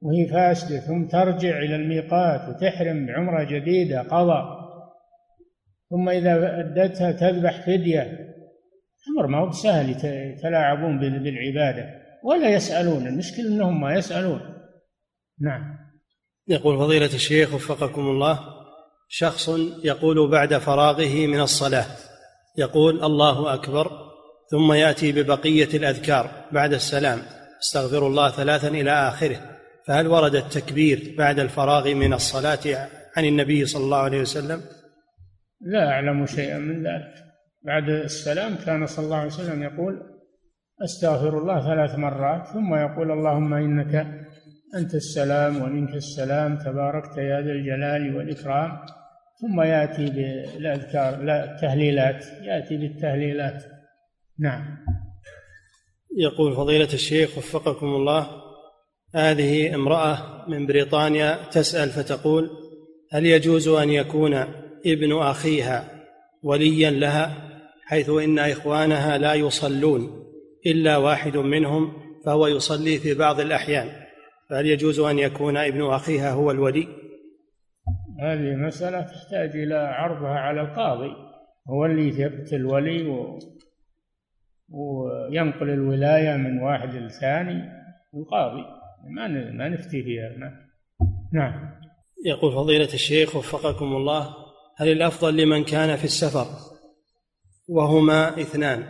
وهي 0.00 0.26
فاسدة 0.26 0.80
ثم 0.80 1.06
ترجع 1.06 1.58
إلى 1.58 1.76
الميقات 1.76 2.48
وتحرم 2.48 3.06
بعمرة 3.06 3.44
جديدة 3.44 4.02
قضاء 4.02 4.57
ثم 5.90 6.08
إذا 6.08 6.60
أدتها 6.60 7.12
تذبح 7.12 7.66
فدية 7.66 8.28
أمر 9.08 9.26
ما 9.26 9.38
هو 9.38 9.50
سهل 9.50 9.90
يتلاعبون 10.04 10.98
بالعبادة 10.98 11.84
ولا 12.24 12.50
يسألون 12.50 13.06
المشكلة 13.06 13.48
أنهم 13.48 13.80
ما 13.80 13.94
يسألون. 13.94 14.40
نعم. 15.40 15.78
يقول 16.48 16.78
فضيلة 16.78 17.14
الشيخ 17.14 17.54
وفقكم 17.54 18.00
الله 18.00 18.38
شخص 19.08 19.48
يقول 19.84 20.30
بعد 20.30 20.58
فراغه 20.58 21.26
من 21.26 21.40
الصلاة 21.40 21.86
يقول 22.58 23.04
الله 23.04 23.54
أكبر 23.54 23.90
ثم 24.50 24.72
يأتي 24.72 25.12
ببقية 25.12 25.68
الأذكار 25.74 26.30
بعد 26.52 26.72
السلام 26.72 27.22
استغفر 27.62 28.06
الله 28.06 28.30
ثلاثا 28.30 28.68
إلى 28.68 28.90
آخره 28.90 29.58
فهل 29.86 30.06
ورد 30.06 30.34
التكبير 30.34 31.14
بعد 31.18 31.38
الفراغ 31.38 31.94
من 31.94 32.12
الصلاة 32.12 32.88
عن 33.16 33.24
النبي 33.24 33.66
صلى 33.66 33.84
الله 33.84 33.98
عليه 33.98 34.20
وسلم؟ 34.20 34.62
لا 35.60 35.88
أعلم 35.88 36.26
شيئا 36.26 36.58
من 36.58 36.86
ذلك. 36.86 37.14
بعد 37.62 37.88
السلام 37.88 38.56
كان 38.66 38.86
صلى 38.86 39.04
الله 39.04 39.16
عليه 39.16 39.26
وسلم 39.26 39.62
يقول 39.62 40.02
أستغفر 40.84 41.38
الله 41.38 41.60
ثلاث 41.60 41.98
مرات 41.98 42.46
ثم 42.46 42.74
يقول 42.74 43.10
اللهم 43.10 43.54
إنك 43.54 43.94
أنت 44.74 44.94
السلام 44.94 45.62
ومنك 45.62 45.94
السلام 45.94 46.58
تباركت 46.58 47.18
يا 47.18 47.40
ذا 47.40 47.52
الجلال 47.52 48.16
والإكرام. 48.16 48.78
ثم 49.40 49.60
يأتي 49.60 50.06
بالأذكار 50.10 51.22
لا 51.22 51.44
التهليلات 51.44 52.24
يأتي 52.42 52.76
بالتهليلات. 52.76 53.64
نعم. 54.38 54.78
يقول 56.16 56.56
فضيلة 56.56 56.92
الشيخ 56.94 57.38
وفقكم 57.38 57.86
الله 57.86 58.28
هذه 59.14 59.74
امرأة 59.74 60.44
من 60.48 60.66
بريطانيا 60.66 61.38
تسأل 61.50 61.88
فتقول 61.88 62.50
هل 63.12 63.26
يجوز 63.26 63.68
أن 63.68 63.90
يكون 63.90 64.44
ابن 64.88 65.18
أخيها 65.18 65.84
وليا 66.42 66.90
لها 66.90 67.48
حيث 67.86 68.10
إن 68.10 68.38
إخوانها 68.38 69.18
لا 69.18 69.34
يصلون 69.34 70.24
إلا 70.66 70.96
واحد 70.96 71.36
منهم 71.36 71.92
فهو 72.26 72.46
يصلي 72.46 72.98
في 72.98 73.14
بعض 73.14 73.40
الأحيان. 73.40 73.88
فهل 74.50 74.66
يجوز 74.66 75.00
أن 75.00 75.18
يكون 75.18 75.56
ابن 75.56 75.82
أخيها 75.82 76.32
هو 76.32 76.50
الولي؟ 76.50 76.88
هذه 78.20 78.56
مسألة 78.56 79.00
تحتاج 79.00 79.56
إلى 79.56 79.74
عرضها 79.74 80.38
على 80.38 80.60
القاضي. 80.60 81.10
هو 81.68 81.86
اللي 81.86 82.08
يثبت 82.08 82.52
الولي 82.52 83.06
و... 83.06 83.38
وينقل 84.68 85.70
الولاية 85.70 86.36
من 86.36 86.62
واحد 86.62 86.94
للثاني 86.94 87.64
القاضي. 88.14 88.64
ما 89.10 89.28
ما 89.28 89.68
نفتي 89.68 90.02
فيها. 90.02 90.58
نعم. 91.32 91.70
يقول 92.24 92.52
فضيلة 92.52 92.94
الشيخ 92.94 93.36
وفقكم 93.36 93.96
الله 93.96 94.47
هل 94.80 94.88
الأفضل 94.88 95.36
لمن 95.36 95.64
كان 95.64 95.96
في 95.96 96.04
السفر 96.04 96.46
وهما 97.68 98.40
اثنان؟ 98.40 98.84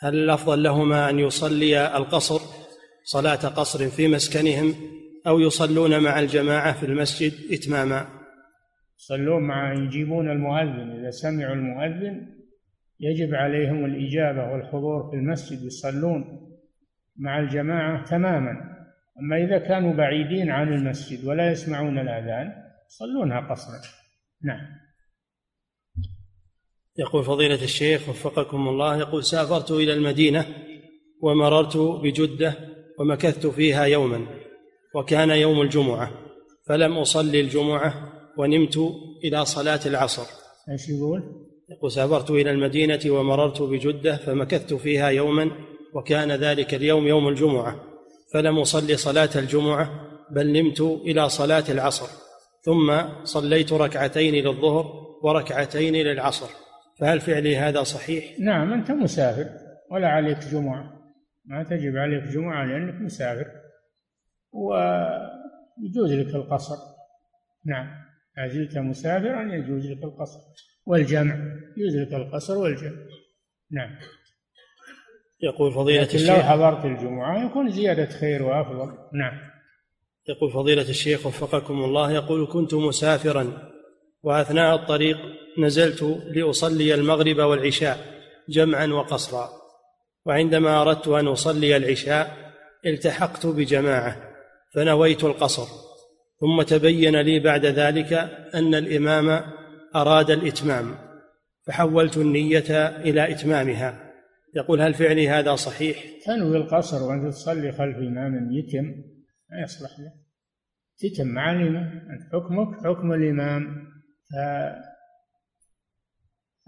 هل 0.00 0.14
الأفضل 0.14 0.62
لهما 0.62 1.10
أن 1.10 1.18
يصلي 1.18 1.96
القصر 1.96 2.40
صلاة 3.04 3.48
قصر 3.48 3.88
في 3.88 4.08
مسكنهم 4.08 4.74
أو 5.26 5.40
يصلون 5.40 6.02
مع 6.02 6.18
الجماعة 6.18 6.72
في 6.72 6.86
المسجد 6.86 7.32
إتماما؟ 7.52 8.06
يصلون 8.98 9.42
مع 9.42 9.72
يجيبون 9.72 10.30
المؤذن. 10.30 10.90
إذا 11.00 11.10
سمعوا 11.10 11.54
المؤذن 11.54 12.26
يجب 13.00 13.34
عليهم 13.34 13.84
الإجابة 13.84 14.52
والحضور 14.52 15.10
في 15.10 15.16
المسجد. 15.16 15.62
يصلون 15.62 16.48
مع 17.16 17.40
الجماعة 17.40 18.04
تماما. 18.04 18.50
أما 19.20 19.44
إذا 19.44 19.58
كانوا 19.58 19.92
بعيدين 19.92 20.50
عن 20.50 20.72
المسجد 20.72 21.24
ولا 21.24 21.50
يسمعون 21.50 21.98
الأذان 21.98 22.52
يصلونها 22.88 23.40
قصرا. 23.40 23.80
نعم. 24.44 24.81
يقول 26.98 27.24
فضيلة 27.24 27.64
الشيخ 27.64 28.08
وفقكم 28.08 28.68
الله 28.68 28.98
يقول 28.98 29.24
سافرت 29.24 29.70
إلى 29.70 29.92
المدينة 29.92 30.46
ومررت 31.20 31.76
بجدة 31.76 32.54
ومكثت 32.98 33.46
فيها 33.46 33.84
يوما 33.84 34.26
وكان 34.94 35.30
يوم 35.30 35.62
الجمعة 35.62 36.10
فلم 36.66 36.98
أصلي 36.98 37.40
الجمعة 37.40 38.12
ونمت 38.38 38.78
إلى 39.24 39.44
صلاة 39.44 39.80
العصر 39.86 40.26
إيش 40.72 40.88
يقول؟ 40.88 41.22
يقول 41.70 41.92
سافرت 41.92 42.30
إلى 42.30 42.50
المدينة 42.50 43.00
ومررت 43.06 43.62
بجدة 43.62 44.16
فمكثت 44.16 44.74
فيها 44.74 45.08
يوما 45.08 45.50
وكان 45.94 46.32
ذلك 46.32 46.74
اليوم 46.74 47.06
يوم 47.06 47.28
الجمعة 47.28 47.84
فلم 48.32 48.58
أصلي 48.58 48.96
صلاة 48.96 49.30
الجمعة 49.36 50.08
بل 50.30 50.52
نمت 50.52 50.80
إلى 50.80 51.28
صلاة 51.28 51.64
العصر 51.68 52.06
ثم 52.62 53.02
صليت 53.24 53.72
ركعتين 53.72 54.34
للظهر 54.34 54.92
وركعتين 55.22 55.96
للعصر 55.96 56.61
فهل 57.02 57.20
فعلي 57.20 57.56
هذا 57.56 57.82
صحيح؟ 57.82 58.40
نعم 58.40 58.72
أنت 58.72 58.90
مسافر 58.90 59.46
ولا 59.90 60.08
عليك 60.08 60.38
جمعة. 60.38 61.02
ما 61.44 61.62
تجب 61.62 61.96
عليك 61.96 62.22
جمعة 62.22 62.64
لأنك 62.64 63.00
مسافر 63.00 63.46
ويجوز 64.52 66.12
لك 66.12 66.34
القصر. 66.34 66.76
نعم 67.66 67.86
ما 68.36 68.48
زلت 68.48 68.78
مسافرا 68.78 69.54
يجوز 69.54 69.86
لك 69.86 70.04
القصر 70.04 70.40
والجمع. 70.86 71.34
يجوز 71.76 71.96
لك 71.96 72.14
القصر 72.14 72.58
والجمع. 72.58 72.98
نعم. 73.70 73.90
يقول 75.40 75.72
فضيلة 75.72 76.02
الشيخ 76.02 76.30
لو 76.30 76.42
حضرت 76.42 76.84
الجمعة 76.84 77.46
يكون 77.46 77.70
زيادة 77.70 78.06
خير 78.06 78.42
وأفضل. 78.42 78.98
نعم. 79.12 79.38
يقول 80.28 80.52
فضيلة 80.52 80.88
الشيخ 80.88 81.26
وفقكم 81.26 81.84
الله 81.84 82.12
يقول 82.12 82.46
كنت 82.52 82.74
مسافرا 82.74 83.72
وأثناء 84.22 84.74
الطريق 84.74 85.16
نزلت 85.58 86.02
لأصلي 86.34 86.94
المغرب 86.94 87.38
والعشاء 87.38 87.98
جمعا 88.48 88.86
وقصرا 88.86 89.50
وعندما 90.26 90.82
أردت 90.82 91.08
أن 91.08 91.26
أصلي 91.26 91.76
العشاء 91.76 92.36
التحقت 92.86 93.46
بجماعة 93.46 94.16
فنويت 94.74 95.24
القصر 95.24 95.66
ثم 96.40 96.62
تبين 96.62 97.16
لي 97.16 97.40
بعد 97.40 97.66
ذلك 97.66 98.12
أن 98.54 98.74
الإمام 98.74 99.44
أراد 99.96 100.30
الإتمام 100.30 100.94
فحولت 101.66 102.16
النية 102.16 102.86
إلى 102.86 103.30
إتمامها. 103.30 104.12
يقول 104.54 104.80
هل 104.80 104.94
فعلي 104.94 105.28
هذا 105.28 105.54
صحيح؟ 105.54 106.04
تنوي 106.26 106.56
القصر 106.56 107.02
وأنت 107.02 107.32
تصلي 107.34 107.72
خلف 107.72 107.96
إمام 107.96 108.52
يتم. 108.52 108.84
ما 109.50 109.62
يصلح 109.64 109.90
له 109.98 110.12
تتم 110.98 111.26
مع 111.26 111.52
الإمام 111.52 112.02
حكمك 112.32 112.86
حكم 112.86 113.12
الإمام. 113.12 113.92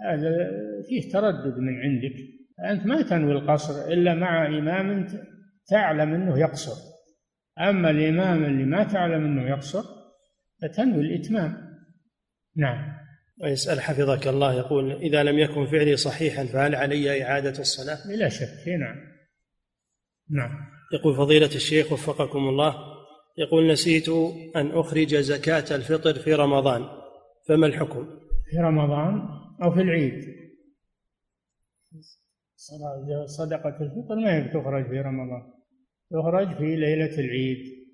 هذا 0.01 0.51
فيه 0.89 1.13
تردد 1.13 1.59
من 1.59 1.81
عندك. 1.81 2.15
أنت 2.71 2.87
ما 2.87 3.03
تنوي 3.03 3.33
القصر 3.33 3.93
إلا 3.93 4.15
مع 4.15 4.47
إمام 4.47 5.07
تعلم 5.69 6.15
أنه 6.15 6.39
يقصر. 6.39 6.95
أما 7.61 7.91
الإمام 7.91 8.45
اللي 8.45 8.65
ما 8.65 8.85
تعلم 8.85 9.25
أنه 9.25 9.49
يقصر 9.49 9.83
فتنوي 10.63 11.01
الإتمام. 11.01 11.75
نعم. 12.57 12.95
ويسأل 13.43 13.81
حفظك 13.81 14.29
الله 14.29 14.55
يقول 14.55 14.93
إذا 14.93 15.23
لم 15.23 15.39
يكن 15.39 15.67
فعلي 15.67 15.97
صحيحا 15.97 16.45
فهل 16.45 16.75
علي 16.75 17.23
إعادة 17.23 17.61
الصلاة؟ 17.61 18.09
بلا 18.09 18.29
شك 18.29 18.69
نعم. 18.69 18.97
نعم. 20.31 20.75
يقول 20.93 21.17
فضيلة 21.17 21.47
الشيخ 21.47 21.93
وفقكم 21.93 22.39
الله 22.39 22.75
يقول 23.39 23.73
نسيت 23.73 24.09
أن 24.57 24.71
أخرج 24.73 25.15
زكاة 25.15 25.77
الفطر 25.77 26.15
في 26.15 26.35
رمضان 26.35 26.85
فما 27.49 27.67
الحكم؟ 27.67 28.07
في 28.51 28.57
رمضان؟ 28.57 29.29
أو 29.63 29.71
في 29.71 29.81
العيد. 29.81 30.35
صدقة 33.27 33.77
الفطر 33.81 34.17
ما 34.17 34.37
هي 34.37 34.49
تخرج 34.49 34.89
في 34.89 35.01
رمضان. 35.01 35.43
يخرج 36.13 36.57
في 36.57 36.77
ليلة 36.77 37.19
العيد. 37.19 37.85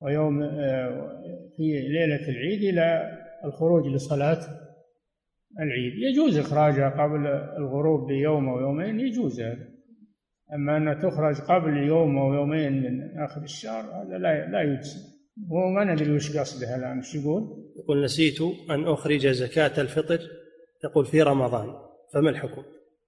ويوم 0.00 0.42
آه، 0.42 1.52
في 1.56 1.88
ليلة 1.88 2.28
العيد 2.28 2.62
إلى 2.62 3.18
الخروج 3.44 3.86
لصلاة 3.86 4.40
العيد. 5.60 5.92
يجوز 5.96 6.38
إخراجها 6.38 6.90
قبل 6.90 7.26
الغروب 7.58 8.08
بيوم 8.08 8.48
أو 8.48 8.60
يومين 8.60 9.00
يجوز 9.00 9.40
هذا. 9.40 9.68
أما 10.54 10.76
أن 10.76 11.00
تخرج 11.00 11.40
قبل 11.40 11.76
يوم 11.76 12.18
أو 12.18 12.34
يومين 12.34 12.72
من 12.82 13.18
آخر 13.18 13.42
الشهر 13.42 13.84
هذا 13.84 14.18
لا 14.18 14.46
لا 14.46 14.62
يجزي. 14.62 15.20
هو 15.52 15.70
ما 15.70 15.84
ندري 15.84 16.12
وش 16.12 16.36
قصده 16.36 16.76
الآن 16.76 16.96
إيش 16.96 17.14
يقول؟ 17.14 17.72
يقول 17.76 18.04
نسيت 18.04 18.40
أن 18.70 18.84
أخرج 18.84 19.26
زكاة 19.26 19.80
الفطر 19.80 20.39
يقول 20.84 21.06
في 21.06 21.22
رمضان 21.22 21.74
فما 22.14 22.30
الحكم؟ 22.30 22.62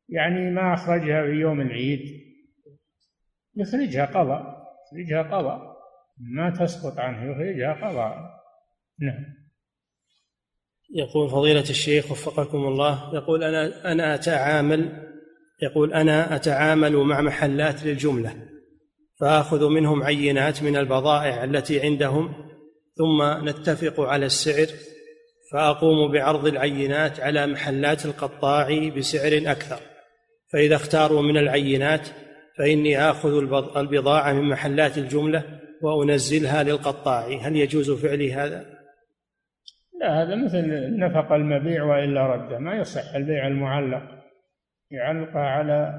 يعني 0.08 0.50
ما 0.50 0.74
أخرجها 0.74 1.22
في 1.22 1.32
يوم 1.32 1.60
العيد. 1.60 2.00
يخرجها 3.56 4.04
قضاء 4.06 4.62
يخرجها 4.92 5.22
قضاء. 5.22 5.76
ما 6.18 6.50
تسقط 6.50 6.98
عنه 6.98 7.30
يخرجها 7.30 7.72
قضاء. 7.72 8.16
نعم. 9.00 9.42
يقول 10.94 11.30
فضيلة 11.30 11.70
الشيخ 11.70 12.10
وفقكم 12.10 12.58
الله 12.58 13.14
يقول 13.14 13.44
أنا 13.44 13.92
أنا 13.92 14.14
أتعامل 14.14 15.08
يقول 15.62 15.92
أنا 15.92 16.36
أتعامل 16.36 16.96
مع 16.96 17.20
محلات 17.20 17.84
للجملة 17.84 18.48
فآخذ 19.20 19.68
منهم 19.68 20.02
عينات 20.02 20.62
من 20.62 20.76
البضائع 20.76 21.44
التي 21.44 21.80
عندهم 21.80 22.34
ثم 22.94 23.48
نتفق 23.48 24.00
على 24.00 24.26
السعر 24.26 24.66
فأقوم 25.52 26.12
بعرض 26.12 26.46
العينات 26.46 27.20
على 27.20 27.46
محلات 27.46 28.04
القطاع 28.04 28.88
بسعر 28.96 29.52
أكثر. 29.52 29.80
فإذا 30.52 30.76
اختاروا 30.76 31.22
من 31.22 31.36
العينات 31.36 32.08
فإني 32.58 33.00
آخذ 33.00 33.36
البضاعة 33.76 34.32
من 34.32 34.48
محلات 34.48 34.98
الجملة 34.98 35.44
وأنزلها 35.82 36.62
للقطاع. 36.62 37.26
هل 37.42 37.56
يجوز 37.56 37.90
فعلي 37.90 38.34
هذا؟ 38.34 38.66
لا 40.00 40.22
هذا 40.22 40.34
مثل 40.34 40.96
نفق 40.98 41.32
المبيع 41.32 41.84
وإلا 41.84 42.26
رده 42.26 42.58
ما 42.58 42.74
يصح 42.74 43.14
البيع 43.14 43.46
المعلق. 43.46 44.02
يعلقها 44.90 45.42
على 45.42 45.94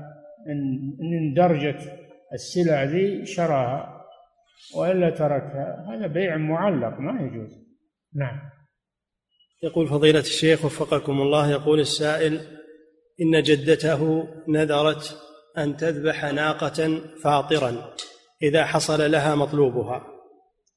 إن 0.48 1.14
اندرجت 1.14 1.92
السلع 2.34 2.84
ذي 2.84 3.26
شراها 3.26 4.06
وإلا 4.78 5.10
تركها. 5.10 5.86
هذا 5.90 6.08
بيع 6.08 6.38
معلق 6.38 7.00
ما 7.00 7.22
يجوز. 7.22 7.64
نعم. 8.16 8.53
يقول 9.64 9.88
فضيلة 9.88 10.20
الشيخ 10.20 10.66
وفقكم 10.66 11.22
الله 11.22 11.52
يقول 11.52 11.80
السائل 11.80 12.42
إن 13.22 13.44
جدته 13.44 14.28
نذرت 14.48 15.18
أن 15.58 15.78
تذبح 15.78 16.26
ناقة 16.26 17.02
فاطرا 17.24 17.94
إذا 18.44 18.66
حصل 18.66 19.12
لها 19.12 19.36
مطلوبها 19.36 20.08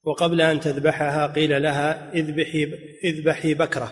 وقبل 0.03 0.41
أن 0.41 0.59
تذبحها 0.59 1.27
قيل 1.27 1.63
لها 1.63 2.13
اذبحي 2.13 2.63
اذبحي 3.03 3.53
بكرة 3.53 3.91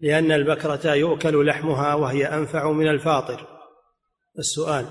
لأن 0.00 0.32
البكرة 0.32 0.94
يؤكل 0.94 1.46
لحمها 1.46 1.94
وهي 1.94 2.26
أنفع 2.26 2.72
من 2.72 2.88
الفاطر 2.88 3.46
السؤال 4.38 4.86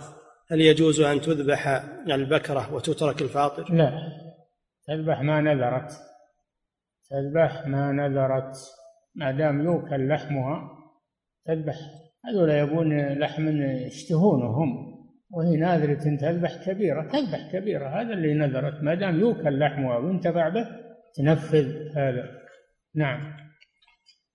هل 0.51 0.61
يجوز 0.61 1.01
أن 1.01 1.21
تذبح 1.21 1.67
البكرة 2.11 2.73
وتترك 2.73 3.21
الفاطر؟ 3.21 3.73
لا 3.73 3.91
تذبح 4.87 5.21
ما 5.21 5.41
نذرت 5.41 5.91
تذبح 7.09 7.67
ما 7.67 7.91
نذرت 7.91 8.57
ما 9.15 9.31
دام 9.31 9.61
يؤكل 9.61 10.07
لحمها 10.07 10.71
تذبح. 11.45 11.75
هذول 12.25 12.49
يبون 12.49 13.19
لحم 13.19 13.61
يشتهونه 13.61 14.45
هم. 14.45 14.91
وهي 15.31 15.57
ناذرة 15.57 16.15
تذبح 16.15 16.65
كبيرة 16.65 17.01
تذبح 17.01 17.51
كبيرة. 17.53 18.01
هذا 18.01 18.13
اللي 18.13 18.33
نذرت. 18.33 18.83
ما 18.83 18.95
دام 18.95 19.19
يوكل 19.19 19.59
لحمها 19.59 19.97
وينتفع 19.97 20.49
به 20.49 20.67
تنفذ 21.15 21.97
هذا. 21.97 22.41
نعم. 22.95 23.33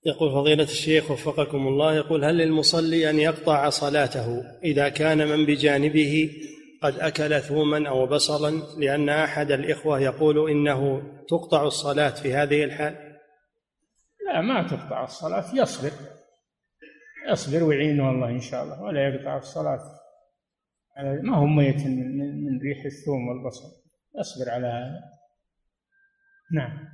يقول 0.06 0.32
فضيلة 0.32 0.62
الشيخ 0.62 1.10
وفقكم 1.10 1.68
الله 1.68 1.94
يقول 1.94 2.24
هل 2.24 2.38
للمصلي 2.38 3.10
أن 3.10 3.18
يقطع 3.18 3.70
صلاته 3.70 4.42
إذا 4.64 4.88
كان 4.88 5.28
من 5.28 5.46
بجانبه 5.46 6.30
قد 6.82 6.94
أكل 6.98 7.40
ثوما 7.40 7.88
أو 7.88 8.06
بصلا؟ 8.06 8.62
لأن 8.78 9.08
أحد 9.08 9.52
الإخوة 9.52 10.00
يقول 10.00 10.50
إنه 10.50 11.02
تقطع 11.28 11.66
الصلاة 11.66 12.10
في 12.10 12.34
هذه 12.34 12.64
الحال. 12.64 13.05
لا 14.26 14.40
ما 14.40 14.68
تقطع 14.68 15.04
الصلاة 15.04 15.54
يصبر. 15.54 15.90
يصبر 17.30 17.64
ويعينه 17.64 18.10
الله 18.10 18.30
إن 18.30 18.40
شاء 18.40 18.64
الله 18.64 18.82
ولا 18.82 19.08
يقطع 19.08 19.36
الصلاة. 19.36 19.80
ما 21.22 21.36
هو 21.36 21.46
ميت 21.46 21.86
من, 21.86 22.44
من 22.44 22.60
ريح 22.60 22.84
الثوم 22.84 23.28
والبصل 23.28 23.68
اصبر 24.20 24.50
على 24.50 24.66
هذا. 24.66 25.00
نعم. 26.52 26.88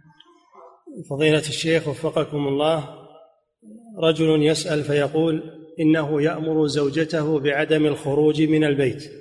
فضيلة 1.10 1.38
الشيخ 1.38 1.88
وفقكم 1.88 2.48
الله 2.48 2.98
رجل 3.98 4.42
يسأل 4.42 4.84
فيقول 4.84 5.42
إنه 5.80 6.22
يأمر 6.22 6.66
زوجته 6.66 7.40
بعدم 7.40 7.86
الخروج 7.86 8.42
من 8.42 8.64
البيت 8.64 9.12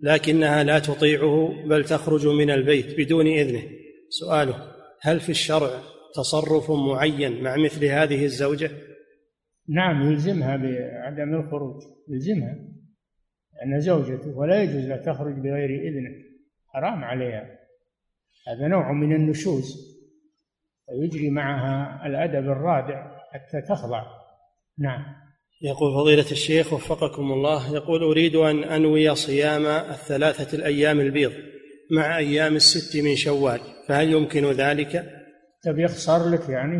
لكنها 0.00 0.64
لا 0.64 0.78
تطيعه 0.78 1.62
بل 1.66 1.84
تخرج 1.84 2.26
من 2.26 2.50
البيت 2.50 2.98
بدون 2.98 3.26
إذنه. 3.26 3.62
سؤاله 4.08 4.74
هل 5.00 5.20
في 5.20 5.28
الشرع 5.28 5.93
تصرف 6.14 6.70
معين 6.70 7.42
مع 7.42 7.56
مثل 7.56 7.84
هذه 7.84 8.24
الزوجة؟ 8.24 8.70
نعم 9.68 10.10
يلزمها 10.10 10.56
بعدم 10.56 11.34
الخروج 11.34 11.82
يلزمها 12.08 12.54
لأن 13.54 13.80
زوجته 13.80 14.38
ولا 14.38 14.62
يجوز 14.62 14.84
لها 14.84 14.96
تخرج 14.96 15.34
بغير 15.34 15.70
إذنه 15.70 16.24
حرام 16.68 17.04
عليها. 17.04 17.58
هذا 18.48 18.68
نوع 18.68 18.92
من 18.92 19.14
النشوز 19.14 19.94
ويجري 20.88 21.30
معها 21.30 22.06
الأدب 22.06 22.50
الرادع 22.50 23.18
حتى 23.32 23.60
تخضع. 23.68 24.04
نعم. 24.78 25.04
يقول 25.62 25.94
فضيلة 25.94 26.30
الشيخ 26.30 26.72
وفقكم 26.72 27.32
الله 27.32 27.74
يقول 27.74 28.02
أريد 28.02 28.36
أن 28.36 28.64
أنوي 28.64 29.14
صيام 29.14 29.66
الثلاثة 29.66 30.58
الأيام 30.58 31.00
البيض 31.00 31.32
مع 31.90 32.18
أيام 32.18 32.56
الست 32.56 32.96
من 32.96 33.16
شوال 33.16 33.60
فهل 33.88 34.12
يمكن 34.12 34.50
ذلك؟ 34.50 35.23
تبي 35.64 35.82
يخسر 35.84 36.28
لك 36.28 36.48
يعني. 36.48 36.76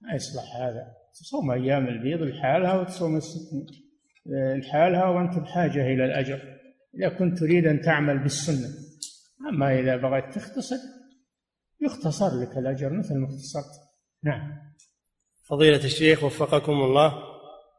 ما 0.00 0.14
يصلح 0.14 0.56
هذا. 0.56 0.86
تصوم 1.14 1.50
أيام 1.50 1.86
البيض 1.86 2.22
لحالها 2.22 2.74
وتصوم 2.74 3.16
الست 3.16 3.50
لحالها 4.56 5.04
وأنت 5.04 5.38
بحاجة 5.38 5.86
إلى 5.86 6.04
الأجر. 6.04 6.40
إذا 6.94 7.08
كنت 7.08 7.38
تريد 7.38 7.66
أن 7.66 7.80
تعمل 7.80 8.18
بالسنة. 8.18 8.68
أما 9.48 9.80
إذا 9.80 9.96
بغيت 9.96 10.34
تختصر 10.34 10.76
يختصر 11.80 12.40
لك 12.40 12.58
الأجر 12.58 12.92
مثل 12.92 13.14
ما 13.14 13.26
اختصرت. 13.26 13.80
نعم. 14.22 14.52
فضيلة 15.48 15.84
الشيخ 15.84 16.24
وفقكم 16.24 16.72
الله. 16.72 17.14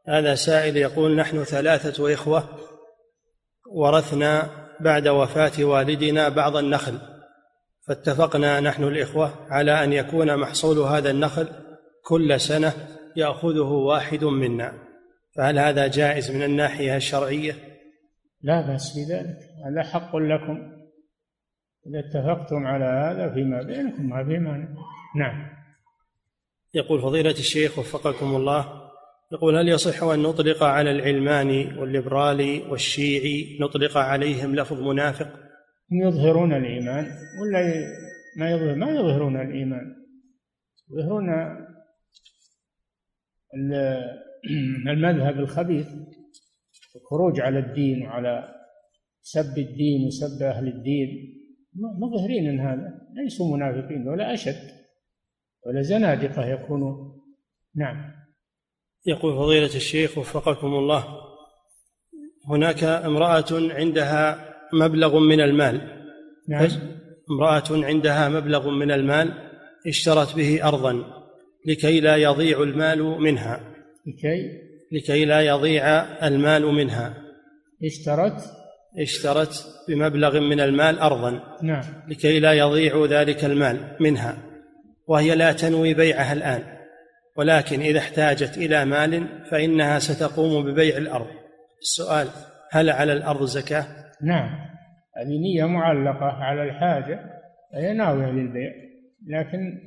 هذا 0.08 0.34
سائل 0.34 0.76
يقول 0.76 1.16
نحن 1.16 1.44
ثلاثة 1.44 2.14
إخوة 2.14 2.48
ورثنا 3.70 4.50
بعد 4.80 5.08
وفاة 5.08 5.64
والدنا 5.64 6.28
بعض 6.28 6.56
النخل. 6.56 7.15
فاتفقنا 7.88 8.60
نحن 8.60 8.84
الإخوة 8.84 9.34
على 9.50 9.84
أن 9.84 9.92
يكون 9.92 10.36
محصول 10.36 10.78
هذا 10.78 11.10
النخل 11.10 11.48
كل 12.04 12.40
سنة 12.40 12.72
يأخذه 13.16 13.70
واحد 13.72 14.24
منا. 14.24 14.72
فهل 15.36 15.58
هذا 15.58 15.86
جائز 15.86 16.30
من 16.30 16.42
الناحية 16.42 16.96
الشرعية؟ 16.96 17.54
لا 18.42 18.60
بأس 18.60 18.98
بذلك. 18.98 19.38
هذا 19.66 19.82
حق 19.82 20.16
لكم. 20.16 20.76
إذا 21.86 21.98
اتفقتم 21.98 22.66
على 22.66 22.84
هذا 22.84 23.34
فيما 23.34 23.62
بينكم 23.62 24.08
ما 24.08 24.24
في 24.24 24.38
مانع 24.38 24.68
نعم. 25.16 25.48
يقول 26.74 27.02
فضيلة 27.02 27.30
الشيخ 27.30 27.78
وفقكم 27.78 28.36
الله 28.36 28.86
يقول 29.32 29.56
هل 29.56 29.68
يصح 29.68 30.02
أن 30.02 30.22
نطلق 30.22 30.62
على 30.62 30.90
العلماني 30.90 31.78
والليبرالي 31.78 32.62
والشيعي 32.62 33.58
نطلق 33.60 33.96
عليهم 33.96 34.54
لفظ 34.54 34.80
منافق؟ 34.80 35.45
يظهرون 35.90 36.54
الإيمان 36.54 37.04
ولا 37.40 37.86
ما 38.36 38.50
يظهر 38.50 38.74
ما 38.74 38.90
يظهرون 38.90 39.40
الإيمان. 39.40 39.96
يظهرون 40.90 41.28
المذهب 44.92 45.38
الخبيث 45.38 45.86
الخروج 46.96 47.40
على 47.40 47.58
الدين 47.58 48.06
وعلى 48.06 48.54
سب 49.22 49.58
الدين 49.58 50.06
وسب 50.06 50.42
أهل 50.42 50.68
الدين. 50.68 51.36
مظهرين 51.74 52.52
من 52.52 52.60
هذا. 52.60 53.00
ليسوا 53.14 53.56
منافقين 53.56 54.08
ولا 54.08 54.34
أشد 54.34 54.70
ولا 55.66 55.82
زنادقة 55.82 56.46
يكونون. 56.46 57.22
نعم. 57.74 58.12
يقول 59.06 59.36
فضيلة 59.36 59.76
الشيخ 59.76 60.18
وفقكم 60.18 60.66
الله 60.66 61.04
هناك 62.48 62.84
امرأة 62.84 63.44
عندها 63.52 64.45
مبلغ 64.72 65.18
من 65.18 65.40
المال. 65.40 65.80
نعم. 66.48 66.68
امرأة 67.30 67.64
عندها 67.70 68.28
مبلغ 68.28 68.70
من 68.70 68.92
المال 68.92 69.32
اشترت 69.86 70.36
به 70.36 70.68
أرضا 70.68 71.04
لكي 71.66 72.00
لا 72.00 72.16
يضيع 72.16 72.62
المال 72.62 73.02
منها. 73.02 73.60
لكي؟ 74.06 74.66
لكي 74.92 75.24
لا 75.24 75.40
يضيع 75.40 76.02
المال 76.26 76.66
منها. 76.66 77.14
اشترت؟ 77.84 78.42
اشترت 78.98 79.66
بمبلغ 79.88 80.40
من 80.40 80.60
المال 80.60 80.98
أرضا 80.98 81.40
نعم. 81.62 81.84
لكي 82.08 82.40
لا 82.40 82.52
يضيع 82.52 83.04
ذلك 83.04 83.44
المال 83.44 83.96
منها. 84.00 84.38
وهي 85.06 85.34
لا 85.34 85.52
تنوي 85.52 85.94
بيعها 85.94 86.32
الآن. 86.32 86.62
ولكن 87.36 87.80
إذا 87.80 87.98
احتاجت 87.98 88.58
إلى 88.58 88.84
مال 88.84 89.28
فإنها 89.50 89.98
ستقوم 89.98 90.64
ببيع 90.64 90.96
الأرض. 90.96 91.26
السؤال 91.82 92.28
هل 92.70 92.90
على 92.90 93.12
الأرض 93.12 93.44
زكاة؟ 93.44 94.05
نعم. 94.22 94.66
هذه 95.16 95.38
نية 95.38 95.64
معلقة 95.64 96.26
على 96.26 96.62
الحاجة 96.62 97.20
فهي 97.72 97.92
ناوية 97.92 98.30
للبيع 98.30 98.72
لكن 99.26 99.78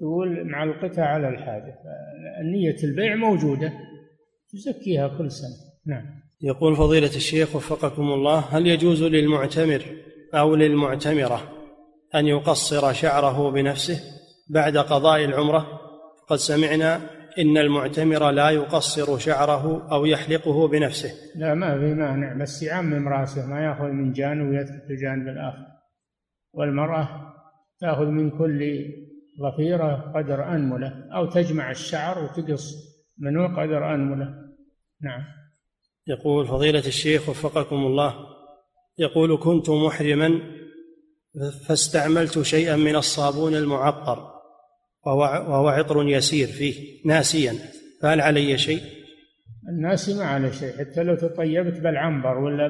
تقول 0.00 0.44
معلقتها 0.44 1.04
على 1.04 1.28
الحاجة 1.28 1.74
نية 2.44 2.76
البيع 2.84 3.14
موجودة 3.14 3.72
تزكيها 4.52 5.08
كل 5.08 5.30
سنة. 5.30 5.56
نعم. 5.86 6.20
يقول 6.42 6.76
فضيلة 6.76 7.16
الشيخ 7.16 7.56
وفقكم 7.56 8.02
الله 8.02 8.38
هل 8.38 8.66
يجوز 8.66 9.02
للمعتمر 9.02 9.82
أو 10.34 10.54
للمعتمرة 10.54 11.52
أن 12.14 12.26
يقصر 12.26 12.92
شعره 12.92 13.50
بنفسه 13.50 14.00
بعد 14.50 14.76
قضاء 14.76 15.24
العمرة؟ 15.24 15.80
قد 16.28 16.36
سمعنا 16.36 17.00
إن 17.38 17.58
المعتمر 17.58 18.30
لا 18.30 18.50
يقصر 18.50 19.18
شعره 19.18 19.88
أو 19.92 20.06
يحلقه 20.06 20.68
بنفسه. 20.68 21.12
لا 21.36 21.54
ما 21.54 21.78
في 21.78 21.94
مانع 21.94 22.34
بس 22.34 22.62
يعمم 22.62 23.08
راسه 23.08 23.46
ما 23.46 23.64
يأخذ 23.64 23.88
من 23.88 24.12
جانب 24.12 24.48
ويترك 24.50 24.90
الجانب 24.90 25.28
الآخر. 25.28 25.66
والمرأة 26.52 27.34
تأخذ 27.80 28.06
من 28.06 28.30
كل 28.30 28.84
ضفيرة 29.40 30.12
قدر 30.16 30.54
أنملة 30.54 31.08
أو 31.14 31.26
تجمع 31.26 31.70
الشعر 31.70 32.24
وتقص 32.24 32.74
منه 33.18 33.46
قدر 33.62 33.94
أنملة 33.94 34.34
نعم. 35.02 35.24
يقول 36.06 36.46
فضيلة 36.46 36.86
الشيخ 36.86 37.28
وفقكم 37.28 37.76
الله 37.76 38.14
يقول 38.98 39.38
كنت 39.38 39.70
محرما 39.70 40.40
فاستعملت 41.68 42.42
شيئا 42.42 42.76
من 42.76 42.96
الصابون 42.96 43.54
المعطر 43.54 44.39
وهو 45.06 45.68
عطر 45.68 46.08
يسير 46.08 46.48
فيه 46.48 47.00
ناسيا. 47.04 47.54
فهل 48.02 48.20
علي 48.20 48.58
شيء؟ 48.58 48.82
الناس 49.68 50.08
ما 50.08 50.24
عليه 50.24 50.50
شيء 50.50 50.72
حتى 50.78 51.02
لو 51.02 51.14
تطيبت 51.14 51.80
بالعنبر 51.80 52.38
ولا 52.38 52.68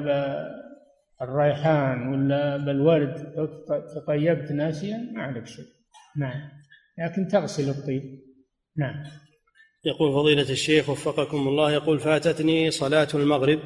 بالريحان 1.19 2.07
ولا 2.07 2.57
بالورد 2.57 3.33
لو 3.37 3.47
تطيبت 3.95 4.51
ناسيا 4.51 4.97
ما 5.13 5.23
عليك 5.23 5.47
شيء. 5.47 5.65
نعم. 6.17 6.49
لكن 6.99 7.27
تغسل 7.27 7.69
الطيب. 7.69 8.03
نعم. 8.77 9.03
يقول 9.85 10.13
فضيلة 10.13 10.49
الشيخ 10.49 10.89
وفقكم 10.89 11.47
الله 11.47 11.71
يقول 11.71 11.99
فاتتني 11.99 12.71
صلاة 12.71 13.07
المغرب 13.13 13.59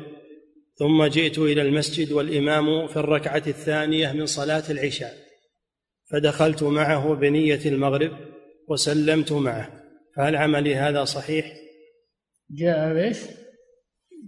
ثم 0.76 1.06
جئت 1.06 1.38
إلى 1.38 1.62
المسجد 1.62 2.12
والإمام 2.12 2.88
في 2.88 2.98
الركعة 2.98 3.44
الثانية 3.48 4.12
من 4.12 4.26
صلاة 4.26 4.64
العشاء 4.70 5.14
فدخلت 6.12 6.64
معه 6.64 7.16
بنية 7.16 7.60
المغرب 7.66 8.12
وسلمت 8.70 9.32
معه. 9.32 9.70
فهل 10.16 10.36
عملي 10.36 10.76
هذا 10.76 11.04
صحيح؟ 11.04 11.54
جاء 12.52 12.98
إيش؟ 12.98 13.20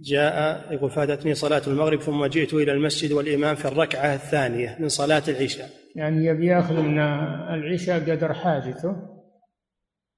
جاء 0.00 0.64
يقول 0.72 0.90
فاتتني 0.90 1.34
صلاة 1.34 1.62
المغرب 1.66 2.00
ثم 2.00 2.26
جئت 2.26 2.54
إلى 2.54 2.72
المسجد 2.72 3.12
والإمام 3.12 3.54
في 3.54 3.68
الركعة 3.68 4.14
الثانية 4.14 4.76
من 4.80 4.88
صلاة 4.88 5.22
العشاء. 5.28 5.70
يعني 5.96 6.24
يبي 6.24 6.46
يأخذ 6.46 6.82
من 6.82 6.98
العشاء 6.98 8.10
قدر 8.10 8.32
حاجته 8.32 8.96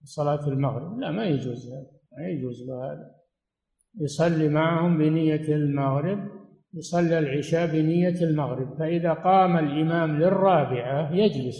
صلاة 0.04 0.48
المغرب. 0.48 0.98
لا 0.98 1.10
ما 1.10 1.24
يجوز 1.24 1.66
هذا 1.66 1.86
ما 2.18 2.28
يجوز 2.28 2.68
له 2.68 2.92
هذا 2.92 3.10
يصلي 4.00 4.48
معهم 4.48 4.98
بنية 4.98 5.54
المغرب 5.54 6.28
يصلي 6.74 7.18
العشاء 7.18 7.66
بنية 7.66 8.22
المغرب. 8.22 8.78
فإذا 8.78 9.12
قام 9.12 9.58
الإمام 9.58 10.18
للرابعة 10.18 11.14
يجلس 11.14 11.56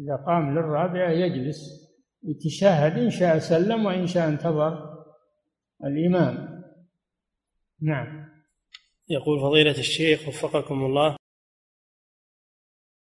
إذا 0.00 0.16
قام 0.26 0.54
للرابعة 0.54 1.10
يجلس. 1.10 1.85
يتشهد 2.26 2.98
إن 2.98 3.10
شاء 3.10 3.38
سلم 3.38 3.86
وإن 3.86 4.06
شاء 4.06 4.28
انتظر 4.28 5.04
الإمام. 5.84 6.62
نعم. 7.82 8.28
يقول 9.08 9.40
فضيلة 9.40 9.78
الشيخ 9.78 10.28
وفقكم 10.28 10.84
الله. 10.84 11.16